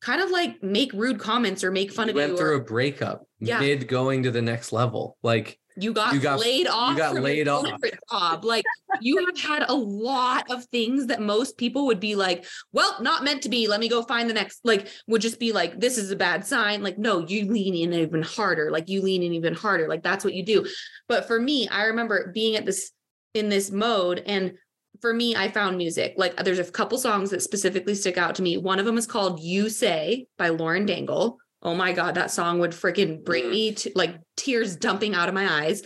kind 0.00 0.20
of 0.22 0.30
like 0.30 0.62
make 0.62 0.92
rude 0.92 1.18
comments 1.18 1.62
or 1.64 1.70
make 1.70 1.92
fun 1.92 2.06
you 2.06 2.10
of 2.12 2.16
went 2.16 2.30
you 2.32 2.36
through 2.36 2.50
or 2.50 2.54
a 2.54 2.60
breakup 2.64 3.24
Yeah. 3.40 3.60
mid 3.60 3.88
going 3.88 4.22
to 4.24 4.30
the 4.30 4.42
next 4.42 4.72
level 4.72 5.16
like 5.22 5.58
you 5.80 5.92
got, 5.92 6.12
you 6.12 6.18
got- 6.18 6.40
laid 6.40 6.66
off 6.66 6.90
You 6.92 6.98
got 6.98 7.14
laid 7.14 7.46
off. 7.46 7.64
job. 8.10 8.44
Like 8.44 8.64
you 9.00 9.24
have 9.24 9.38
had 9.38 9.64
a 9.68 9.74
lot 9.74 10.50
of 10.50 10.64
things 10.72 11.06
that 11.06 11.22
most 11.22 11.56
people 11.56 11.86
would 11.86 12.00
be 12.00 12.16
like, 12.16 12.44
well, 12.72 12.96
not 13.00 13.22
meant 13.22 13.42
to 13.42 13.48
be. 13.48 13.68
Let 13.68 13.78
me 13.78 13.88
go 13.88 14.02
find 14.02 14.28
the 14.28 14.34
next, 14.34 14.58
like, 14.64 14.88
would 15.06 15.22
just 15.22 15.38
be 15.38 15.52
like, 15.52 15.78
this 15.78 15.96
is 15.96 16.10
a 16.10 16.16
bad 16.16 16.44
sign. 16.44 16.82
Like, 16.82 16.98
no, 16.98 17.20
you 17.24 17.44
lean 17.46 17.76
in 17.76 17.94
even 17.94 18.22
harder. 18.22 18.72
Like 18.72 18.88
you 18.88 19.02
lean 19.02 19.22
in 19.22 19.32
even 19.34 19.54
harder. 19.54 19.86
Like 19.88 20.02
that's 20.02 20.24
what 20.24 20.34
you 20.34 20.44
do. 20.44 20.66
But 21.06 21.28
for 21.28 21.38
me, 21.38 21.68
I 21.68 21.84
remember 21.84 22.32
being 22.34 22.56
at 22.56 22.66
this 22.66 22.90
in 23.34 23.48
this 23.48 23.70
mode 23.70 24.20
and 24.26 24.54
for 25.00 25.12
me, 25.14 25.36
I 25.36 25.50
found 25.50 25.76
music. 25.76 26.14
Like 26.16 26.36
there's 26.36 26.58
a 26.58 26.70
couple 26.70 26.98
songs 26.98 27.30
that 27.30 27.42
specifically 27.42 27.94
stick 27.94 28.18
out 28.18 28.34
to 28.36 28.42
me. 28.42 28.56
One 28.56 28.78
of 28.78 28.84
them 28.84 28.98
is 28.98 29.06
called 29.06 29.40
You 29.40 29.68
Say 29.68 30.26
by 30.36 30.48
Lauren 30.48 30.86
Daigle. 30.86 31.36
Oh 31.62 31.74
my 31.74 31.92
God, 31.92 32.14
that 32.14 32.30
song 32.30 32.58
would 32.60 32.70
freaking 32.70 33.24
bring 33.24 33.50
me 33.50 33.72
to 33.74 33.92
like 33.94 34.16
tears 34.36 34.76
dumping 34.76 35.14
out 35.14 35.28
of 35.28 35.34
my 35.34 35.64
eyes. 35.64 35.82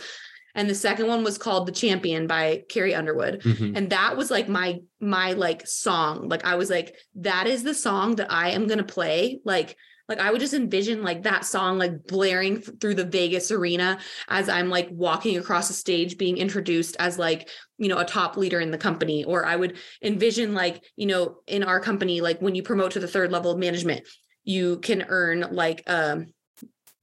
And 0.55 0.69
the 0.69 0.75
second 0.75 1.07
one 1.07 1.23
was 1.23 1.39
called 1.39 1.67
The 1.67 1.71
Champion 1.71 2.27
by 2.27 2.63
Carrie 2.69 2.93
Underwood. 2.93 3.41
mhm. 3.41 3.75
And 3.75 3.89
that 3.89 4.15
was 4.17 4.29
like 4.29 4.47
my 4.47 4.79
my 4.99 5.33
like 5.33 5.65
song. 5.65 6.29
Like 6.29 6.45
I 6.45 6.55
was 6.55 6.69
like, 6.69 6.95
that 7.15 7.47
is 7.47 7.63
the 7.63 7.73
song 7.73 8.15
that 8.17 8.31
I 8.31 8.51
am 8.51 8.67
gonna 8.67 8.83
play. 8.83 9.39
Like, 9.43 9.75
like 10.09 10.19
I 10.19 10.31
would 10.31 10.41
just 10.41 10.53
envision 10.53 11.01
like 11.01 11.23
that 11.23 11.45
song 11.45 11.77
like 11.77 12.05
blaring 12.07 12.57
f- 12.57 12.69
through 12.79 12.95
the 12.95 13.05
Vegas 13.05 13.51
arena 13.51 13.99
as 14.27 14.49
I'm 14.49 14.69
like 14.69 14.89
walking 14.91 15.37
across 15.37 15.69
the 15.69 15.73
stage 15.73 16.17
being 16.17 16.37
introduced 16.37 16.97
as 16.99 17.17
like, 17.17 17.49
you 17.77 17.87
know, 17.87 17.97
a 17.97 18.05
top 18.05 18.35
leader 18.35 18.59
in 18.59 18.71
the 18.71 18.77
company. 18.77 19.23
Or 19.23 19.45
I 19.45 19.55
would 19.55 19.77
envision 20.01 20.53
like, 20.53 20.83
you 20.97 21.05
know, 21.05 21.37
in 21.47 21.63
our 21.63 21.79
company, 21.79 22.21
like 22.21 22.41
when 22.41 22.55
you 22.55 22.63
promote 22.63 22.91
to 22.91 22.99
the 22.99 23.07
third 23.07 23.31
level 23.31 23.51
of 23.51 23.59
management, 23.59 24.05
you 24.43 24.79
can 24.79 25.05
earn 25.07 25.47
like 25.51 25.83
um 25.87 26.33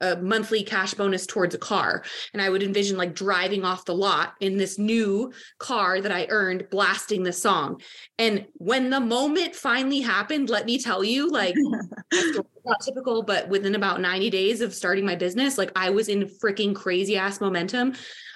a 0.01 0.17
monthly 0.17 0.63
cash 0.63 0.95
bonus 0.95 1.27
towards 1.27 1.55
a 1.55 1.59
car. 1.59 2.03
And 2.33 2.41
I 2.41 2.49
would 2.49 2.63
envision 2.63 2.97
like 2.97 3.15
driving 3.15 3.65
off 3.65 3.85
the 3.85 3.95
lot 3.95 4.35
in 4.41 4.57
this 4.57 4.79
new 4.79 5.33
car 5.59 6.01
that 6.01 6.13
I 6.13 6.27
earned, 6.31 6.69
blasting 6.71 7.23
this 7.23 7.43
song. 7.43 7.81
And 8.19 8.47
when 8.55 8.91
the 8.91 9.01
moment 9.01 9.55
finally 9.55 10.01
happened, 10.01 10.51
let 10.51 10.67
me 10.67 10.79
tell 10.79 11.05
you, 11.05 11.31
like, 11.31 11.55
not 12.65 12.81
typical, 12.85 13.23
but 13.23 13.49
within 13.49 13.75
about 13.75 14.01
90 14.01 14.31
days 14.31 14.61
of 14.61 14.75
starting 14.75 15.05
my 15.05 15.17
business, 15.17 15.59
like 15.59 15.73
I 15.77 15.91
was 15.91 16.09
in 16.09 16.31
freaking 16.43 16.75
crazy 16.75 17.17
ass 17.17 17.41
momentum. 17.41 17.95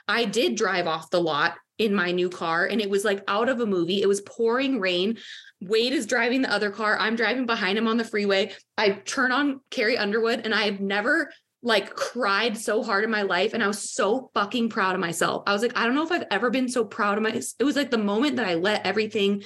I 0.09 0.25
did 0.25 0.57
drive 0.57 0.87
off 0.87 1.11
the 1.11 1.21
lot 1.21 1.57
in 1.79 1.95
my 1.95 2.13
new 2.13 2.29
car 2.29 2.67
and 2.67 2.81
it 2.81 2.89
was 2.89 3.05
like 3.05 3.23
out 3.27 3.49
of 3.49 3.61
a 3.61 3.67
movie. 3.67 4.01
It 4.01 4.09
was 4.09 4.21
pouring 4.21 4.81
rain. 4.81 5.19
Wade 5.61 5.93
is 5.93 6.07
driving 6.07 6.43
the 6.43 6.53
other 6.53 6.71
car. 6.71 6.97
I'm 6.99 7.17
driving 7.17 7.47
behind 7.47 7.79
him 7.79 7.89
on 7.89 7.97
the 7.97 8.05
freeway. 8.05 8.53
I 8.77 8.91
turn 8.91 9.33
on 9.33 9.61
Carrie 9.71 9.99
Underwood 9.99 10.43
and 10.45 10.55
I 10.55 10.65
have 10.65 10.81
never 10.81 11.31
like 11.65 11.95
cried 11.95 12.59
so 12.59 12.83
hard 12.83 13.05
in 13.05 13.11
my 13.11 13.23
life 13.23 13.55
and 13.55 13.65
I 13.65 13.67
was 13.67 13.91
so 13.91 14.31
fucking 14.35 14.69
proud 14.69 14.95
of 14.95 15.01
myself. 15.01 15.45
I 15.47 15.55
was 15.55 15.63
like, 15.63 15.77
I 15.77 15.87
don't 15.87 15.95
know 15.95 16.05
if 16.05 16.13
I've 16.13 16.27
ever 16.31 16.51
been 16.51 16.69
so 16.69 16.85
proud 16.85 17.17
of 17.17 17.23
my 17.23 17.31
it 17.31 17.65
was 17.65 17.75
like 17.75 17.91
the 17.91 17.99
moment 17.99 18.37
that 18.37 18.47
I 18.47 18.55
let 18.55 18.87
everything 18.87 19.43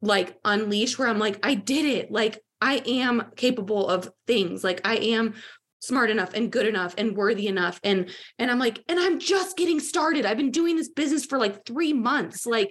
like 0.00 0.38
unleash 0.42 0.98
where 0.98 1.06
I'm 1.06 1.18
like, 1.18 1.38
I 1.46 1.54
did 1.54 1.84
it. 1.84 2.10
Like 2.10 2.40
I 2.62 2.82
am 2.86 3.30
capable 3.36 3.86
of 3.86 4.08
things. 4.26 4.64
Like 4.64 4.80
I 4.86 4.96
am 4.96 5.34
smart 5.80 6.08
enough 6.08 6.32
and 6.32 6.50
good 6.50 6.66
enough 6.66 6.94
and 6.96 7.14
worthy 7.14 7.46
enough. 7.46 7.78
And 7.84 8.08
and 8.38 8.50
I'm 8.50 8.58
like, 8.58 8.82
and 8.88 8.98
I'm 8.98 9.18
just 9.18 9.54
getting 9.58 9.80
started. 9.80 10.24
I've 10.24 10.38
been 10.38 10.50
doing 10.50 10.76
this 10.76 10.88
business 10.88 11.26
for 11.26 11.38
like 11.38 11.66
three 11.66 11.92
months. 11.92 12.46
Like 12.46 12.70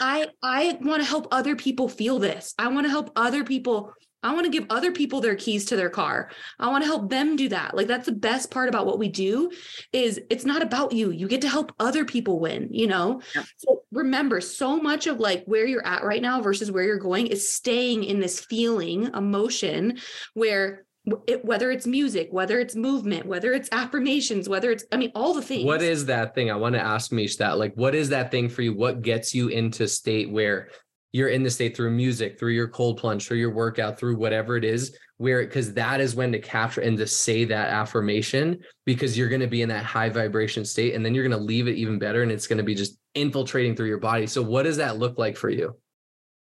I 0.00 0.26
I 0.42 0.76
want 0.80 1.02
to 1.02 1.08
help 1.08 1.28
other 1.30 1.54
people 1.54 1.88
feel 1.88 2.18
this. 2.18 2.52
I 2.58 2.66
want 2.66 2.86
to 2.86 2.90
help 2.90 3.12
other 3.14 3.44
people. 3.44 3.92
I 4.22 4.32
want 4.34 4.44
to 4.44 4.50
give 4.50 4.66
other 4.70 4.92
people 4.92 5.20
their 5.20 5.34
keys 5.34 5.64
to 5.66 5.76
their 5.76 5.90
car. 5.90 6.30
I 6.58 6.68
want 6.68 6.82
to 6.82 6.86
help 6.88 7.10
them 7.10 7.36
do 7.36 7.48
that. 7.48 7.76
Like 7.76 7.86
that's 7.86 8.06
the 8.06 8.12
best 8.12 8.50
part 8.50 8.68
about 8.68 8.86
what 8.86 8.98
we 8.98 9.08
do 9.08 9.50
is 9.92 10.20
it's 10.30 10.44
not 10.44 10.62
about 10.62 10.92
you. 10.92 11.10
You 11.10 11.28
get 11.28 11.40
to 11.42 11.48
help 11.48 11.72
other 11.80 12.04
people 12.04 12.40
win, 12.40 12.68
you 12.70 12.86
know? 12.86 13.20
So 13.56 13.82
remember 13.90 14.40
so 14.40 14.76
much 14.76 15.06
of 15.06 15.18
like 15.20 15.44
where 15.46 15.66
you're 15.66 15.86
at 15.86 16.04
right 16.04 16.22
now 16.22 16.40
versus 16.40 16.70
where 16.70 16.84
you're 16.84 16.98
going 16.98 17.26
is 17.26 17.50
staying 17.50 18.04
in 18.04 18.20
this 18.20 18.40
feeling, 18.40 19.10
emotion 19.14 19.98
where 20.34 20.84
it, 21.26 21.44
whether 21.44 21.72
it's 21.72 21.86
music, 21.86 22.28
whether 22.30 22.60
it's 22.60 22.76
movement, 22.76 23.26
whether 23.26 23.52
it's 23.52 23.68
affirmations, 23.72 24.48
whether 24.48 24.70
it's 24.70 24.84
I 24.92 24.96
mean 24.96 25.10
all 25.16 25.34
the 25.34 25.42
things. 25.42 25.64
what 25.64 25.82
is 25.82 26.06
that 26.06 26.34
thing 26.34 26.50
i 26.50 26.54
want 26.54 26.74
to 26.74 26.80
ask 26.80 27.10
mish 27.10 27.36
that 27.36 27.58
like 27.58 27.74
what 27.74 27.94
is 27.94 28.10
that 28.10 28.30
thing 28.30 28.48
for 28.48 28.62
you 28.62 28.72
what 28.72 29.02
gets 29.02 29.34
you 29.34 29.48
into 29.48 29.88
state 29.88 30.30
where 30.30 30.68
you're 31.12 31.28
in 31.28 31.42
the 31.42 31.50
state 31.50 31.76
through 31.76 31.90
music 31.90 32.38
through 32.38 32.52
your 32.52 32.68
cold 32.68 32.96
plunge 32.96 33.26
through 33.26 33.36
your 33.36 33.52
workout 33.52 33.98
through 33.98 34.16
whatever 34.16 34.56
it 34.56 34.64
is 34.64 34.96
where 35.18 35.44
because 35.44 35.72
that 35.72 36.00
is 36.00 36.14
when 36.14 36.32
to 36.32 36.38
capture 36.38 36.80
and 36.80 36.98
to 36.98 37.06
say 37.06 37.44
that 37.44 37.68
affirmation 37.68 38.58
because 38.84 39.16
you're 39.16 39.28
going 39.28 39.40
to 39.40 39.46
be 39.46 39.62
in 39.62 39.68
that 39.68 39.84
high 39.84 40.08
vibration 40.08 40.64
state 40.64 40.94
and 40.94 41.04
then 41.04 41.14
you're 41.14 41.26
going 41.26 41.38
to 41.38 41.44
leave 41.44 41.68
it 41.68 41.76
even 41.76 41.98
better 41.98 42.22
and 42.22 42.32
it's 42.32 42.46
going 42.46 42.58
to 42.58 42.64
be 42.64 42.74
just 42.74 42.98
infiltrating 43.14 43.76
through 43.76 43.88
your 43.88 43.98
body 43.98 44.26
so 44.26 44.42
what 44.42 44.64
does 44.64 44.76
that 44.76 44.98
look 44.98 45.18
like 45.18 45.36
for 45.36 45.50
you 45.50 45.76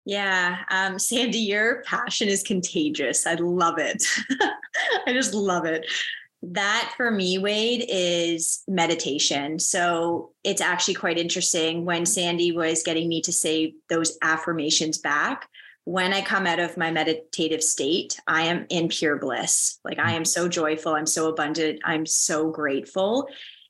Yeah, 0.06 0.60
um, 0.72 0.98
Sandy, 0.98 1.40
your 1.40 1.84
passion 1.84 2.30
is 2.30 2.42
contagious. 2.42 3.28
I 3.28 3.36
love 3.36 3.78
it. 3.78 4.02
I 5.06 5.14
just 5.14 5.36
love 5.36 5.66
it. 5.66 5.86
That 6.42 6.94
for 6.96 7.12
me, 7.12 7.38
Wade, 7.38 7.86
is 7.90 8.64
meditation. 8.68 9.60
So 9.60 10.32
it's 10.44 10.62
actually 10.62 10.94
quite 10.94 11.18
interesting 11.18 11.84
when 11.84 12.06
Sandy 12.06 12.52
was 12.54 12.84
getting 12.84 13.10
me 13.10 13.22
to 13.24 13.34
say 13.34 13.74
those 13.90 14.18
affirmations 14.22 14.98
back. 14.98 15.50
When 15.84 16.14
I 16.14 16.22
come 16.22 16.46
out 16.46 16.60
of 16.60 16.78
my 16.78 16.92
meditative 16.92 17.64
state, 17.64 18.20
I 18.28 18.44
am 18.44 18.68
in 18.70 18.88
pure 18.88 19.18
bliss. 19.18 19.80
Like 19.84 20.00
I 20.00 20.14
am 20.14 20.24
so 20.24 20.48
joyful. 20.48 20.94
I'm 20.94 21.08
so 21.08 21.28
abundant. 21.28 21.82
I'm 21.84 22.06
so 22.06 22.52
grateful. 22.52 23.28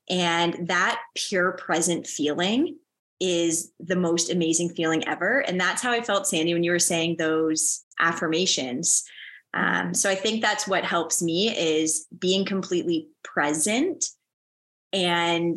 And 0.08 0.68
that 0.68 1.00
pure 1.14 1.52
present 1.52 2.06
feeling 2.06 2.76
is 3.20 3.72
the 3.80 3.96
most 3.96 4.30
amazing 4.30 4.70
feeling 4.70 5.06
ever. 5.08 5.40
And 5.40 5.60
that's 5.60 5.82
how 5.82 5.92
I 5.92 6.02
felt, 6.02 6.26
Sandy, 6.26 6.54
when 6.54 6.64
you 6.64 6.72
were 6.72 6.78
saying 6.78 7.16
those 7.16 7.84
affirmations. 7.98 9.04
Um, 9.52 9.94
so 9.94 10.08
I 10.08 10.14
think 10.14 10.42
that's 10.42 10.68
what 10.68 10.84
helps 10.84 11.22
me 11.22 11.48
is 11.56 12.06
being 12.18 12.44
completely 12.44 13.08
present 13.24 14.04
and 14.92 15.56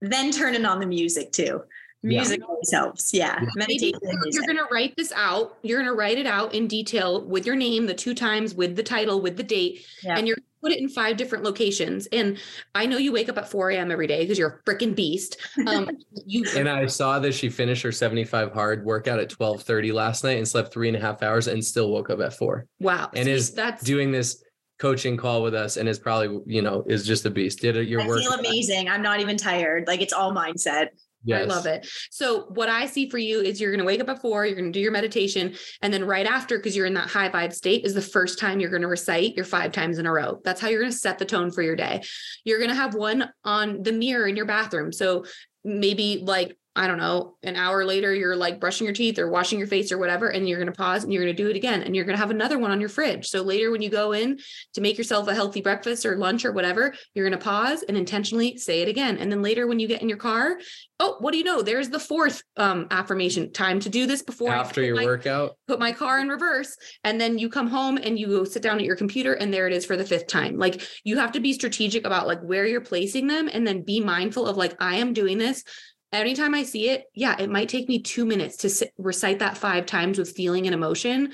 then 0.00 0.30
turning 0.30 0.64
on 0.64 0.80
the 0.80 0.86
music 0.86 1.32
too. 1.32 1.62
Yeah. 2.02 2.20
Music 2.20 2.40
always 2.48 2.70
helps. 2.72 3.12
Yeah. 3.12 3.38
Yeah. 3.42 3.48
Maybe 3.56 3.92
Meditation. 3.92 4.20
you're 4.30 4.44
going 4.46 4.56
to 4.58 4.68
write 4.70 4.94
this 4.96 5.12
out. 5.16 5.58
You're 5.62 5.78
going 5.78 5.90
to 5.90 5.98
write 5.98 6.18
it 6.18 6.26
out 6.26 6.54
in 6.54 6.68
detail 6.68 7.24
with 7.26 7.46
your 7.46 7.56
name, 7.56 7.86
the 7.86 7.94
two 7.94 8.14
times, 8.14 8.54
with 8.54 8.76
the 8.76 8.82
title, 8.82 9.20
with 9.20 9.36
the 9.36 9.42
date, 9.42 9.84
Yeah. 10.02 10.16
and 10.16 10.26
you're 10.26 10.36
gonna 10.36 10.46
put 10.66 10.72
it 10.72 10.80
in 10.80 10.88
five 10.88 11.16
different 11.16 11.44
locations. 11.44 12.06
And 12.06 12.38
I 12.74 12.86
know 12.86 12.96
you 12.98 13.12
wake 13.12 13.28
up 13.28 13.38
at 13.38 13.48
4 13.48 13.70
a.m. 13.70 13.92
every 13.92 14.08
day 14.08 14.22
because 14.24 14.36
you're 14.38 14.60
a 14.66 14.70
freaking 14.70 14.96
beast. 14.96 15.36
Um, 15.66 15.88
you 16.26 16.44
And 16.56 16.68
I 16.68 16.86
saw 16.86 17.20
that 17.20 17.32
she 17.34 17.48
finished 17.48 17.82
her 17.84 17.92
75 17.92 18.52
hard 18.52 18.84
workout 18.84 19.20
at 19.20 19.30
12:30 19.30 19.92
last 19.92 20.24
night 20.24 20.38
and 20.38 20.48
slept 20.48 20.72
three 20.72 20.88
and 20.88 20.96
a 20.96 21.00
half 21.00 21.22
hours 21.22 21.46
and 21.46 21.64
still 21.64 21.90
woke 21.92 22.10
up 22.10 22.20
at 22.20 22.34
four. 22.34 22.66
wow, 22.80 23.10
And 23.14 23.26
See, 23.26 23.30
is 23.30 23.52
that's 23.52 23.84
Doing 23.84 24.10
this 24.10 24.42
coaching 24.78 25.16
call 25.16 25.42
with 25.42 25.54
us 25.54 25.76
and 25.76 25.88
is 25.88 25.98
probably, 25.98 26.40
you 26.46 26.60
know, 26.62 26.84
is 26.88 27.06
just 27.06 27.24
a 27.24 27.30
beast. 27.30 27.60
Did 27.60 27.76
it 27.76 27.88
your 27.88 28.00
I 28.02 28.06
work. 28.08 28.20
feel 28.20 28.32
amazing. 28.32 28.88
I'm 28.88 29.02
not 29.02 29.20
even 29.20 29.36
tired. 29.36 29.86
Like 29.86 30.00
it's 30.00 30.12
all 30.12 30.34
mindset. 30.34 30.88
Yes. 31.26 31.42
I 31.42 31.54
love 31.54 31.66
it. 31.66 31.88
So 32.10 32.44
what 32.50 32.68
I 32.68 32.86
see 32.86 33.10
for 33.10 33.18
you 33.18 33.40
is 33.40 33.60
you're 33.60 33.72
going 33.72 33.80
to 33.80 33.84
wake 33.84 34.00
up 34.00 34.08
at 34.08 34.22
four, 34.22 34.46
you're 34.46 34.56
going 34.56 34.72
to 34.72 34.76
do 34.76 34.80
your 34.80 34.92
meditation, 34.92 35.54
and 35.82 35.92
then 35.92 36.04
right 36.04 36.26
after, 36.26 36.56
because 36.56 36.76
you're 36.76 36.86
in 36.86 36.94
that 36.94 37.08
high 37.08 37.28
vibe 37.28 37.52
state, 37.52 37.84
is 37.84 37.94
the 37.94 38.00
first 38.00 38.38
time 38.38 38.60
you're 38.60 38.70
going 38.70 38.82
to 38.82 38.88
recite 38.88 39.34
your 39.34 39.44
five 39.44 39.72
times 39.72 39.98
in 39.98 40.06
a 40.06 40.12
row. 40.12 40.40
That's 40.44 40.60
how 40.60 40.68
you're 40.68 40.80
going 40.80 40.92
to 40.92 40.96
set 40.96 41.18
the 41.18 41.24
tone 41.24 41.50
for 41.50 41.62
your 41.62 41.76
day. 41.76 42.02
You're 42.44 42.58
going 42.58 42.70
to 42.70 42.76
have 42.76 42.94
one 42.94 43.30
on 43.44 43.82
the 43.82 43.92
mirror 43.92 44.26
in 44.26 44.36
your 44.36 44.46
bathroom. 44.46 44.92
So 44.92 45.24
maybe 45.64 46.22
like 46.22 46.56
I 46.76 46.86
don't 46.86 46.98
know, 46.98 47.36
an 47.42 47.56
hour 47.56 47.84
later, 47.84 48.14
you're 48.14 48.36
like 48.36 48.60
brushing 48.60 48.84
your 48.84 48.94
teeth 48.94 49.18
or 49.18 49.30
washing 49.30 49.58
your 49.58 49.66
face 49.66 49.90
or 49.90 49.98
whatever, 49.98 50.28
and 50.28 50.48
you're 50.48 50.58
going 50.58 50.70
to 50.70 50.76
pause 50.76 51.02
and 51.04 51.12
you're 51.12 51.22
going 51.24 51.34
to 51.34 51.42
do 51.42 51.48
it 51.48 51.56
again. 51.56 51.82
And 51.82 51.96
you're 51.96 52.04
going 52.04 52.14
to 52.16 52.20
have 52.20 52.30
another 52.30 52.58
one 52.58 52.70
on 52.70 52.80
your 52.80 52.90
fridge. 52.90 53.26
So 53.26 53.42
later, 53.42 53.70
when 53.70 53.82
you 53.82 53.88
go 53.90 54.12
in 54.12 54.38
to 54.74 54.80
make 54.80 54.98
yourself 54.98 55.26
a 55.26 55.34
healthy 55.34 55.62
breakfast 55.62 56.04
or 56.04 56.16
lunch 56.16 56.44
or 56.44 56.52
whatever, 56.52 56.94
you're 57.14 57.28
going 57.28 57.38
to 57.38 57.44
pause 57.44 57.82
and 57.82 57.96
intentionally 57.96 58.58
say 58.58 58.82
it 58.82 58.88
again. 58.88 59.16
And 59.18 59.32
then 59.32 59.42
later, 59.42 59.66
when 59.66 59.80
you 59.80 59.88
get 59.88 60.02
in 60.02 60.08
your 60.08 60.18
car, 60.18 60.58
oh, 61.00 61.16
what 61.20 61.32
do 61.32 61.38
you 61.38 61.44
know? 61.44 61.62
There's 61.62 61.88
the 61.88 61.98
fourth 61.98 62.42
um, 62.56 62.86
affirmation. 62.90 63.52
Time 63.52 63.80
to 63.80 63.88
do 63.88 64.06
this 64.06 64.22
before 64.22 64.50
After 64.52 64.82
your 64.82 64.96
my- 64.96 65.04
workout. 65.04 65.56
put 65.66 65.78
my 65.78 65.92
car 65.92 66.20
in 66.20 66.28
reverse 66.28 66.76
and 67.04 67.20
then 67.20 67.38
you 67.38 67.48
come 67.48 67.68
home 67.68 67.96
and 67.96 68.18
you 68.18 68.26
go 68.28 68.44
sit 68.44 68.62
down 68.62 68.78
at 68.78 68.84
your 68.84 68.96
computer 68.96 69.32
and 69.32 69.52
there 69.52 69.66
it 69.66 69.72
is 69.72 69.84
for 69.86 69.96
the 69.96 70.04
fifth 70.04 70.26
time 70.26 70.58
like 70.58 70.82
you 71.04 71.18
have 71.18 71.32
to 71.32 71.40
be 71.40 71.52
strategic 71.52 72.06
about 72.06 72.26
like 72.26 72.40
where 72.40 72.66
you're 72.66 72.80
placing 72.80 73.26
them 73.26 73.48
and 73.52 73.66
then 73.66 73.82
be 73.82 74.00
mindful 74.00 74.46
of 74.46 74.56
like 74.56 74.74
i 74.80 74.96
am 74.96 75.12
doing 75.12 75.38
this 75.38 75.64
anytime 76.12 76.54
i 76.54 76.62
see 76.62 76.88
it 76.88 77.04
yeah 77.14 77.36
it 77.38 77.50
might 77.50 77.68
take 77.68 77.88
me 77.88 78.00
two 78.00 78.24
minutes 78.24 78.56
to 78.56 78.68
sit, 78.68 78.92
recite 78.98 79.38
that 79.38 79.56
five 79.56 79.86
times 79.86 80.18
with 80.18 80.34
feeling 80.36 80.66
and 80.66 80.74
emotion. 80.74 81.32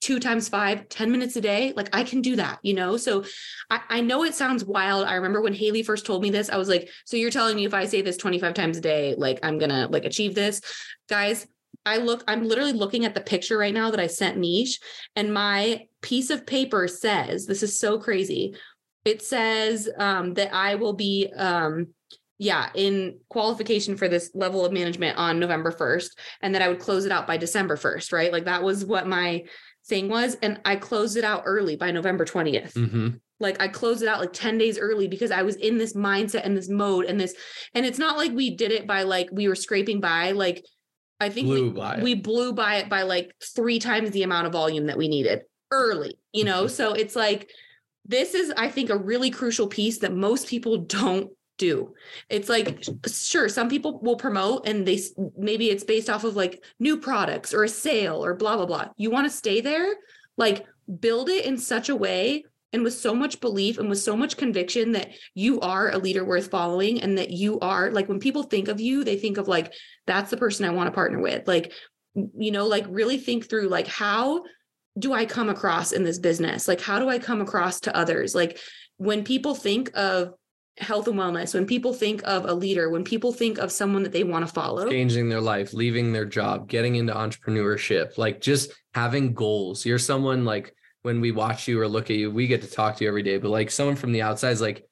Two 0.00 0.18
times 0.18 0.48
five, 0.48 0.88
10 0.88 1.12
minutes 1.12 1.36
a 1.36 1.42
day 1.42 1.74
like 1.76 1.94
i 1.94 2.02
can 2.02 2.22
do 2.22 2.36
that 2.36 2.58
you 2.62 2.72
know? 2.72 2.96
So 2.96 3.24
I, 3.68 3.80
I 3.88 4.00
know 4.00 4.24
it 4.24 4.34
sounds 4.34 4.64
wild. 4.64 5.06
I 5.06 5.14
remember 5.14 5.42
when 5.42 5.52
haley 5.52 5.82
first 5.82 6.06
told 6.06 6.22
me 6.22 6.30
this 6.30 6.48
i 6.48 6.56
was 6.56 6.68
like 6.68 6.88
so 7.04 7.16
you're 7.16 7.30
telling 7.30 7.56
me 7.56 7.66
if 7.66 7.74
i 7.74 7.84
say 7.84 8.00
this 8.00 8.16
25 8.16 8.54
times 8.54 8.78
a 8.78 8.80
day 8.80 9.14
like 9.18 9.38
i'm 9.42 9.58
gonna 9.58 9.88
like 9.90 10.04
achieve 10.04 10.34
this? 10.34 10.62
Guys 11.08 11.46
I 11.86 11.96
look, 11.96 12.22
I'm 12.28 12.46
literally 12.46 12.72
looking 12.72 13.04
at 13.04 13.14
the 13.14 13.20
picture 13.20 13.56
right 13.56 13.72
now 13.72 13.90
that 13.90 14.00
I 14.00 14.06
sent 14.06 14.38
Mish, 14.38 14.78
and 15.16 15.32
my 15.32 15.86
piece 16.02 16.30
of 16.30 16.46
paper 16.46 16.86
says, 16.88 17.46
this 17.46 17.62
is 17.62 17.78
so 17.78 17.98
crazy. 17.98 18.54
It 19.04 19.22
says 19.22 19.88
um, 19.98 20.34
that 20.34 20.54
I 20.54 20.74
will 20.74 20.92
be, 20.92 21.32
um, 21.34 21.88
yeah, 22.40 22.70
in 22.74 23.18
qualification 23.28 23.98
for 23.98 24.08
this 24.08 24.30
level 24.34 24.64
of 24.64 24.72
management 24.72 25.18
on 25.18 25.38
November 25.38 25.70
1st, 25.70 26.16
and 26.40 26.54
that 26.54 26.62
I 26.62 26.68
would 26.68 26.80
close 26.80 27.04
it 27.04 27.12
out 27.12 27.26
by 27.26 27.36
December 27.36 27.76
1st, 27.76 28.12
right? 28.14 28.32
Like 28.32 28.46
that 28.46 28.62
was 28.62 28.82
what 28.82 29.06
my 29.06 29.44
thing 29.86 30.08
was. 30.08 30.38
And 30.42 30.58
I 30.64 30.76
closed 30.76 31.18
it 31.18 31.24
out 31.24 31.42
early 31.44 31.76
by 31.76 31.90
November 31.90 32.24
20th 32.24 32.72
hmm 32.72 33.08
like 33.42 33.60
I 33.60 33.68
closed 33.68 34.02
it 34.02 34.08
out 34.08 34.20
like 34.20 34.34
10 34.34 34.58
days 34.58 34.78
early 34.78 35.08
because 35.08 35.30
I 35.30 35.42
was 35.42 35.56
in 35.56 35.78
this 35.78 35.94
mindset 35.94 36.44
and 36.44 36.54
this 36.54 36.68
mode 36.68 37.06
and 37.06 37.18
this 37.18 37.34
and 37.74 37.86
it's 37.86 37.98
not 37.98 38.18
like 38.18 38.32
we 38.32 38.54
did 38.54 38.70
it 38.70 38.86
by 38.86 39.04
like 39.04 39.30
we 39.32 39.48
were 39.48 39.54
scraping 39.54 39.98
by 39.98 40.32
like 40.32 40.62
I 41.20 41.30
think 41.30 41.46
Blew 41.46 41.70
we, 41.70 41.70
by 41.70 42.00
we 42.02 42.14
blew 42.14 42.52
by 42.52 42.76
it 42.76 42.90
by 42.90 43.02
like 43.02 43.34
three 43.56 43.78
times 43.78 44.10
the 44.10 44.22
amount 44.24 44.46
of 44.46 44.52
volume 44.52 44.86
that 44.86 44.98
we 44.98 45.08
needed 45.08 45.42
early, 45.70 46.18
you 46.32 46.44
know? 46.44 46.66
So 46.66 46.92
it's 46.92 47.16
like 47.16 47.50
this 48.04 48.34
is 48.34 48.52
I 48.56 48.68
think 48.68 48.90
a 48.90 48.96
really 48.96 49.30
crucial 49.30 49.68
piece 49.68 49.98
that 49.98 50.12
most 50.12 50.46
people 50.46 50.78
don't 50.78 51.30
do. 51.60 51.94
It's 52.28 52.48
like 52.48 52.82
sure 53.06 53.48
some 53.48 53.68
people 53.68 54.00
will 54.00 54.16
promote 54.16 54.66
and 54.66 54.86
they 54.86 54.98
maybe 55.36 55.70
it's 55.70 55.84
based 55.84 56.10
off 56.10 56.24
of 56.24 56.34
like 56.34 56.64
new 56.80 56.96
products 56.96 57.54
or 57.54 57.62
a 57.62 57.68
sale 57.68 58.24
or 58.24 58.34
blah 58.34 58.56
blah 58.56 58.66
blah. 58.66 58.88
You 58.96 59.10
want 59.10 59.26
to 59.26 59.36
stay 59.36 59.60
there? 59.60 59.94
Like 60.36 60.66
build 60.98 61.28
it 61.28 61.44
in 61.44 61.58
such 61.58 61.88
a 61.88 61.96
way 61.96 62.44
and 62.72 62.82
with 62.82 62.94
so 62.94 63.14
much 63.14 63.40
belief 63.40 63.78
and 63.78 63.88
with 63.88 64.00
so 64.00 64.16
much 64.16 64.36
conviction 64.36 64.92
that 64.92 65.10
you 65.34 65.60
are 65.60 65.90
a 65.90 65.98
leader 65.98 66.24
worth 66.24 66.50
following 66.50 67.02
and 67.02 67.18
that 67.18 67.30
you 67.30 67.58
are 67.60 67.90
like 67.90 68.08
when 68.08 68.18
people 68.18 68.42
think 68.42 68.68
of 68.68 68.80
you 68.80 69.04
they 69.04 69.16
think 69.16 69.38
of 69.38 69.48
like 69.48 69.72
that's 70.06 70.30
the 70.30 70.36
person 70.36 70.64
I 70.64 70.70
want 70.70 70.86
to 70.86 70.94
partner 70.94 71.20
with 71.20 71.46
like 71.46 71.72
you 72.14 72.50
know 72.50 72.66
like 72.66 72.86
really 72.88 73.18
think 73.18 73.48
through 73.48 73.68
like 73.68 73.86
how 73.86 74.42
do 74.98 75.12
I 75.12 75.26
come 75.26 75.48
across 75.48 75.92
in 75.92 76.04
this 76.04 76.18
business 76.18 76.66
like 76.66 76.80
how 76.80 76.98
do 76.98 77.08
I 77.08 77.18
come 77.18 77.40
across 77.40 77.80
to 77.80 77.96
others 77.96 78.34
like 78.34 78.58
when 78.96 79.24
people 79.24 79.54
think 79.54 79.90
of 79.94 80.34
health 80.80 81.06
and 81.06 81.16
wellness 81.18 81.54
when 81.54 81.66
people 81.66 81.92
think 81.92 82.22
of 82.24 82.46
a 82.46 82.54
leader 82.54 82.88
when 82.90 83.04
people 83.04 83.32
think 83.32 83.58
of 83.58 83.70
someone 83.70 84.02
that 84.02 84.12
they 84.12 84.24
want 84.24 84.46
to 84.46 84.52
follow 84.52 84.88
changing 84.88 85.28
their 85.28 85.40
life, 85.40 85.74
leaving 85.74 86.12
their 86.12 86.24
job, 86.24 86.68
getting 86.68 86.96
into 86.96 87.12
entrepreneurship, 87.12 88.16
like 88.18 88.40
just 88.40 88.72
having 88.94 89.34
goals. 89.34 89.84
You're 89.84 89.98
someone 89.98 90.44
like 90.44 90.74
when 91.02 91.20
we 91.20 91.32
watch 91.32 91.68
you 91.68 91.80
or 91.80 91.86
look 91.88 92.10
at 92.10 92.16
you, 92.16 92.30
we 92.30 92.46
get 92.46 92.62
to 92.62 92.70
talk 92.70 92.96
to 92.96 93.04
you 93.04 93.08
every 93.08 93.22
day, 93.22 93.38
but 93.38 93.50
like 93.50 93.70
someone 93.70 93.96
from 93.96 94.12
the 94.12 94.22
outside 94.22 94.50
is 94.50 94.60
like, 94.60 94.84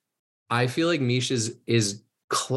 I 0.50 0.66
feel 0.66 0.88
like 0.88 1.00
Mish 1.00 1.30
is 1.30 1.56
is 1.66 2.02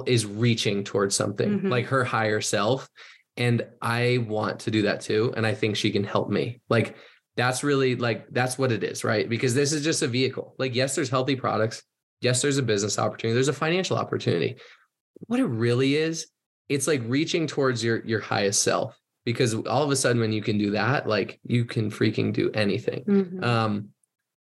is 0.06 0.26
reaching 0.26 0.84
towards 0.84 1.16
something 1.16 1.62
Mhm. 1.62 1.70
like 1.70 1.86
her 1.88 2.04
higher 2.04 2.42
self, 2.42 2.90
and 3.38 3.66
I 3.82 4.26
want 4.28 4.60
to 4.62 4.72
do 4.72 4.82
that 4.84 5.02
too, 5.02 5.34
and 5.36 5.46
I 5.48 5.54
think 5.54 5.76
she 5.78 5.92
can 5.92 6.04
help 6.04 6.30
me. 6.30 6.62
Like 6.70 6.96
that's 7.38 7.64
really 7.64 7.96
like 7.96 8.28
that's 8.32 8.58
what 8.58 8.72
it 8.74 8.84
is, 8.84 9.04
right? 9.06 9.28
Because 9.28 9.54
this 9.56 9.72
is 9.72 9.84
just 9.84 10.02
a 10.02 10.08
vehicle. 10.08 10.54
Like 10.60 10.76
yes, 10.76 10.96
there's 10.96 11.10
healthy 11.10 11.36
products. 11.38 11.82
Yes, 12.22 12.42
there's 12.42 12.58
a 12.58 12.64
business 12.64 12.98
opportunity. 13.00 13.34
There's 13.34 13.48
a 13.48 13.54
financial 13.54 13.98
opportunity. 13.98 14.56
What 15.28 15.40
it 15.40 15.46
really 15.46 15.96
is, 15.96 16.28
it's 16.70 16.88
like 16.88 17.02
reaching 17.06 17.48
towards 17.48 17.84
your 17.84 18.06
your 18.06 18.22
highest 18.22 18.64
self 18.64 18.98
because 19.26 19.54
all 19.54 19.84
of 19.84 19.92
a 19.92 19.96
sudden 19.96 20.22
when 20.22 20.32
you 20.32 20.42
can 20.42 20.58
do 20.58 20.72
that 20.72 21.08
like 21.08 21.40
you 21.44 21.64
can 21.66 21.92
freaking 21.92 22.34
do 22.34 22.50
anything 22.54 23.04
Mhm. 23.04 23.44
um 23.44 23.90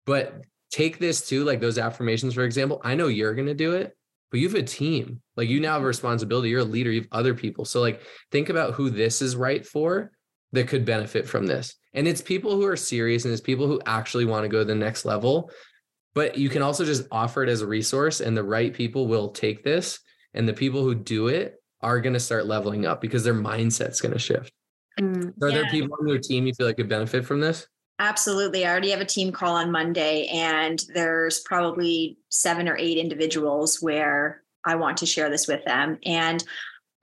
but 0.05 0.43
take 0.71 0.99
this 0.99 1.27
too 1.27 1.45
like 1.45 1.61
those 1.61 1.79
affirmations 1.79 2.35
for 2.35 2.43
example 2.45 2.81
i 2.85 2.95
know 2.95 3.07
you're 3.07 3.35
going 3.35 3.47
to 3.47 3.55
do 3.55 3.73
it 3.73 3.97
but 4.31 4.41
you 4.41 4.49
have 4.49 4.57
a 4.57 4.63
team 4.63 5.23
like 5.37 5.49
you 5.49 5.61
now 5.61 5.75
have 5.75 5.83
a 5.83 5.87
responsibility 5.87 6.51
you're 6.51 6.61
a 6.61 6.65
leader 6.65 6.91
you 6.91 7.01
have 7.03 7.09
other 7.13 7.33
people 7.33 7.65
so 7.65 7.81
like 7.81 8.03
think 8.33 8.49
about 8.51 8.75
who 8.75 8.91
this 8.91 9.23
is 9.23 9.35
right 9.37 9.65
for 9.65 10.11
that 10.53 10.69
could 10.69 10.85
benefit 10.85 11.27
from 11.27 11.47
this 11.47 11.77
and 11.95 12.07
it's 12.07 12.21
people 12.21 12.51
who 12.57 12.67
are 12.67 12.77
serious 12.77 13.25
and 13.25 13.33
it's 13.33 13.41
people 13.41 13.67
who 13.69 13.81
actually 13.87 14.25
want 14.27 14.45
to 14.45 14.49
go 14.49 14.59
to 14.59 14.65
the 14.65 14.75
next 14.75 15.05
level 15.07 15.51
but 16.17 16.37
you 16.37 16.49
can 16.49 16.63
also 16.63 16.85
just 16.85 17.07
offer 17.13 17.45
it 17.45 17.49
as 17.49 17.61
a 17.61 17.67
resource 17.67 18.21
and 18.21 18.37
the 18.37 18.43
right 18.43 18.75
people 18.75 19.07
will 19.07 19.29
take 19.29 19.63
this 19.63 20.01
and 20.35 20.49
the 20.49 20.53
people 20.53 20.83
who 20.83 20.97
do 20.97 21.29
it 21.29 21.63
are 21.83 22.01
going 22.01 22.15
to 22.15 22.21
start 22.21 22.47
leveling 22.47 22.87
up 22.87 23.01
because 23.01 23.23
their 23.23 23.35
mindset's 23.35 24.01
going 24.01 24.15
to 24.15 24.19
shift 24.19 24.53
Mm. 24.99 25.35
are 25.43 25.53
there 25.53 25.69
people 25.69 25.95
on 26.01 26.09
your 26.09 26.17
team 26.19 26.47
you 26.47 26.55
feel 26.55 26.67
like 26.67 26.79
could 26.79 26.89
benefit 26.89 27.27
from 27.27 27.39
this 27.39 27.67
Absolutely. 27.99 28.67
I 28.67 28.71
already 28.71 28.91
have 28.91 29.01
a 29.01 29.07
team 29.07 29.33
call 29.33 29.57
on 29.57 29.71
Monday, 29.71 30.27
and 30.27 30.85
there's 30.93 31.41
probably 31.41 32.19
seven 32.29 32.69
or 32.69 32.77
eight 32.77 32.99
individuals 32.99 33.81
where 33.81 34.43
I 34.65 34.75
want 34.75 34.99
to 34.99 35.07
share 35.07 35.31
this 35.31 35.49
with 35.49 35.65
them. 35.65 35.99
And 36.05 36.45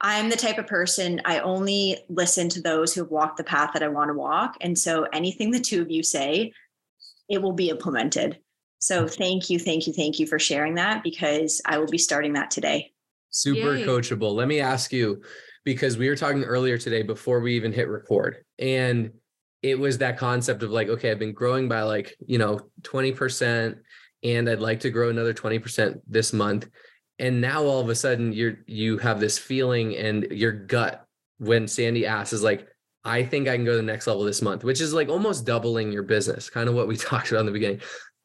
I'm 0.00 0.28
the 0.28 0.36
type 0.36 0.58
of 0.58 0.66
person 0.66 1.20
I 1.24 1.40
only 1.40 1.98
listen 2.08 2.48
to 2.50 2.62
those 2.62 2.94
who 2.94 3.00
have 3.00 3.10
walked 3.10 3.38
the 3.38 3.44
path 3.44 3.70
that 3.72 3.82
I 3.82 3.88
want 3.88 4.10
to 4.10 4.14
walk. 4.14 4.56
And 4.60 4.78
so 4.78 5.04
anything 5.12 5.50
the 5.50 5.60
two 5.60 5.82
of 5.82 5.90
you 5.90 6.02
say, 6.02 6.52
it 7.28 7.42
will 7.42 7.52
be 7.52 7.70
implemented. 7.70 8.38
So 8.84 9.08
thank 9.08 9.48
you, 9.48 9.58
thank 9.58 9.86
you, 9.86 9.94
thank 9.94 10.18
you 10.18 10.26
for 10.26 10.38
sharing 10.38 10.74
that 10.74 11.02
because 11.02 11.62
I 11.64 11.78
will 11.78 11.86
be 11.86 11.96
starting 11.96 12.34
that 12.34 12.50
today. 12.50 12.92
super 13.30 13.76
Yay. 13.76 13.86
coachable 13.86 14.34
let 14.34 14.46
me 14.46 14.60
ask 14.60 14.92
you 14.92 15.22
because 15.64 15.96
we 15.96 16.06
were 16.06 16.14
talking 16.14 16.44
earlier 16.44 16.76
today 16.76 17.02
before 17.02 17.40
we 17.40 17.56
even 17.56 17.72
hit 17.72 17.88
record 17.88 18.44
and 18.58 19.10
it 19.62 19.78
was 19.78 19.96
that 19.98 20.18
concept 20.18 20.62
of 20.62 20.70
like 20.70 20.88
okay 20.88 21.10
i've 21.10 21.18
been 21.18 21.32
growing 21.32 21.66
by 21.66 21.80
like 21.80 22.14
you 22.26 22.38
know 22.38 22.60
20% 22.82 23.76
and 24.22 24.48
i'd 24.50 24.60
like 24.60 24.80
to 24.80 24.90
grow 24.90 25.08
another 25.08 25.34
20% 25.34 26.00
this 26.06 26.32
month 26.34 26.68
and 27.18 27.40
now 27.40 27.64
all 27.64 27.80
of 27.80 27.88
a 27.88 27.94
sudden 27.94 28.32
you're 28.32 28.58
you 28.66 28.98
have 28.98 29.18
this 29.18 29.38
feeling 29.38 29.96
and 29.96 30.24
your 30.30 30.52
gut 30.52 31.06
when 31.38 31.66
sandy 31.66 32.06
asks 32.06 32.34
is 32.34 32.42
like 32.42 32.68
i 33.02 33.22
think 33.24 33.48
i 33.48 33.56
can 33.56 33.64
go 33.64 33.72
to 33.72 33.78
the 33.78 33.82
next 33.82 34.06
level 34.06 34.22
this 34.22 34.42
month 34.42 34.62
which 34.62 34.80
is 34.80 34.92
like 34.92 35.08
almost 35.08 35.44
doubling 35.44 35.90
your 35.90 36.04
business 36.04 36.50
kind 36.50 36.68
of 36.68 36.74
what 36.76 36.86
we 36.86 36.96
talked 37.08 37.30
about 37.30 37.40
in 37.40 37.46
the 37.46 37.52
beginning 37.52 37.80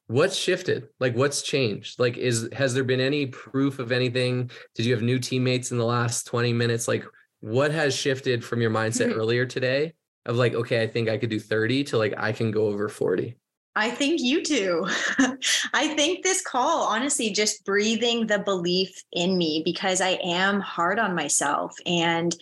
what's 0.10 0.36
shifted 0.36 0.88
like 1.00 1.16
what's 1.16 1.44
changed 1.44 2.00
like 2.00 2.18
is 2.18 2.50
has 2.52 2.74
there 2.74 2.84
been 2.84 3.00
any 3.00 3.28
proof 3.28 3.78
of 3.78 3.92
anything 3.92 4.50
did 4.74 4.84
you 4.84 4.92
have 4.92 5.04
new 5.04 5.20
teammates 5.20 5.70
in 5.70 5.78
the 5.78 5.86
last 5.86 6.26
20 6.26 6.52
minutes 6.52 6.88
like 6.88 7.06
what 7.42 7.70
has 7.70 7.96
shifted 7.96 8.44
from 8.44 8.60
your 8.60 8.72
mindset 8.72 9.14
hmm. 9.14 9.20
earlier 9.20 9.46
today 9.46 9.94
of 10.26 10.36
like 10.36 10.56
okay 10.56 10.82
i 10.82 10.88
think 10.88 11.10
i 11.10 11.18
could 11.18 11.30
do 11.30 11.40
30 11.40 11.84
to 11.84 11.98
like 11.98 12.16
i 12.18 12.32
can 12.32 12.50
go 12.50 12.66
over 12.66 12.90
40 12.90 13.38
I 13.76 13.92
think 13.92 14.20
you 14.20 14.44
do. 14.44 14.86
I 15.74 15.94
think 15.96 16.24
this 16.24 16.42
call, 16.42 16.84
honestly, 16.84 17.30
just 17.30 17.64
breathing 17.64 18.28
the 18.28 18.40
belief 18.40 19.04
in 19.14 19.38
me 19.38 19.62
because 19.64 20.02
I 20.02 20.20
am 20.22 20.60
hard 20.60 21.00
on 21.00 21.16
myself. 21.16 21.78
And 21.86 22.36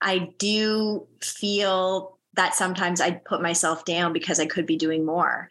I 0.00 0.30
do 0.38 1.08
feel 1.20 2.18
that 2.34 2.54
sometimes 2.54 3.00
I 3.00 3.12
put 3.12 3.42
myself 3.42 3.84
down 3.84 4.12
because 4.12 4.38
I 4.38 4.46
could 4.46 4.66
be 4.66 4.76
doing 4.76 5.04
more. 5.04 5.48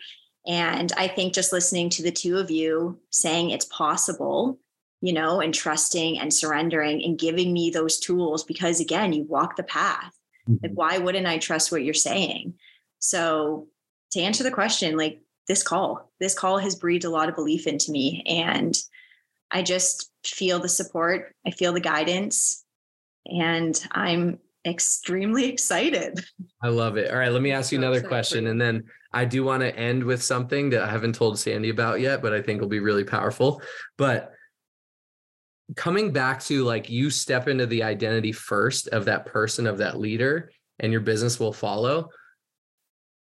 And 0.47 0.91
I 0.97 1.07
think 1.07 1.33
just 1.33 1.53
listening 1.53 1.89
to 1.91 2.03
the 2.03 2.11
two 2.11 2.37
of 2.37 2.49
you 2.49 2.99
saying 3.11 3.51
it's 3.51 3.65
possible, 3.65 4.59
you 5.01 5.13
know, 5.13 5.39
and 5.39 5.53
trusting 5.53 6.19
and 6.19 6.33
surrendering 6.33 7.03
and 7.03 7.17
giving 7.17 7.53
me 7.53 7.69
those 7.69 7.99
tools 7.99 8.43
because 8.43 8.79
again, 8.79 9.13
you 9.13 9.23
walk 9.23 9.55
the 9.55 9.63
path. 9.63 10.13
Mm-hmm. 10.49 10.57
Like, 10.63 10.71
why 10.73 10.97
wouldn't 10.97 11.27
I 11.27 11.37
trust 11.37 11.71
what 11.71 11.83
you're 11.83 11.93
saying? 11.93 12.55
So, 12.99 13.67
to 14.11 14.21
answer 14.21 14.43
the 14.43 14.51
question, 14.51 14.97
like 14.97 15.21
this 15.47 15.63
call, 15.63 16.11
this 16.19 16.37
call 16.37 16.57
has 16.57 16.75
breathed 16.75 17.05
a 17.05 17.09
lot 17.09 17.29
of 17.29 17.35
belief 17.35 17.67
into 17.67 17.91
me. 17.91 18.23
And 18.25 18.75
I 19.51 19.61
just 19.61 20.11
feel 20.25 20.59
the 20.59 20.69
support, 20.69 21.35
I 21.45 21.51
feel 21.51 21.73
the 21.73 21.79
guidance, 21.79 22.63
and 23.25 23.79
I'm 23.91 24.39
extremely 24.65 25.45
excited. 25.49 26.23
I 26.63 26.69
love 26.69 26.97
it. 26.97 27.11
All 27.11 27.17
right, 27.17 27.31
let 27.31 27.41
me 27.41 27.51
ask 27.51 27.71
you 27.71 27.77
another 27.77 28.01
question. 28.01 28.47
And 28.47 28.59
then 28.59 28.83
I 29.13 29.25
do 29.25 29.43
want 29.43 29.61
to 29.61 29.75
end 29.75 30.03
with 30.03 30.23
something 30.23 30.69
that 30.69 30.83
I 30.83 30.87
haven't 30.87 31.15
told 31.15 31.37
Sandy 31.37 31.69
about 31.69 31.99
yet, 31.99 32.21
but 32.21 32.33
I 32.33 32.41
think 32.41 32.61
will 32.61 32.67
be 32.67 32.79
really 32.79 33.03
powerful. 33.03 33.61
But 33.97 34.31
coming 35.75 36.11
back 36.11 36.41
to 36.43 36.63
like 36.63 36.89
you 36.89 37.09
step 37.09 37.47
into 37.47 37.65
the 37.65 37.83
identity 37.83 38.31
first 38.31 38.87
of 38.89 39.05
that 39.05 39.25
person, 39.25 39.67
of 39.67 39.77
that 39.79 39.99
leader, 39.99 40.51
and 40.79 40.91
your 40.91 41.01
business 41.01 41.39
will 41.39 41.53
follow. 41.53 42.09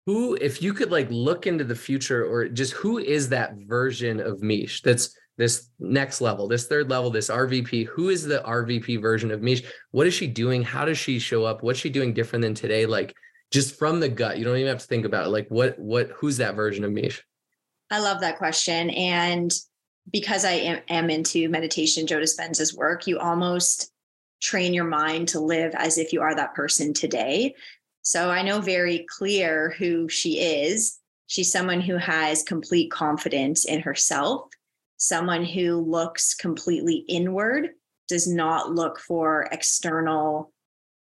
Who, 0.05 0.35
if 0.35 0.61
you 0.61 0.73
could 0.73 0.91
like 0.91 1.07
look 1.09 1.47
into 1.47 1.63
the 1.63 1.75
future 1.75 2.25
or 2.25 2.49
just 2.49 2.73
who 2.73 2.97
is 2.97 3.29
that 3.29 3.53
version 3.67 4.19
of 4.19 4.41
Mish 4.41 4.81
that's 4.81 5.15
this 5.37 5.69
next 5.79 6.21
level, 6.21 6.47
this 6.47 6.67
third 6.67 6.89
level, 6.89 7.09
this 7.09 7.29
RVP. 7.29 7.87
Who 7.87 8.09
is 8.09 8.23
the 8.23 8.39
RVP 8.45 9.01
version 9.01 9.31
of 9.31 9.41
Mish? 9.41 9.63
What 9.91 10.07
is 10.07 10.13
she 10.13 10.27
doing? 10.27 10.61
How 10.61 10.85
does 10.85 10.97
she 10.97 11.19
show 11.19 11.43
up? 11.43 11.63
What's 11.63 11.79
she 11.79 11.89
doing 11.89 12.13
different 12.13 12.43
than 12.43 12.53
today? 12.53 12.85
Like 12.85 13.15
just 13.53 13.77
from 13.77 13.99
the 13.99 14.09
gut, 14.09 14.37
you 14.37 14.43
don't 14.43 14.57
even 14.57 14.67
have 14.67 14.81
to 14.81 14.87
think 14.87 15.05
about 15.05 15.27
it. 15.27 15.29
Like 15.29 15.47
what 15.49 15.77
what 15.79 16.09
who's 16.17 16.37
that 16.37 16.55
version 16.55 16.83
of 16.83 16.91
me 16.91 17.11
I 17.91 17.99
love 17.99 18.21
that 18.21 18.37
question. 18.37 18.89
And 18.89 19.53
because 20.11 20.43
I 20.43 20.51
am, 20.51 20.81
am 20.89 21.09
into 21.09 21.47
meditation, 21.47 22.07
Joe 22.07 22.19
Dispenza's 22.19 22.75
work, 22.75 23.05
you 23.05 23.19
almost 23.19 23.91
train 24.41 24.73
your 24.73 24.85
mind 24.85 25.27
to 25.29 25.39
live 25.39 25.73
as 25.75 25.97
if 25.97 26.11
you 26.11 26.21
are 26.21 26.35
that 26.35 26.55
person 26.55 26.93
today. 26.93 27.53
So 28.01 28.31
I 28.31 28.41
know 28.41 28.59
very 28.59 29.05
clear 29.07 29.75
who 29.77 30.09
she 30.09 30.39
is. 30.39 30.99
She's 31.27 31.51
someone 31.51 31.81
who 31.81 31.97
has 31.97 32.43
complete 32.43 32.91
confidence 32.91 33.63
in 33.63 33.81
herself 33.81 34.49
someone 35.03 35.43
who 35.43 35.75
looks 35.75 36.33
completely 36.33 37.03
inward, 37.09 37.71
does 38.07 38.25
not 38.25 38.71
look 38.71 38.99
for 38.99 39.49
external 39.51 40.53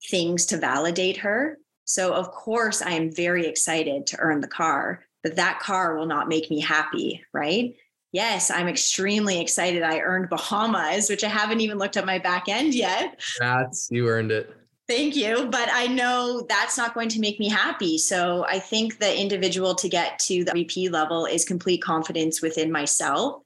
things 0.08 0.46
to 0.46 0.56
validate 0.56 1.16
her. 1.16 1.58
So, 1.88 2.12
of 2.12 2.30
course, 2.32 2.82
I 2.82 2.90
am 2.90 3.10
very 3.10 3.46
excited 3.46 4.06
to 4.08 4.18
earn 4.18 4.42
the 4.42 4.46
car, 4.46 5.06
but 5.22 5.36
that 5.36 5.58
car 5.58 5.96
will 5.96 6.04
not 6.04 6.28
make 6.28 6.50
me 6.50 6.60
happy, 6.60 7.24
right? 7.32 7.74
Yes, 8.12 8.50
I'm 8.50 8.68
extremely 8.68 9.40
excited. 9.40 9.82
I 9.82 10.00
earned 10.00 10.28
Bahamas, 10.28 11.08
which 11.08 11.24
I 11.24 11.28
haven't 11.28 11.62
even 11.62 11.78
looked 11.78 11.96
at 11.96 12.04
my 12.04 12.18
back 12.18 12.46
end 12.46 12.74
yet. 12.74 13.18
That's 13.40 13.88
you 13.90 14.06
earned 14.06 14.32
it. 14.32 14.54
Thank 14.86 15.16
you. 15.16 15.48
But 15.50 15.70
I 15.72 15.86
know 15.86 16.44
that's 16.46 16.76
not 16.76 16.92
going 16.92 17.08
to 17.08 17.20
make 17.20 17.40
me 17.40 17.48
happy. 17.48 17.96
So 17.96 18.44
I 18.46 18.58
think 18.58 18.98
the 18.98 19.18
individual 19.18 19.74
to 19.76 19.88
get 19.88 20.18
to 20.20 20.44
the 20.44 20.52
VP 20.52 20.90
level 20.90 21.24
is 21.24 21.46
complete 21.46 21.82
confidence 21.82 22.42
within 22.42 22.70
myself 22.70 23.42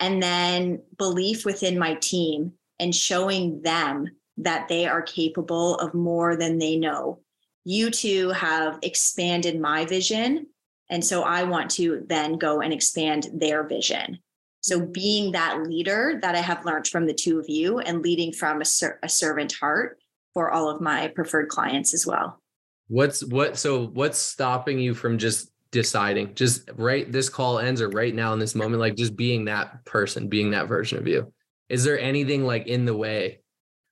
and 0.00 0.22
then 0.22 0.82
belief 0.98 1.46
within 1.46 1.78
my 1.78 1.94
team 1.94 2.52
and 2.78 2.94
showing 2.94 3.62
them 3.62 4.08
that 4.36 4.68
they 4.68 4.86
are 4.86 5.00
capable 5.00 5.76
of 5.76 5.94
more 5.94 6.36
than 6.36 6.58
they 6.58 6.76
know. 6.76 7.20
You 7.68 7.90
two 7.90 8.30
have 8.30 8.78
expanded 8.82 9.60
my 9.60 9.86
vision. 9.86 10.46
And 10.88 11.04
so 11.04 11.24
I 11.24 11.42
want 11.42 11.68
to 11.72 12.04
then 12.06 12.38
go 12.38 12.60
and 12.60 12.72
expand 12.72 13.26
their 13.34 13.66
vision. 13.66 14.20
So 14.60 14.78
mm-hmm. 14.78 14.92
being 14.92 15.32
that 15.32 15.64
leader 15.64 16.20
that 16.22 16.36
I 16.36 16.40
have 16.42 16.64
learned 16.64 16.86
from 16.86 17.06
the 17.06 17.12
two 17.12 17.40
of 17.40 17.48
you 17.48 17.80
and 17.80 18.02
leading 18.02 18.32
from 18.32 18.60
a, 18.60 18.64
ser- 18.64 19.00
a 19.02 19.08
servant 19.08 19.52
heart 19.60 19.98
for 20.32 20.52
all 20.52 20.70
of 20.70 20.80
my 20.80 21.08
preferred 21.08 21.48
clients 21.48 21.92
as 21.92 22.06
well. 22.06 22.40
What's 22.86 23.24
what? 23.24 23.58
So 23.58 23.88
what's 23.88 24.18
stopping 24.18 24.78
you 24.78 24.94
from 24.94 25.18
just 25.18 25.50
deciding 25.72 26.36
just 26.36 26.70
right 26.76 27.10
this 27.10 27.28
call 27.28 27.58
ends 27.58 27.82
or 27.82 27.88
right 27.88 28.14
now 28.14 28.32
in 28.32 28.38
this 28.38 28.54
moment 28.54 28.80
like 28.80 28.94
just 28.94 29.16
being 29.16 29.46
that 29.46 29.84
person 29.84 30.28
being 30.28 30.52
that 30.52 30.68
version 30.68 30.96
of 30.96 31.08
you 31.08 31.32
is 31.68 31.82
there 31.82 31.98
anything 31.98 32.46
like 32.46 32.68
in 32.68 32.84
the 32.84 32.96
way 32.96 33.40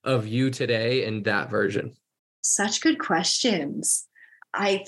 of 0.05 0.25
you 0.25 0.49
today 0.49 1.05
and 1.05 1.25
that 1.25 1.49
version 1.49 1.91
such 2.45 2.81
good 2.81 2.99
questions 2.99 4.07
i 4.53 4.85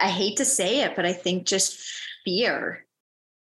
i 0.00 0.08
hate 0.08 0.36
to 0.36 0.44
say 0.44 0.80
it 0.80 0.96
but 0.96 1.06
i 1.06 1.12
think 1.12 1.46
just 1.46 1.78
fear 2.24 2.84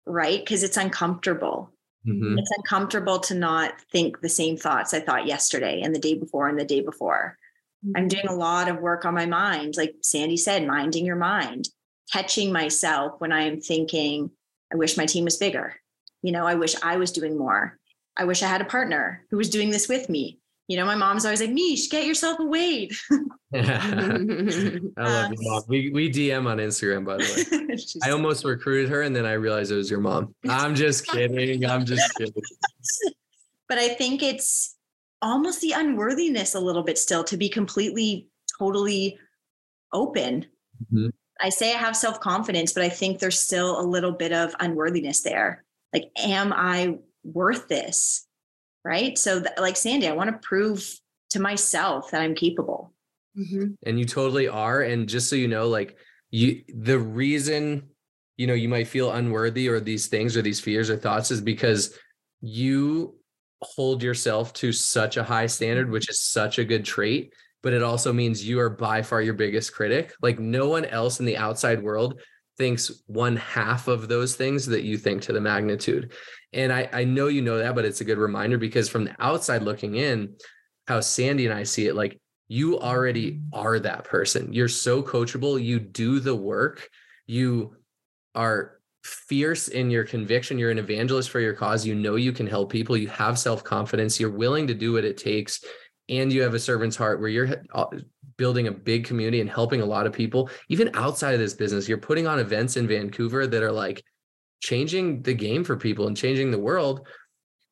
right 0.05 0.39
because 0.39 0.63
it's 0.63 0.77
uncomfortable 0.77 1.71
mm-hmm. 2.07 2.37
it's 2.37 2.51
uncomfortable 2.57 3.19
to 3.19 3.35
not 3.35 3.79
think 3.91 4.21
the 4.21 4.29
same 4.29 4.57
thoughts 4.57 4.93
i 4.93 4.99
thought 4.99 5.25
yesterday 5.25 5.81
and 5.81 5.93
the 5.93 5.99
day 5.99 6.13
before 6.13 6.47
and 6.47 6.59
the 6.59 6.65
day 6.65 6.81
before 6.81 7.37
mm-hmm. 7.85 7.97
i'm 7.97 8.07
doing 8.07 8.27
a 8.27 8.35
lot 8.35 8.69
of 8.69 8.79
work 8.79 9.05
on 9.05 9.13
my 9.13 9.25
mind 9.25 9.75
like 9.77 9.95
sandy 10.01 10.37
said 10.37 10.65
minding 10.65 11.05
your 11.05 11.15
mind 11.15 11.67
catching 12.11 12.51
myself 12.51 13.19
when 13.19 13.31
I 13.31 13.41
am 13.41 13.61
thinking, 13.61 14.31
I 14.71 14.75
wish 14.75 14.97
my 14.97 15.05
team 15.05 15.25
was 15.25 15.37
bigger. 15.37 15.75
You 16.21 16.31
know, 16.31 16.45
I 16.45 16.55
wish 16.55 16.75
I 16.81 16.97
was 16.97 17.11
doing 17.11 17.37
more. 17.37 17.77
I 18.17 18.25
wish 18.25 18.43
I 18.43 18.47
had 18.47 18.61
a 18.61 18.65
partner 18.65 19.25
who 19.29 19.37
was 19.37 19.49
doing 19.49 19.69
this 19.69 19.87
with 19.87 20.09
me. 20.09 20.39
You 20.69 20.77
know, 20.77 20.85
my 20.85 20.93
mom's 20.93 21.25
always 21.25 21.41
like, 21.41 21.49
Mish, 21.49 21.89
get 21.89 22.05
yourself 22.05 22.39
a 22.39 22.45
Wade. 22.45 22.91
I 23.55 23.59
love 24.97 25.33
your 25.33 25.41
mom. 25.41 25.63
We, 25.67 25.89
we 25.89 26.11
DM 26.11 26.45
on 26.45 26.59
Instagram, 26.59 27.03
by 27.05 27.17
the 27.17 27.23
way. 27.23 27.75
I 28.07 28.11
almost 28.11 28.45
recruited 28.45 28.87
her 28.91 29.01
and 29.01 29.15
then 29.15 29.25
I 29.25 29.33
realized 29.33 29.71
it 29.71 29.75
was 29.75 29.89
your 29.89 29.99
mom. 29.99 30.35
I'm 30.47 30.75
just 30.75 31.07
kidding. 31.07 31.65
I'm 31.65 31.85
just 31.85 32.13
kidding. 32.15 32.43
But 33.67 33.79
I 33.79 33.89
think 33.89 34.21
it's 34.21 34.75
almost 35.23 35.59
the 35.61 35.71
unworthiness 35.71 36.53
a 36.53 36.59
little 36.59 36.83
bit 36.83 36.99
still 36.99 37.23
to 37.23 37.35
be 37.35 37.49
completely, 37.49 38.27
totally 38.59 39.17
open. 39.91 40.45
Mm-hmm. 40.93 41.07
I 41.41 41.49
say 41.49 41.73
I 41.73 41.77
have 41.77 41.95
self 41.95 42.19
confidence, 42.19 42.73
but 42.73 42.83
I 42.83 42.89
think 42.89 43.17
there's 43.17 43.39
still 43.39 43.79
a 43.79 43.81
little 43.81 44.11
bit 44.11 44.31
of 44.31 44.55
unworthiness 44.59 45.23
there. 45.23 45.63
Like, 45.93 46.11
am 46.15 46.53
I 46.53 46.99
worth 47.23 47.67
this? 47.67 48.27
Right. 48.83 49.17
So, 49.17 49.41
th- 49.41 49.57
like 49.57 49.75
Sandy, 49.75 50.07
I 50.07 50.13
want 50.13 50.29
to 50.29 50.47
prove 50.47 50.87
to 51.31 51.39
myself 51.39 52.11
that 52.11 52.21
I'm 52.21 52.35
capable. 52.35 52.93
Mm-hmm. 53.37 53.73
And 53.85 53.99
you 53.99 54.05
totally 54.05 54.47
are. 54.47 54.81
And 54.81 55.07
just 55.07 55.29
so 55.29 55.35
you 55.35 55.47
know, 55.47 55.67
like, 55.67 55.97
you, 56.31 56.63
the 56.73 56.97
reason, 56.97 57.89
you 58.37 58.47
know, 58.47 58.53
you 58.53 58.69
might 58.69 58.87
feel 58.87 59.11
unworthy 59.11 59.67
or 59.67 59.79
these 59.79 60.07
things 60.07 60.37
or 60.37 60.41
these 60.41 60.59
fears 60.59 60.89
or 60.89 60.97
thoughts 60.97 61.31
is 61.31 61.41
because 61.41 61.97
you 62.41 63.15
hold 63.61 64.01
yourself 64.01 64.53
to 64.53 64.71
such 64.71 65.17
a 65.17 65.23
high 65.23 65.47
standard, 65.47 65.89
which 65.89 66.09
is 66.09 66.21
such 66.21 66.59
a 66.59 66.65
good 66.65 66.85
trait 66.85 67.33
but 67.61 67.73
it 67.73 67.83
also 67.83 68.13
means 68.13 68.47
you 68.47 68.59
are 68.59 68.69
by 68.69 69.01
far 69.01 69.21
your 69.21 69.33
biggest 69.33 69.73
critic. 69.73 70.13
Like 70.21 70.39
no 70.39 70.69
one 70.69 70.85
else 70.85 71.19
in 71.19 71.25
the 71.25 71.37
outside 71.37 71.81
world 71.81 72.21
thinks 72.57 73.03
one 73.07 73.35
half 73.35 73.87
of 73.87 74.07
those 74.07 74.35
things 74.35 74.65
that 74.67 74.83
you 74.83 74.97
think 74.97 75.21
to 75.23 75.33
the 75.33 75.41
magnitude. 75.41 76.13
And 76.53 76.73
I, 76.73 76.89
I 76.91 77.03
know 77.03 77.27
you 77.27 77.41
know 77.41 77.59
that, 77.59 77.75
but 77.75 77.85
it's 77.85 78.01
a 78.01 78.05
good 78.05 78.17
reminder 78.17 78.57
because 78.57 78.89
from 78.89 79.05
the 79.05 79.15
outside 79.19 79.61
looking 79.61 79.95
in, 79.95 80.35
how 80.87 81.01
Sandy 81.01 81.45
and 81.45 81.53
I 81.53 81.63
see 81.63 81.87
it, 81.87 81.95
like 81.95 82.19
you 82.47 82.79
already 82.79 83.41
are 83.53 83.79
that 83.79 84.05
person. 84.05 84.51
You're 84.51 84.67
so 84.67 85.03
coachable. 85.03 85.63
You 85.63 85.79
do 85.79 86.19
the 86.19 86.35
work. 86.35 86.89
You 87.27 87.75
are 88.33 88.79
fierce 89.03 89.67
in 89.67 89.91
your 89.91 90.03
conviction. 90.03 90.57
You're 90.57 90.71
an 90.71 90.79
evangelist 90.79 91.29
for 91.29 91.39
your 91.39 91.53
cause. 91.53 91.85
You 91.85 91.93
know 91.93 92.15
you 92.15 92.31
can 92.31 92.47
help 92.47 92.71
people. 92.71 92.97
You 92.97 93.07
have 93.09 93.37
self 93.37 93.63
confidence. 93.63 94.19
You're 94.19 94.31
willing 94.31 94.65
to 94.67 94.73
do 94.73 94.93
what 94.93 95.05
it 95.05 95.17
takes 95.17 95.63
and 96.09 96.33
you 96.33 96.41
have 96.41 96.55
a 96.55 96.59
servant's 96.59 96.95
heart 96.95 97.19
where 97.19 97.29
you're 97.29 97.63
uh, 97.73 97.85
building 98.37 98.67
a 98.67 98.71
big 98.71 99.05
community 99.05 99.41
and 99.41 99.49
helping 99.49 99.81
a 99.81 99.85
lot 99.85 100.05
of 100.05 100.13
people 100.13 100.49
even 100.67 100.89
outside 100.95 101.33
of 101.33 101.39
this 101.39 101.53
business 101.53 101.87
you're 101.87 101.97
putting 101.97 102.27
on 102.27 102.39
events 102.39 102.75
in 102.77 102.87
vancouver 102.87 103.47
that 103.47 103.63
are 103.63 103.71
like 103.71 104.03
changing 104.59 105.21
the 105.21 105.33
game 105.33 105.63
for 105.63 105.75
people 105.75 106.07
and 106.07 106.17
changing 106.17 106.51
the 106.51 106.59
world 106.59 107.07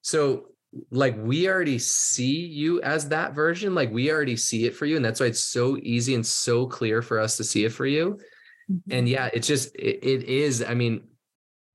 so 0.01 0.47
like 0.91 1.15
we 1.17 1.49
already 1.49 1.79
see 1.79 2.45
you 2.45 2.81
as 2.81 3.09
that 3.09 3.33
version 3.33 3.73
like 3.73 3.91
we 3.91 4.11
already 4.11 4.35
see 4.35 4.65
it 4.65 4.75
for 4.75 4.85
you 4.85 4.95
and 4.95 5.05
that's 5.05 5.19
why 5.19 5.25
it's 5.25 5.43
so 5.43 5.77
easy 5.81 6.15
and 6.15 6.25
so 6.25 6.65
clear 6.65 7.01
for 7.01 7.19
us 7.19 7.37
to 7.37 7.43
see 7.43 7.63
it 7.65 7.71
for 7.71 7.85
you 7.85 8.19
mm-hmm. 8.71 8.91
and 8.91 9.07
yeah 9.07 9.29
it's 9.33 9.47
just 9.47 9.73
it, 9.75 10.03
it 10.03 10.23
is 10.23 10.63
i 10.63 10.73
mean 10.73 11.01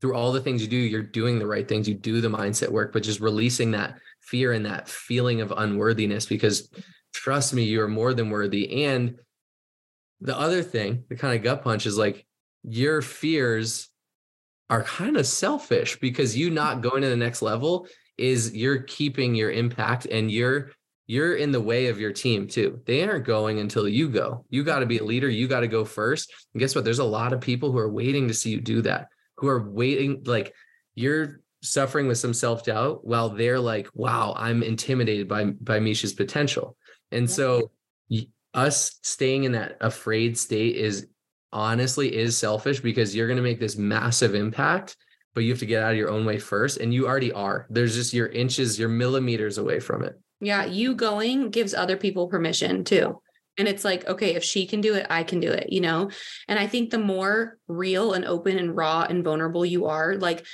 through 0.01 0.15
all 0.15 0.33
the 0.33 0.41
things 0.41 0.61
you 0.61 0.69
do 0.69 0.77
you're 0.77 1.03
doing 1.03 1.39
the 1.39 1.47
right 1.47 1.69
things 1.69 1.89
you 1.89 1.95
do 1.95 2.21
the 2.21 2.29
mindset 2.29 2.69
work 2.69 2.93
but 2.93 3.03
just 3.03 3.21
releasing 3.21 3.71
that 3.71 3.99
fear 4.21 4.53
and 4.53 4.67
that 4.67 4.89
feeling 4.89 5.41
of 5.41 5.53
unworthiness 5.57 6.27
because 6.27 6.69
trust 7.13 7.55
me, 7.55 7.63
you 7.63 7.83
are 7.83 7.89
more 7.89 8.15
than 8.15 8.31
worthy. 8.31 8.85
And 8.85 9.17
the 10.21 10.39
other 10.39 10.63
thing, 10.63 11.05
the 11.09 11.17
kind 11.17 11.37
of 11.37 11.43
gut 11.43 11.63
punch 11.63 11.87
is 11.87 11.99
like 11.99 12.27
your 12.63 13.03
fears 13.03 13.89
are 14.73 14.83
kind 14.85 15.19
of 15.19 15.27
selfish 15.27 16.01
because 16.01 16.35
you 16.35 16.49
not 16.49 16.79
mm-hmm. 16.79 16.89
going 16.89 17.03
to 17.03 17.09
the 17.11 17.17
next 17.17 17.43
level 17.43 17.87
is 18.17 18.57
you're 18.57 18.83
keeping 18.85 19.35
your 19.35 19.53
impact 19.53 20.07
and 20.07 20.31
you're 20.31 20.71
you're 21.07 21.37
in 21.37 21.53
the 21.53 21.61
way 21.61 21.89
of 21.89 22.01
your 22.01 22.13
team 22.13 22.49
too. 22.49 22.81
They 22.87 23.07
aren't 23.07 23.27
going 23.27 23.59
until 23.59 23.87
you 23.87 24.09
go. 24.09 24.47
You 24.49 24.65
got 24.65 24.79
to 24.79 24.87
be 24.87 24.99
a 24.99 25.05
leader. 25.05 25.29
You 25.29 25.47
got 25.47 25.61
to 25.61 25.69
go 25.69 25.85
first. 25.85 26.33
And 26.55 26.61
guess 26.61 26.75
what? 26.75 26.85
There's 26.85 27.01
a 27.01 27.05
lot 27.05 27.35
of 27.35 27.41
people 27.41 27.71
who 27.71 27.77
are 27.79 27.91
waiting 27.91 28.29
to 28.29 28.35
see 28.35 28.51
you 28.51 28.61
do 28.63 28.81
that, 28.83 29.09
who 29.37 29.49
are 29.49 29.69
waiting, 29.69 30.23
like 30.25 30.55
you're 30.95 31.41
suffering 31.61 32.09
with 32.09 32.17
some 32.19 32.33
self-doubt 32.33 33.05
while 33.05 33.29
they're 33.29 33.61
like, 33.61 33.89
wow, 33.93 34.33
I'm 34.37 34.63
intimidated 34.63 35.29
by 35.29 35.45
by 35.45 35.81
Misha's 35.81 36.15
potential. 36.15 36.77
And 37.11 37.31
so 37.31 37.73
us 38.55 38.99
staying 39.03 39.45
in 39.45 39.53
that 39.53 39.77
afraid 39.83 40.39
state 40.39 40.77
is 40.77 41.09
honestly 41.53 42.15
is 42.15 42.37
selfish 42.37 42.81
because 42.81 43.15
you're 43.15 43.27
going 43.27 43.37
to 43.37 43.43
make 43.43 43.61
this 43.61 43.77
massive 43.77 44.35
impact 44.35 44.97
but 45.35 45.45
you 45.45 45.51
have 45.51 45.59
to 45.61 45.67
get 45.67 45.83
out 45.83 45.93
of 45.93 45.97
your 45.97 46.11
own 46.11 46.25
way 46.25 46.39
first 46.39 46.79
and 46.79 46.93
you 46.93 47.07
already 47.07 47.33
are. 47.33 47.67
There's 47.71 47.95
just 47.95 48.13
your 48.13 48.29
inches 48.29 48.79
your 48.79 48.89
millimeters 48.89 49.59
away 49.59 49.81
from 49.81 50.03
it. 50.03 50.19
Yeah 50.41 50.65
you 50.65 50.95
going 50.95 51.51
gives 51.51 51.75
other 51.75 51.97
people 51.97 52.29
permission 52.29 52.85
too. 52.85 53.21
And 53.59 53.69
it's 53.69 53.85
like 53.85 54.07
okay 54.07 54.35
if 54.35 54.45
she 54.45 54.67
can 54.67 54.81
do 54.81 54.95
it 54.95 55.07
i 55.11 55.23
can 55.23 55.41
do 55.41 55.51
it 55.51 55.73
you 55.73 55.81
know? 55.81 56.11
And 56.49 56.59
i 56.59 56.67
think 56.67 56.91
the 56.91 56.99
more 56.99 57.59
real 57.69 58.13
and 58.15 58.25
open 58.25 58.59
and 58.59 58.77
raw 58.77 59.07
and 59.09 59.25
vulnerable 59.25 59.65
you 59.65 59.87
are 59.87 60.17
like 60.17 60.47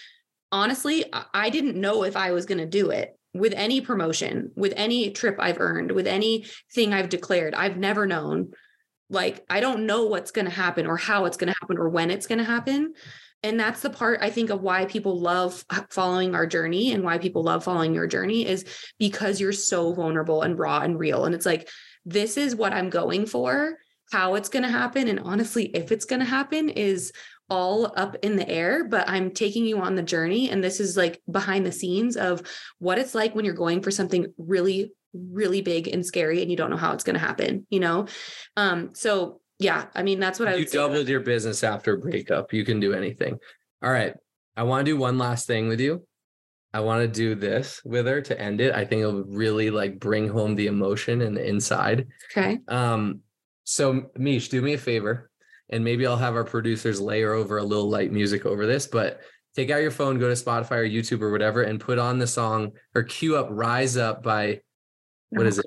honestly 0.50 1.04
i 1.34 1.50
didn't 1.50 1.76
know 1.76 2.04
if 2.04 2.16
i 2.16 2.32
was 2.32 2.46
going 2.46 2.58
to 2.58 2.66
do 2.66 2.90
it 2.90 3.16
with 3.34 3.52
any 3.54 3.80
promotion 3.80 4.50
with 4.56 4.72
any 4.76 5.10
trip 5.10 5.36
i've 5.38 5.60
earned 5.60 5.92
with 5.92 6.06
anything 6.06 6.92
i've 6.92 7.08
declared. 7.08 7.54
I've 7.54 7.76
never 7.76 8.06
known 8.06 8.52
like 9.10 9.44
i 9.48 9.60
don't 9.60 9.86
know 9.86 10.04
what's 10.04 10.30
going 10.30 10.44
to 10.44 10.50
happen 10.50 10.86
or 10.86 10.96
how 10.96 11.24
it's 11.24 11.36
going 11.36 11.52
to 11.52 11.58
happen 11.60 11.78
or 11.78 11.88
when 11.88 12.10
it's 12.10 12.26
going 12.26 12.38
to 12.38 12.44
happen. 12.44 12.94
And 13.44 13.58
that's 13.58 13.82
the 13.82 13.90
part 13.90 14.20
i 14.20 14.30
think 14.30 14.50
of 14.50 14.62
why 14.62 14.84
people 14.86 15.20
love 15.20 15.64
following 15.90 16.34
our 16.34 16.46
journey 16.46 16.92
and 16.92 17.04
why 17.04 17.18
people 17.18 17.42
love 17.44 17.62
following 17.64 17.94
your 17.94 18.06
journey 18.06 18.46
is 18.46 18.64
because 18.98 19.40
you're 19.40 19.52
so 19.52 19.92
vulnerable 19.92 20.42
and 20.42 20.58
raw 20.58 20.80
and 20.80 20.98
real. 20.98 21.24
And 21.24 21.34
it's 21.34 21.46
like 21.46 21.68
this 22.04 22.36
is 22.36 22.56
what 22.56 22.72
i'm 22.72 22.90
going 22.90 23.26
for 23.26 23.78
how 24.10 24.34
it's 24.34 24.48
going 24.48 24.62
to 24.62 24.68
happen 24.70 25.08
and 25.08 25.20
honestly 25.20 25.66
if 25.66 25.92
it's 25.92 26.06
going 26.06 26.20
to 26.20 26.26
happen 26.26 26.68
is 26.70 27.12
all 27.50 27.92
up 27.96 28.16
in 28.22 28.36
the 28.36 28.48
air 28.48 28.84
but 28.84 29.08
i'm 29.08 29.30
taking 29.30 29.64
you 29.64 29.80
on 29.80 29.94
the 29.94 30.02
journey 30.02 30.50
and 30.50 30.62
this 30.62 30.80
is 30.80 30.96
like 30.96 31.20
behind 31.30 31.64
the 31.64 31.72
scenes 31.72 32.16
of 32.16 32.42
what 32.78 32.98
it's 32.98 33.14
like 33.14 33.34
when 33.34 33.44
you're 33.44 33.54
going 33.54 33.80
for 33.80 33.90
something 33.90 34.26
really 34.36 34.92
really 35.14 35.62
big 35.62 35.88
and 35.88 36.04
scary 36.04 36.42
and 36.42 36.50
you 36.50 36.56
don't 36.56 36.70
know 36.70 36.76
how 36.76 36.92
it's 36.92 37.04
going 37.04 37.14
to 37.14 37.20
happen 37.20 37.66
you 37.70 37.80
know? 37.80 38.06
Um 38.56 38.90
so 38.94 39.40
yeah 39.58 39.86
i 39.94 40.02
mean 40.02 40.20
that's 40.20 40.38
what 40.38 40.48
i 40.48 40.54
you 40.54 40.66
doubled 40.66 41.08
your 41.08 41.20
business 41.20 41.64
after 41.64 41.94
a 41.94 41.98
breakup. 41.98 42.52
You 42.52 42.64
can 42.64 42.80
do 42.80 42.92
anything. 42.92 43.38
All 43.82 43.90
right 43.90 44.14
i 44.56 44.62
want 44.62 44.84
to 44.84 44.92
do 44.92 44.96
one 44.96 45.18
last 45.18 45.46
thing 45.46 45.68
with 45.68 45.80
you. 45.80 46.04
I 46.74 46.80
want 46.80 47.00
to 47.00 47.08
do 47.08 47.34
this 47.34 47.80
with 47.82 48.06
her 48.06 48.20
to 48.20 48.38
end 48.38 48.60
it. 48.60 48.74
I 48.74 48.84
think 48.84 49.00
it'll 49.00 49.24
really 49.24 49.70
like 49.70 49.98
bring 49.98 50.28
home 50.28 50.54
the 50.54 50.66
emotion 50.66 51.22
and 51.22 51.34
the 51.34 51.48
inside. 51.48 52.08
Okay. 52.30 52.58
Um 52.68 53.20
so 53.64 54.10
mish 54.16 54.48
do 54.48 54.60
me 54.60 54.74
a 54.74 54.78
favor 54.78 55.27
and 55.70 55.82
maybe 55.82 56.06
i'll 56.06 56.16
have 56.16 56.34
our 56.34 56.44
producers 56.44 57.00
layer 57.00 57.32
over 57.32 57.58
a 57.58 57.64
little 57.64 57.88
light 57.88 58.12
music 58.12 58.46
over 58.46 58.66
this 58.66 58.86
but 58.86 59.20
take 59.54 59.70
out 59.70 59.82
your 59.82 59.90
phone 59.90 60.18
go 60.18 60.28
to 60.28 60.34
spotify 60.34 60.78
or 60.78 60.88
youtube 60.88 61.22
or 61.22 61.30
whatever 61.30 61.62
and 61.62 61.80
put 61.80 61.98
on 61.98 62.18
the 62.18 62.26
song 62.26 62.72
or 62.94 63.02
cue 63.02 63.36
up 63.36 63.48
rise 63.50 63.96
up 63.96 64.22
by 64.22 64.60
what 65.30 65.44
oh 65.44 65.48
is 65.48 65.58
it 65.58 65.66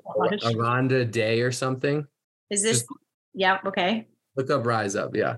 Andra 0.60 1.04
Day 1.04 1.40
or 1.40 1.52
something. 1.52 2.06
Is 2.50 2.62
this 2.62 2.80
Just 2.80 2.86
yeah 3.34 3.58
okay. 3.66 4.08
Look 4.36 4.50
up 4.50 4.66
rise 4.66 4.96
up 4.96 5.14
yeah. 5.14 5.36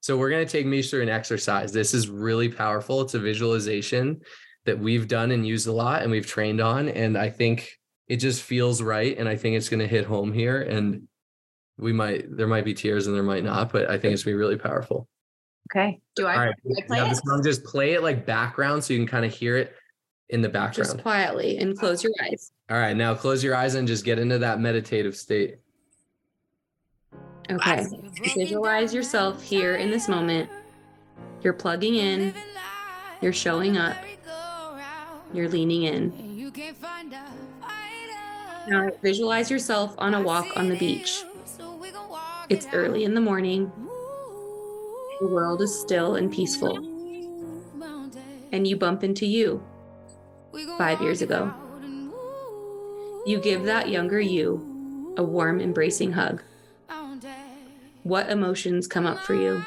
So 0.00 0.16
we're 0.16 0.30
going 0.30 0.46
to 0.46 0.50
take 0.50 0.66
Mish 0.66 0.90
through 0.90 1.02
an 1.02 1.08
exercise. 1.08 1.72
This 1.72 1.92
is 1.92 2.08
really 2.08 2.48
powerful. 2.48 3.00
It's 3.00 3.14
a 3.14 3.18
visualization 3.18 4.20
that 4.66 4.78
we've 4.78 5.08
done 5.08 5.30
and 5.30 5.46
used 5.46 5.66
a 5.66 5.72
lot 5.72 6.02
and 6.02 6.10
we've 6.10 6.26
trained 6.26 6.60
on 6.60 6.88
and 6.88 7.16
i 7.16 7.30
think 7.30 7.70
it 8.08 8.16
just 8.16 8.42
feels 8.42 8.82
right 8.82 9.16
and 9.16 9.28
i 9.28 9.36
think 9.36 9.56
it's 9.56 9.68
going 9.68 9.78
to 9.78 9.86
hit 9.86 10.04
home 10.04 10.32
here 10.32 10.60
and 10.60 11.06
we 11.78 11.92
might 11.92 12.34
there 12.36 12.46
might 12.46 12.64
be 12.64 12.74
tears 12.74 13.06
and 13.06 13.14
there 13.14 13.22
might 13.22 13.44
not 13.44 13.72
but 13.72 13.88
i 13.90 13.98
think 13.98 14.14
it's 14.14 14.24
going 14.24 14.32
to 14.32 14.36
be 14.36 14.40
really 14.40 14.56
powerful 14.56 15.08
okay 15.70 16.00
do 16.14 16.26
i, 16.26 16.34
All 16.34 16.40
right. 16.46 16.54
Do 16.64 16.74
I 16.78 16.86
play 16.86 16.98
yeah, 16.98 17.10
it? 17.10 17.16
Song, 17.16 17.42
just 17.42 17.64
play 17.64 17.92
it 17.94 18.02
like 18.02 18.24
background 18.24 18.82
so 18.82 18.92
you 18.94 18.98
can 19.00 19.08
kind 19.08 19.24
of 19.24 19.32
hear 19.32 19.56
it 19.56 19.74
in 20.28 20.42
the 20.42 20.48
background 20.48 20.90
just 20.90 21.02
quietly 21.02 21.58
and 21.58 21.78
close 21.78 22.02
your 22.02 22.12
eyes 22.24 22.52
all 22.68 22.76
right, 22.76 22.96
now 22.96 23.14
close 23.14 23.44
your 23.44 23.54
eyes 23.54 23.76
and 23.76 23.86
just 23.86 24.04
get 24.04 24.18
into 24.18 24.38
that 24.38 24.58
meditative 24.58 25.16
state. 25.16 25.58
Okay. 27.48 27.86
Visualize 28.34 28.92
yourself 28.92 29.40
here 29.40 29.76
in 29.76 29.88
this 29.88 30.08
moment. 30.08 30.50
You're 31.42 31.52
plugging 31.52 31.94
in, 31.94 32.34
you're 33.20 33.32
showing 33.32 33.76
up, 33.76 33.96
you're 35.32 35.48
leaning 35.48 35.84
in. 35.84 36.52
Now 38.66 38.90
visualize 39.00 39.48
yourself 39.48 39.94
on 39.98 40.14
a 40.14 40.20
walk 40.20 40.48
on 40.56 40.68
the 40.68 40.76
beach. 40.76 41.22
It's 42.48 42.66
early 42.72 43.02
in 43.04 43.14
the 43.14 43.20
morning. 43.20 43.72
The 45.20 45.26
world 45.26 45.62
is 45.62 45.76
still 45.76 46.14
and 46.14 46.32
peaceful. 46.32 46.76
And 48.52 48.66
you 48.66 48.76
bump 48.76 49.02
into 49.02 49.26
you 49.26 49.62
five 50.78 51.02
years 51.02 51.22
ago. 51.22 51.52
You 53.26 53.40
give 53.40 53.64
that 53.64 53.88
younger 53.88 54.20
you 54.20 55.14
a 55.16 55.24
warm, 55.24 55.60
embracing 55.60 56.12
hug. 56.12 56.42
What 58.04 58.30
emotions 58.30 58.86
come 58.86 59.06
up 59.06 59.18
for 59.18 59.34
you? 59.34 59.64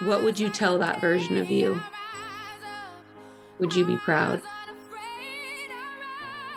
What 0.00 0.22
would 0.22 0.38
you 0.38 0.48
tell 0.48 0.78
that 0.78 1.00
version 1.02 1.36
of 1.36 1.50
you? 1.50 1.82
Would 3.58 3.74
you 3.74 3.84
be 3.84 3.96
proud? 3.98 4.40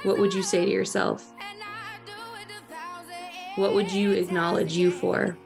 What 0.04 0.20
would 0.20 0.34
you 0.34 0.44
say 0.44 0.64
to 0.64 0.72
yourself? 0.72 1.31
What 3.56 3.74
would 3.74 3.92
you 3.92 4.12
acknowledge 4.12 4.74
you 4.74 4.92
for? 4.92 5.38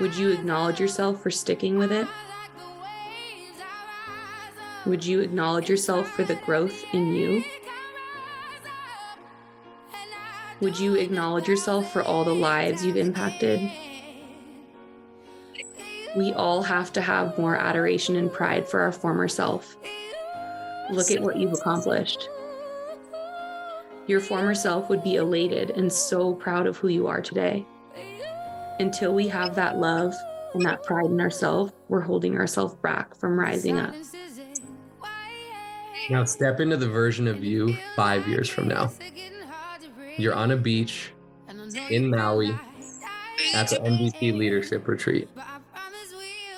Would 0.00 0.14
you 0.16 0.30
acknowledge 0.30 0.80
yourself 0.80 1.22
for 1.22 1.30
sticking 1.30 1.78
with 1.78 1.92
it? 1.92 2.06
Would 4.86 5.04
you 5.04 5.20
acknowledge 5.20 5.68
yourself 5.68 6.08
for 6.10 6.24
the 6.24 6.36
growth 6.36 6.84
in 6.92 7.14
you? 7.14 7.44
Would 10.60 10.78
you 10.78 10.94
acknowledge 10.94 11.48
yourself 11.48 11.92
for 11.92 12.02
all 12.02 12.24
the 12.24 12.34
lives 12.34 12.84
you've 12.84 12.96
impacted? 12.96 13.70
We 16.16 16.32
all 16.32 16.62
have 16.62 16.92
to 16.92 17.00
have 17.00 17.36
more 17.38 17.56
adoration 17.56 18.16
and 18.16 18.32
pride 18.32 18.68
for 18.68 18.80
our 18.80 18.92
former 18.92 19.26
self. 19.26 19.76
Look 20.90 21.10
at 21.10 21.20
what 21.20 21.36
you've 21.36 21.52
accomplished. 21.52 22.28
Your 24.06 24.20
former 24.20 24.54
self 24.54 24.90
would 24.90 25.02
be 25.02 25.16
elated 25.16 25.70
and 25.70 25.90
so 25.90 26.34
proud 26.34 26.66
of 26.66 26.76
who 26.76 26.88
you 26.88 27.06
are 27.06 27.22
today. 27.22 27.66
Until 28.78 29.14
we 29.14 29.28
have 29.28 29.54
that 29.54 29.78
love 29.78 30.14
and 30.52 30.64
that 30.66 30.82
pride 30.82 31.06
in 31.06 31.20
ourselves, 31.20 31.72
we're 31.88 32.00
holding 32.00 32.36
ourselves 32.36 32.74
back 32.76 33.14
from 33.16 33.38
rising 33.38 33.78
up. 33.78 33.94
Now 36.10 36.24
step 36.24 36.60
into 36.60 36.76
the 36.76 36.88
version 36.88 37.26
of 37.26 37.42
you 37.42 37.76
five 37.96 38.28
years 38.28 38.48
from 38.48 38.68
now. 38.68 38.92
You're 40.18 40.34
on 40.34 40.50
a 40.50 40.56
beach 40.56 41.12
in 41.88 42.10
Maui 42.10 42.54
at 43.54 43.68
the 43.68 43.76
NBC 43.76 44.36
leadership 44.36 44.86
retreat. 44.86 45.28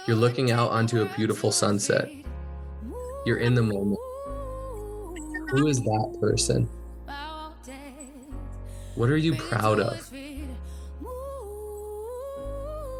You're 0.06 0.16
looking 0.16 0.50
out 0.50 0.70
onto 0.70 1.02
a 1.02 1.16
beautiful 1.16 1.52
sunset. 1.52 2.10
You're 3.24 3.38
in 3.38 3.54
the 3.54 3.62
moment. 3.62 3.98
Who 5.50 5.68
is 5.68 5.80
that 5.80 6.18
person? 6.20 6.68
What 8.96 9.10
are 9.10 9.16
you 9.18 9.34
proud 9.34 9.78
of? 9.78 10.10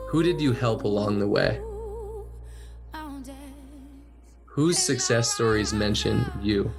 Who 0.08 0.22
did 0.22 0.42
you 0.42 0.52
help 0.52 0.84
along 0.84 1.18
the 1.20 1.26
way? 1.26 1.58
Whose 4.44 4.76
success 4.76 5.32
stories 5.32 5.72
mention 5.72 6.30
you? 6.42 6.70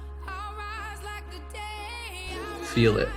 Feel 2.62 2.96
it. 2.98 3.08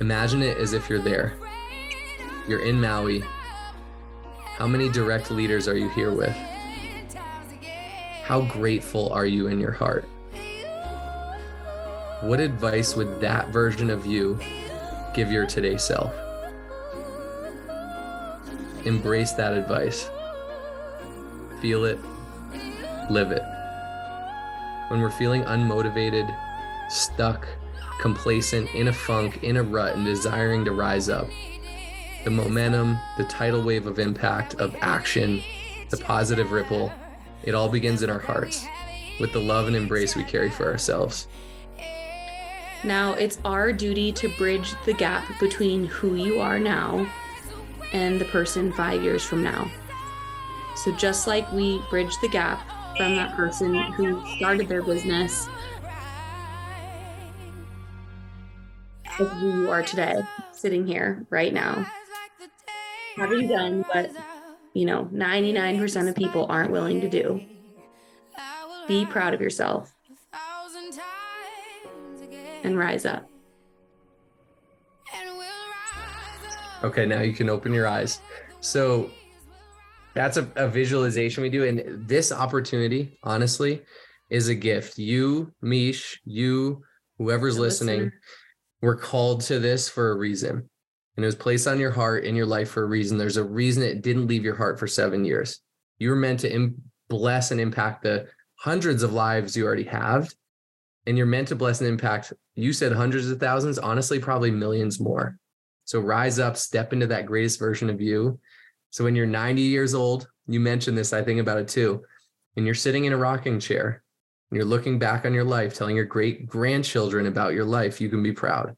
Imagine 0.00 0.40
it 0.40 0.56
as 0.58 0.72
if 0.72 0.88
you're 0.88 1.00
there. 1.00 1.34
You're 2.46 2.64
in 2.64 2.80
Maui. 2.80 3.24
How 4.56 4.68
many 4.68 4.88
direct 4.88 5.32
leaders 5.32 5.66
are 5.66 5.76
you 5.76 5.88
here 5.90 6.12
with? 6.12 6.36
How 8.22 8.42
grateful 8.42 9.12
are 9.12 9.26
you 9.26 9.48
in 9.48 9.58
your 9.58 9.72
heart? 9.72 10.04
What 12.20 12.38
advice 12.38 12.94
would 12.94 13.20
that 13.20 13.48
version 13.48 13.90
of 13.90 14.06
you 14.06 14.38
give 15.14 15.30
your 15.30 15.46
today 15.46 15.76
self? 15.76 16.14
Embrace 18.84 19.32
that 19.32 19.52
advice. 19.52 20.10
Feel 21.60 21.84
it, 21.84 21.98
live 23.10 23.30
it. 23.30 23.42
When 24.88 25.00
we're 25.00 25.10
feeling 25.10 25.44
unmotivated, 25.44 26.34
stuck, 26.90 27.46
complacent, 28.00 28.68
in 28.74 28.88
a 28.88 28.92
funk, 28.92 29.42
in 29.44 29.56
a 29.56 29.62
rut, 29.62 29.94
and 29.94 30.04
desiring 30.04 30.64
to 30.64 30.72
rise 30.72 31.08
up, 31.08 31.28
the 32.24 32.30
momentum, 32.30 32.98
the 33.16 33.24
tidal 33.24 33.62
wave 33.62 33.86
of 33.86 33.98
impact, 33.98 34.54
of 34.54 34.74
action, 34.80 35.42
the 35.90 35.96
positive 35.96 36.52
ripple, 36.52 36.92
it 37.42 37.54
all 37.54 37.68
begins 37.68 38.02
in 38.02 38.10
our 38.10 38.18
hearts 38.18 38.66
with 39.20 39.32
the 39.32 39.40
love 39.40 39.66
and 39.66 39.76
embrace 39.76 40.16
we 40.16 40.24
carry 40.24 40.50
for 40.50 40.66
ourselves. 40.66 41.28
Now 42.84 43.12
it's 43.12 43.38
our 43.44 43.72
duty 43.72 44.10
to 44.12 44.28
bridge 44.36 44.74
the 44.84 44.92
gap 44.92 45.24
between 45.38 45.86
who 45.86 46.16
you 46.16 46.40
are 46.40 46.58
now 46.58 47.06
and 47.92 48.20
the 48.20 48.24
person 48.26 48.72
five 48.72 49.02
years 49.02 49.22
from 49.22 49.42
now. 49.42 49.70
So, 50.74 50.90
just 50.92 51.26
like 51.26 51.50
we 51.52 51.80
bridge 51.90 52.18
the 52.20 52.28
gap 52.28 52.66
from 52.96 53.14
that 53.16 53.36
person 53.36 53.74
who 53.74 54.26
started 54.36 54.68
their 54.68 54.82
business 54.82 55.48
of 59.18 59.28
who 59.32 59.62
you 59.62 59.70
are 59.70 59.82
today, 59.82 60.22
sitting 60.52 60.86
here 60.86 61.26
right 61.30 61.52
now, 61.52 61.86
having 63.16 63.48
done 63.48 63.82
what, 63.92 64.10
you 64.74 64.86
know, 64.86 65.04
99% 65.12 66.08
of 66.08 66.16
people 66.16 66.46
aren't 66.48 66.70
willing 66.70 67.00
to 67.02 67.08
do. 67.08 67.40
Be 68.88 69.06
proud 69.06 69.34
of 69.34 69.40
yourself 69.40 69.91
and 72.62 72.78
rise 72.78 73.04
up. 73.04 73.28
Okay, 76.84 77.06
now 77.06 77.20
you 77.20 77.32
can 77.32 77.48
open 77.48 77.72
your 77.72 77.86
eyes. 77.86 78.20
So 78.60 79.10
that's 80.14 80.36
a, 80.36 80.50
a 80.56 80.68
visualization 80.68 81.42
we 81.42 81.48
do. 81.48 81.64
And 81.64 82.08
this 82.08 82.32
opportunity, 82.32 83.18
honestly, 83.22 83.82
is 84.30 84.48
a 84.48 84.54
gift. 84.54 84.98
You, 84.98 85.52
Mish, 85.62 86.20
you, 86.24 86.82
whoever's 87.18 87.58
listening, 87.58 88.10
we're 88.80 88.96
called 88.96 89.42
to 89.42 89.60
this 89.60 89.88
for 89.88 90.10
a 90.10 90.16
reason. 90.16 90.68
And 91.16 91.24
it 91.24 91.26
was 91.26 91.36
placed 91.36 91.68
on 91.68 91.78
your 91.78 91.90
heart 91.90 92.24
in 92.24 92.34
your 92.34 92.46
life 92.46 92.70
for 92.70 92.82
a 92.82 92.86
reason. 92.86 93.16
There's 93.16 93.36
a 93.36 93.44
reason 93.44 93.82
it 93.82 94.02
didn't 94.02 94.26
leave 94.26 94.44
your 94.44 94.56
heart 94.56 94.78
for 94.78 94.86
seven 94.86 95.24
years. 95.24 95.60
You 95.98 96.10
were 96.10 96.16
meant 96.16 96.40
to 96.40 96.52
Im- 96.52 96.82
bless 97.08 97.50
and 97.50 97.60
impact 97.60 98.02
the 98.02 98.26
hundreds 98.58 99.02
of 99.02 99.12
lives 99.12 99.56
you 99.56 99.66
already 99.66 99.84
have. 99.84 100.32
And 101.06 101.16
you're 101.16 101.26
meant 101.26 101.48
to 101.48 101.56
bless 101.56 101.80
and 101.80 101.88
impact, 101.88 102.32
you 102.54 102.72
said 102.72 102.92
hundreds 102.92 103.28
of 103.30 103.40
thousands, 103.40 103.78
honestly, 103.78 104.18
probably 104.18 104.50
millions 104.50 105.00
more. 105.00 105.36
So 105.84 106.00
rise 106.00 106.38
up, 106.38 106.56
step 106.56 106.92
into 106.92 107.06
that 107.08 107.26
greatest 107.26 107.58
version 107.58 107.90
of 107.90 108.00
you. 108.00 108.38
So 108.90 109.04
when 109.04 109.16
you're 109.16 109.26
90 109.26 109.62
years 109.62 109.94
old, 109.94 110.28
you 110.46 110.60
mentioned 110.60 110.96
this, 110.96 111.12
I 111.12 111.22
think 111.22 111.40
about 111.40 111.58
it 111.58 111.68
too, 111.68 112.04
and 112.56 112.66
you're 112.66 112.74
sitting 112.74 113.04
in 113.04 113.12
a 113.12 113.16
rocking 113.16 113.58
chair 113.58 114.02
and 114.50 114.56
you're 114.56 114.66
looking 114.66 114.98
back 114.98 115.24
on 115.24 115.34
your 115.34 115.44
life, 115.44 115.74
telling 115.74 115.96
your 115.96 116.04
great 116.04 116.46
grandchildren 116.46 117.26
about 117.26 117.54
your 117.54 117.64
life, 117.64 118.00
you 118.00 118.08
can 118.08 118.22
be 118.22 118.32
proud 118.32 118.76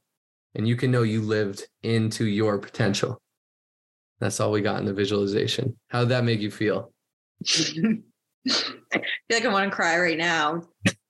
and 0.55 0.67
you 0.67 0.75
can 0.75 0.89
know 0.89 1.03
you 1.03 1.21
lived 1.21 1.67
into 1.83 2.25
your 2.25 2.57
potential. 2.57 3.21
That's 4.19 4.39
all 4.39 4.51
we 4.51 4.61
got 4.61 4.79
in 4.79 4.85
the 4.85 4.93
visualization. 4.93 5.77
How 5.89 6.01
did 6.01 6.09
that 6.09 6.23
make 6.23 6.39
you 6.39 6.49
feel? 6.49 6.93
I 7.45 7.51
feel 8.47 9.03
like 9.31 9.45
I 9.45 9.51
want 9.51 9.69
to 9.69 9.75
cry 9.75 9.99
right 9.99 10.17
now. 10.17 10.61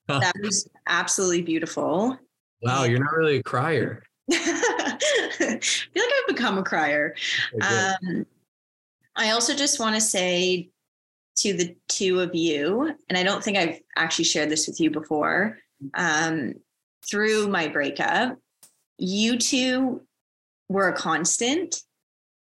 That 0.08 0.34
was 0.42 0.68
absolutely 0.86 1.42
beautiful. 1.42 2.18
Wow, 2.62 2.84
you're 2.84 3.00
not 3.00 3.12
really 3.12 3.36
a 3.36 3.42
crier. 3.42 4.02
I 4.30 4.98
feel 5.38 6.02
like 6.02 6.12
I've 6.18 6.34
become 6.34 6.58
a 6.58 6.62
crier. 6.62 7.14
Um, 7.60 8.26
I 9.14 9.30
also 9.30 9.54
just 9.54 9.78
want 9.78 9.94
to 9.94 10.00
say 10.00 10.70
to 11.36 11.52
the 11.52 11.76
two 11.88 12.20
of 12.20 12.34
you, 12.34 12.94
and 13.08 13.18
I 13.18 13.22
don't 13.22 13.42
think 13.42 13.56
I've 13.56 13.80
actually 13.96 14.24
shared 14.24 14.50
this 14.50 14.66
with 14.66 14.80
you 14.80 14.90
before, 14.90 15.58
um, 15.94 16.54
through 17.08 17.48
my 17.48 17.68
breakup, 17.68 18.38
you 18.98 19.38
two 19.38 20.02
were 20.68 20.88
a 20.88 20.96
constant. 20.96 21.82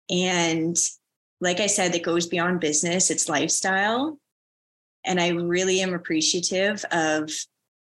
And 0.08 0.76
like 1.40 1.60
I 1.60 1.66
said, 1.66 1.94
it 1.94 2.02
goes 2.02 2.26
beyond 2.26 2.60
business, 2.60 3.10
it's 3.10 3.28
lifestyle. 3.28 4.18
And 5.06 5.20
I 5.20 5.28
really 5.28 5.80
am 5.80 5.94
appreciative 5.94 6.84
of 6.90 7.30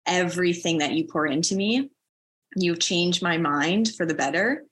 everything 0.05 0.80
that 0.80 0.93
you 0.93 1.05
pour 1.05 1.26
into 1.26 1.55
me. 1.55 1.89
You've 2.55 2.80
changed 2.80 3.24
my 3.24 3.38
mind 3.38 3.95
for 3.95 4.05
the 4.05 4.13
better. 4.13 4.66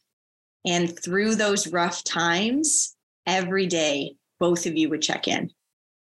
And 0.65 0.97
through 0.97 1.35
those 1.35 1.67
rough 1.67 2.03
times, 2.03 2.95
every 3.25 3.65
day, 3.65 4.15
both 4.39 4.65
of 4.65 4.77
you 4.77 4.89
would 4.89 5.01
check 5.01 5.27
in. 5.27 5.49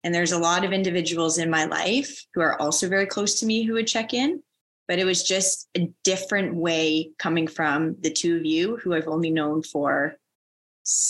And 0.04 0.14
there's 0.14 0.34
a 0.34 0.40
lot 0.40 0.64
of 0.64 0.74
individuals 0.74 1.38
in 1.38 1.50
my 1.50 1.66
life 1.66 2.26
who 2.34 2.42
are 2.42 2.60
also 2.62 2.90
very 2.90 3.08
close 3.08 3.40
to 3.40 3.46
me 3.46 3.64
who 3.64 3.74
would 3.74 3.88
check 3.88 4.14
in, 4.14 4.44
but 4.88 5.00
it 5.00 5.06
was 5.06 5.24
just 5.24 5.68
a 5.76 5.90
different 6.04 6.56
way 6.56 7.12
coming 7.18 7.48
from 7.48 7.96
the 8.02 8.12
two 8.12 8.38
of 8.38 8.46
you 8.46 8.78
who 8.78 8.94
I've 8.94 9.08
only 9.08 9.32
known 9.32 9.64
for 9.64 10.16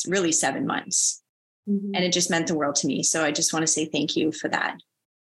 really 0.08 0.32
seven 0.32 0.66
months. 0.66 1.22
Mm-hmm. 1.70 1.92
And 1.94 2.06
it 2.06 2.14
just 2.14 2.30
meant 2.30 2.48
the 2.48 2.56
world 2.56 2.76
to 2.76 2.88
me. 2.88 3.04
So 3.04 3.24
I 3.24 3.32
just 3.32 3.52
want 3.52 3.64
to 3.64 3.72
say 3.72 3.86
thank 3.86 4.16
you 4.16 4.32
for 4.32 4.48
that. 4.50 4.78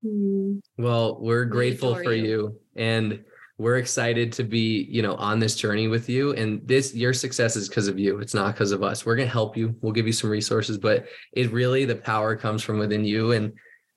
Mm. 0.03 0.61
Well, 0.77 1.17
we're 1.19 1.45
grateful 1.45 1.95
for 1.95 2.13
you. 2.13 2.25
you. 2.25 2.59
and 2.75 3.23
we're 3.57 3.77
excited 3.77 4.33
to 4.33 4.43
be, 4.43 4.85
you 4.89 5.01
know, 5.01 5.15
on 5.15 5.39
this 5.39 5.55
journey 5.55 5.87
with 5.87 6.09
you. 6.09 6.33
And 6.33 6.67
this 6.67 6.93
your 6.93 7.13
success 7.13 7.55
is 7.55 7.69
because 7.69 7.87
of 7.87 7.97
you. 7.97 8.19
It's 8.19 8.33
not 8.33 8.53
because 8.53 8.71
of 8.71 8.83
us. 8.83 9.05
We're 9.05 9.15
going 9.15 9.27
to 9.27 9.31
help 9.31 9.55
you. 9.55 9.75
We'll 9.81 9.93
give 9.93 10.07
you 10.07 10.13
some 10.13 10.29
resources, 10.29 10.77
but 10.77 11.05
it 11.31 11.51
really 11.51 11.85
the 11.85 11.95
power 11.95 12.35
comes 12.35 12.63
from 12.63 12.79
within 12.79 13.05
you 13.05 13.31
and 13.31 13.53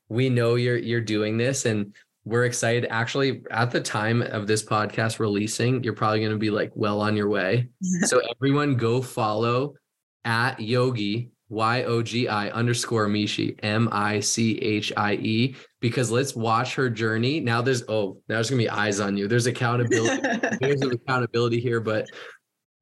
we 0.08 0.30
know 0.30 0.54
you're 0.54 0.78
you're 0.78 1.00
doing 1.00 1.36
this 1.36 1.66
and 1.66 1.92
we're 2.24 2.44
excited 2.44 2.86
actually 2.90 3.42
at 3.50 3.70
the 3.70 3.80
time 3.80 4.22
of 4.22 4.46
this 4.46 4.62
podcast 4.62 5.18
releasing, 5.18 5.82
you're 5.82 5.94
probably 5.94 6.20
going 6.20 6.32
to 6.32 6.38
be 6.38 6.50
like 6.50 6.70
well 6.74 7.00
on 7.00 7.16
your 7.16 7.28
way. 7.28 7.68
so 8.04 8.20
everyone 8.36 8.76
go 8.76 9.02
follow 9.02 9.74
at 10.24 10.60
yogi 10.60 11.30
y-o-g-i 11.48 12.50
underscore 12.50 13.06
mishi 13.06 13.56
m-i-c-h-i-e 13.62 15.56
because 15.80 16.10
let's 16.10 16.34
watch 16.34 16.74
her 16.74 16.90
journey. 16.90 17.40
Now 17.40 17.62
there's 17.62 17.84
oh 17.88 18.20
now 18.28 18.36
there's 18.36 18.50
gonna 18.50 18.62
be 18.62 18.70
eyes 18.70 19.00
on 19.00 19.16
you. 19.16 19.28
There's 19.28 19.46
accountability. 19.46 20.38
There's 20.60 20.82
accountability 20.82 21.60
here 21.60 21.80
but 21.80 22.08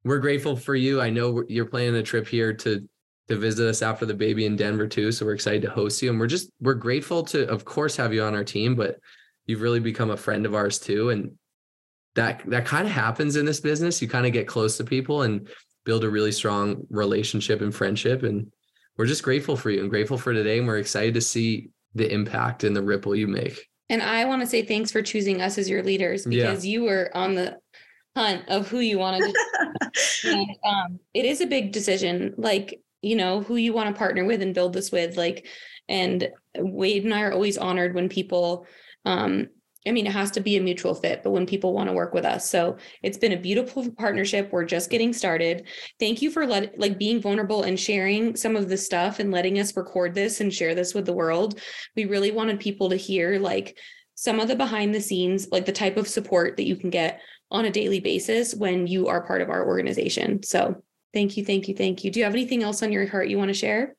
we're 0.03 0.19
grateful 0.19 0.55
for 0.55 0.75
you. 0.75 1.01
I 1.01 1.09
know 1.09 1.43
you're 1.47 1.65
planning 1.65 1.95
a 1.95 2.03
trip 2.03 2.27
here 2.27 2.53
to 2.53 2.87
to 3.27 3.35
visit 3.35 3.67
us 3.67 3.81
after 3.81 4.05
the 4.05 4.13
baby 4.13 4.45
in 4.45 4.55
denver 4.55 4.87
too 4.87 5.11
so 5.11 5.25
we're 5.25 5.33
excited 5.33 5.61
to 5.61 5.69
host 5.69 6.01
you 6.01 6.09
and 6.09 6.17
we're 6.17 6.27
just 6.27 6.49
we're 6.61 6.73
grateful 6.73 7.21
to 7.21 7.45
of 7.49 7.65
course 7.65 7.97
have 7.97 8.13
you 8.13 8.23
on 8.23 8.33
our 8.33 8.45
team 8.45 8.73
but 8.73 8.99
you've 9.47 9.59
really 9.59 9.81
become 9.81 10.11
a 10.11 10.15
friend 10.15 10.45
of 10.45 10.55
ours 10.55 10.79
too 10.79 11.09
and 11.09 11.31
that 12.17 12.41
that 12.47 12.65
kind 12.65 12.85
of 12.85 12.91
happens 12.91 13.35
in 13.35 13.45
this 13.45 13.61
business. 13.61 14.01
You 14.01 14.09
kind 14.09 14.25
of 14.25 14.33
get 14.33 14.47
close 14.47 14.75
to 14.77 14.83
people 14.83 15.21
and 15.21 15.47
build 15.85 16.03
a 16.03 16.09
really 16.09 16.33
strong 16.33 16.85
relationship 16.89 17.61
and 17.61 17.73
friendship 17.73 18.23
and 18.23 18.51
we're 18.97 19.05
just 19.05 19.23
grateful 19.23 19.55
for 19.55 19.69
you 19.69 19.79
and 19.79 19.89
grateful 19.89 20.17
for 20.17 20.33
today 20.33 20.57
and 20.57 20.67
we're 20.67 20.79
excited 20.79 21.13
to 21.13 21.21
see 21.21 21.69
the 21.97 22.11
impact 22.11 22.63
and 22.63 22.75
the 22.75 22.81
ripple 22.81 23.15
you 23.15 23.27
make 23.27 23.59
And 23.89 24.01
I 24.01 24.25
want 24.25 24.41
to 24.41 24.47
say 24.47 24.63
thanks 24.63 24.91
for 24.91 25.01
choosing 25.01 25.41
us 25.41 25.57
as 25.57 25.69
your 25.69 25.83
leaders 25.83 26.25
Yeah. 26.29 26.49
because 26.51 26.65
you 26.65 26.83
were 26.83 27.09
on 27.15 27.35
the 27.35 27.57
hunt 28.15 28.43
of 28.49 28.67
who 28.67 28.79
you 28.79 28.97
wanted 28.99 29.33
to. 29.33 29.33
and, 30.29 30.49
um, 30.63 30.99
it 31.13 31.25
is 31.25 31.41
a 31.41 31.47
big 31.47 31.71
decision, 31.71 32.33
like, 32.37 32.81
you 33.01 33.15
know, 33.15 33.41
who 33.41 33.55
you 33.55 33.73
want 33.73 33.93
to 33.93 33.97
partner 33.97 34.25
with 34.25 34.41
and 34.41 34.53
build 34.55 34.73
this 34.73 34.91
with. 34.91 35.17
Like, 35.17 35.45
and 35.87 36.27
Wade 36.57 37.03
and 37.05 37.13
I 37.13 37.21
are 37.21 37.31
always 37.31 37.57
honored 37.57 37.93
when 37.93 38.09
people, 38.09 38.65
um, 39.05 39.47
I 39.87 39.91
mean, 39.91 40.07
it 40.07 40.13
has 40.13 40.31
to 40.31 40.41
be 40.41 40.57
a 40.57 40.61
mutual 40.61 40.93
fit, 40.93 41.21
but 41.23 41.31
when 41.31 41.45
people 41.45 41.73
want 41.73 41.89
to 41.89 41.93
work 41.93 42.13
with 42.13 42.25
us. 42.25 42.49
So 42.49 42.77
it's 43.03 43.17
been 43.17 43.31
a 43.31 43.37
beautiful 43.37 43.89
partnership. 43.91 44.49
We're 44.51 44.65
just 44.65 44.89
getting 44.89 45.13
started. 45.13 45.67
Thank 45.99 46.21
you 46.21 46.31
for 46.31 46.45
let 46.45 46.77
like 46.77 46.97
being 46.97 47.21
vulnerable 47.21 47.63
and 47.63 47.79
sharing 47.79 48.35
some 48.35 48.55
of 48.55 48.69
the 48.69 48.77
stuff 48.77 49.19
and 49.19 49.31
letting 49.31 49.59
us 49.59 49.75
record 49.75 50.13
this 50.13 50.41
and 50.41 50.53
share 50.53 50.75
this 50.75 50.93
with 50.93 51.05
the 51.05 51.13
world. 51.13 51.59
We 51.95 52.05
really 52.05 52.31
wanted 52.31 52.59
people 52.59 52.89
to 52.89 52.95
hear 52.95 53.39
like 53.39 53.77
some 54.15 54.39
of 54.39 54.47
the 54.47 54.55
behind 54.55 54.93
the 54.93 55.01
scenes, 55.01 55.47
like 55.51 55.65
the 55.65 55.71
type 55.71 55.95
of 55.95 56.07
support 56.07 56.57
that 56.57 56.65
you 56.65 56.75
can 56.75 56.89
get 56.89 57.21
on 57.51 57.65
a 57.65 57.71
daily 57.71 57.99
basis 57.99 58.53
when 58.55 58.87
you 58.87 59.07
are 59.07 59.25
part 59.25 59.41
of 59.41 59.49
our 59.49 59.65
organization. 59.65 60.43
So 60.43 60.83
thank 61.13 61.37
you, 61.37 61.45
thank 61.45 61.67
you, 61.67 61.75
thank 61.75 62.03
you. 62.03 62.11
Do 62.11 62.19
you 62.19 62.25
have 62.25 62.33
anything 62.33 62.63
else 62.63 62.83
on 62.83 62.91
your 62.91 63.07
heart 63.07 63.29
you 63.29 63.37
want 63.37 63.49
to 63.49 63.53
share? 63.53 63.95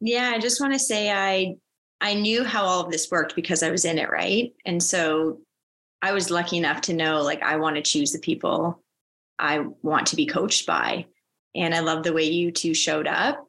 Yeah, 0.00 0.30
I 0.34 0.38
just 0.38 0.60
want 0.60 0.72
to 0.72 0.78
say 0.78 1.10
I 1.10 1.54
I 2.02 2.14
knew 2.14 2.42
how 2.42 2.64
all 2.64 2.80
of 2.80 2.90
this 2.90 3.10
worked 3.12 3.36
because 3.36 3.62
I 3.62 3.70
was 3.70 3.84
in 3.84 3.96
it, 3.96 4.10
right? 4.10 4.52
And 4.66 4.82
so 4.82 5.38
I 6.02 6.12
was 6.12 6.32
lucky 6.32 6.58
enough 6.58 6.80
to 6.82 6.92
know 6.92 7.22
like 7.22 7.42
I 7.42 7.56
want 7.56 7.76
to 7.76 7.82
choose 7.82 8.10
the 8.10 8.18
people 8.18 8.82
I 9.38 9.64
want 9.82 10.08
to 10.08 10.16
be 10.16 10.26
coached 10.26 10.66
by. 10.66 11.06
And 11.54 11.72
I 11.72 11.80
love 11.80 12.02
the 12.02 12.12
way 12.12 12.24
you 12.24 12.50
two 12.50 12.74
showed 12.74 13.06
up 13.06 13.46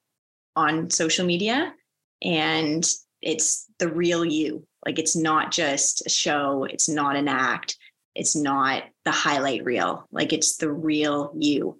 on 0.56 0.92
social 0.92 1.26
media 1.26 1.74
and 2.22 2.88
it's 3.24 3.66
the 3.80 3.90
real 3.90 4.24
you. 4.24 4.68
Like 4.86 5.00
it's 5.00 5.16
not 5.16 5.52
just 5.52 6.06
a 6.06 6.10
show, 6.10 6.66
it's 6.66 6.88
not 6.88 7.16
an 7.16 7.28
act, 7.28 7.76
it's 8.14 8.36
not 8.36 8.84
the 9.04 9.12
highlight 9.12 9.64
reel. 9.64 10.08
Like 10.12 10.32
it's 10.32 10.58
the 10.58 10.72
real 10.72 11.32
you. 11.36 11.80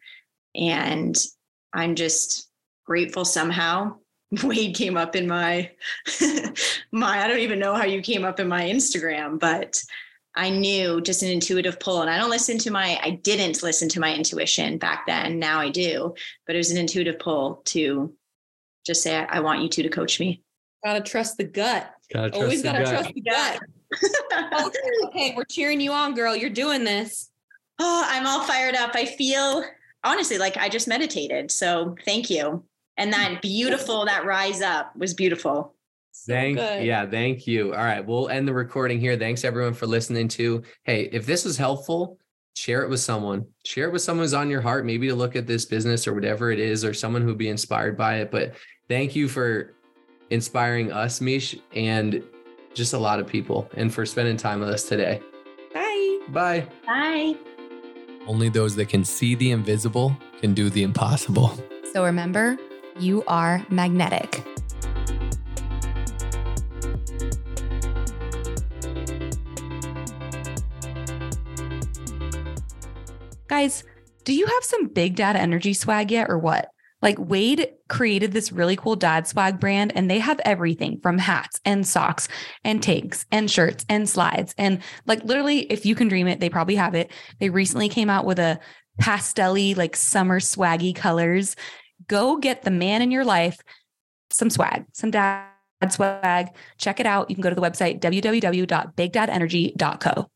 And 0.56 1.16
I'm 1.72 1.94
just 1.94 2.50
grateful 2.86 3.26
somehow 3.26 3.98
Wade 4.44 4.76
came 4.76 4.98
up 4.98 5.16
in 5.16 5.28
my 5.28 5.70
my 6.92 7.24
I 7.24 7.28
don't 7.28 7.40
even 7.40 7.60
know 7.60 7.76
how 7.76 7.86
you 7.86 8.02
came 8.02 8.24
up 8.24 8.40
in 8.40 8.48
my 8.48 8.64
Instagram, 8.64 9.40
but 9.40 9.84
I 10.36 10.50
knew 10.50 11.02
just 11.02 11.22
an 11.22 11.30
intuitive 11.30 11.80
pull. 11.80 12.02
And 12.02 12.10
I 12.10 12.18
don't 12.18 12.30
listen 12.30 12.58
to 12.60 12.72
my 12.72 13.00
I 13.04 13.12
didn't 13.12 13.62
listen 13.62 13.90
to 13.90 14.00
my 14.00 14.14
intuition 14.14 14.78
back 14.78 15.06
then. 15.06 15.40
Now 15.40 15.60
I 15.60 15.70
do, 15.70 16.16
but 16.48 16.56
it 16.56 16.58
was 16.58 16.72
an 16.72 16.78
intuitive 16.78 17.20
pull 17.20 17.62
to 17.66 18.14
just 18.86 19.04
say, 19.04 19.16
I, 19.16 19.38
I 19.38 19.40
want 19.42 19.62
you 19.62 19.70
two 19.70 19.84
to 19.84 19.90
coach 19.90 20.20
me. 20.20 20.42
Gotta 20.84 21.02
trust 21.02 21.38
the 21.38 21.44
gut. 21.44 21.94
gotta 22.12 22.30
trust 22.30 22.42
Always 22.42 22.62
the 22.62 22.72
gotta 22.72 22.84
gut. 22.84 22.94
trust 22.94 23.14
the 23.14 23.22
gut. 23.22 23.60
okay, 25.06 25.34
we're 25.36 25.46
cheering 25.46 25.80
you 25.80 25.92
on, 25.92 26.16
girl. 26.16 26.36
You're 26.36 26.50
doing 26.50 26.84
this. 26.84 27.30
Oh, 27.80 28.06
I'm 28.08 28.26
all 28.26 28.44
fired 28.44 28.76
up. 28.76 28.92
I 28.96 29.06
feel 29.06 29.64
honestly 30.04 30.38
like 30.38 30.58
I 30.58 30.70
just 30.70 30.88
meditated. 30.88 31.52
So 31.52 31.96
thank 32.06 32.30
you. 32.30 32.64
And 32.98 33.12
that 33.14 33.42
beautiful, 33.42 34.06
that 34.06 34.26
rise 34.26 34.62
up 34.62 34.96
was 34.96 35.14
beautiful. 35.14 35.74
Thank 36.28 36.58
good. 36.58 36.84
yeah, 36.84 37.10
thank 37.10 37.48
you. 37.48 37.74
All 37.74 37.84
right, 37.84 38.06
we'll 38.06 38.30
end 38.30 38.48
the 38.48 38.54
recording 38.54 39.00
here. 39.00 39.18
Thanks 39.18 39.44
everyone 39.44 39.74
for 39.74 39.88
listening 39.88 40.28
to. 40.30 40.62
Hey, 40.84 41.10
if 41.12 41.26
this 41.26 41.44
was 41.44 41.58
helpful, 41.58 42.20
share 42.56 42.84
it 42.84 42.90
with 42.90 43.00
someone. 43.00 43.48
Share 43.66 43.88
it 43.88 43.92
with 43.92 44.04
someone 44.04 44.24
who's 44.24 44.36
on 44.36 44.50
your 44.50 44.62
heart, 44.62 44.86
maybe 44.86 45.08
to 45.08 45.16
look 45.16 45.36
at 45.36 45.48
this 45.48 45.66
business 45.66 46.08
or 46.08 46.14
whatever 46.14 46.52
it 46.52 46.60
is, 46.60 46.86
or 46.86 46.94
someone 46.94 47.24
who'd 47.24 47.38
be 47.38 47.50
inspired 47.50 47.98
by 47.98 48.18
it. 48.18 48.30
But 48.30 48.54
thank 48.88 49.16
you 49.16 49.28
for 49.28 49.74
inspiring 50.30 50.92
us, 50.92 51.20
Mish, 51.20 51.56
and 51.76 52.24
just 52.76 52.94
a 52.94 52.98
lot 52.98 53.20
of 53.20 53.28
people, 53.28 53.70
and 53.76 53.94
for 53.94 54.06
spending 54.06 54.38
time 54.38 54.60
with 54.60 54.70
us 54.70 54.84
today. 54.84 55.20
Bye. 55.74 56.20
Bye. 56.30 56.68
Bye. 56.86 57.36
Only 58.28 58.50
those 58.50 58.76
that 58.76 58.88
can 58.88 59.04
see 59.04 59.36
the 59.36 59.52
invisible 59.52 60.16
can 60.40 60.54
do 60.54 60.70
the 60.70 60.84
impossible. 60.84 61.58
So 61.92 62.06
remember, 62.06 62.58
you 63.00 63.24
are 63.28 63.66
magnetic. 63.70 64.44
Guys, 73.48 73.84
do 74.24 74.34
you 74.34 74.46
have 74.46 74.64
some 74.64 74.88
big 74.88 75.16
dad 75.16 75.36
energy 75.36 75.74
swag 75.74 76.12
yet 76.12 76.30
or 76.30 76.40
what? 76.40 76.70
Like 77.04 77.20
Wade 77.20 77.68
created 77.90 78.32
this 78.32 78.54
really 78.54 78.78
cool 78.78 78.96
dad 78.96 79.28
swag 79.28 79.60
brand 79.60 79.92
and 79.94 80.10
they 80.10 80.20
have 80.20 80.40
everything 80.46 81.00
from 81.04 81.18
hats 81.18 81.60
and 81.66 81.86
socks 81.86 82.30
and 82.64 82.82
tanks 82.82 83.26
and 83.30 83.52
shirts 83.52 83.86
and 83.90 84.08
slides. 84.08 84.56
And 84.58 84.82
like 85.06 85.24
literally, 85.26 85.60
if 85.60 85.86
you 85.86 85.96
can 85.96 86.08
dream 86.08 86.28
it, 86.28 86.40
they 86.40 86.50
probably 86.50 86.76
have 86.76 86.96
it. 86.96 87.12
They 87.40 87.50
recently 87.50 87.90
came 87.90 88.10
out 88.10 88.26
with 88.26 88.40
a 88.40 88.60
pastelly, 89.02 89.76
like 89.76 89.98
summer 89.98 90.40
swaggy 90.40 90.96
colors. 90.96 91.58
Go 92.08 92.38
get 92.38 92.64
the 92.64 92.72
man 92.72 93.02
in 93.02 93.12
your 93.12 93.26
life 93.26 93.60
some 94.34 94.50
swag, 94.50 94.86
some 94.94 95.12
dad 95.12 95.46
swag. 95.90 96.48
Check 96.78 97.00
it 97.00 97.06
out. 97.06 97.30
You 97.30 97.36
can 97.36 97.44
go 97.44 97.50
to 97.50 97.56
the 97.56 97.62
website 97.62 98.00
www.bigdadenergy.co. 98.00 100.30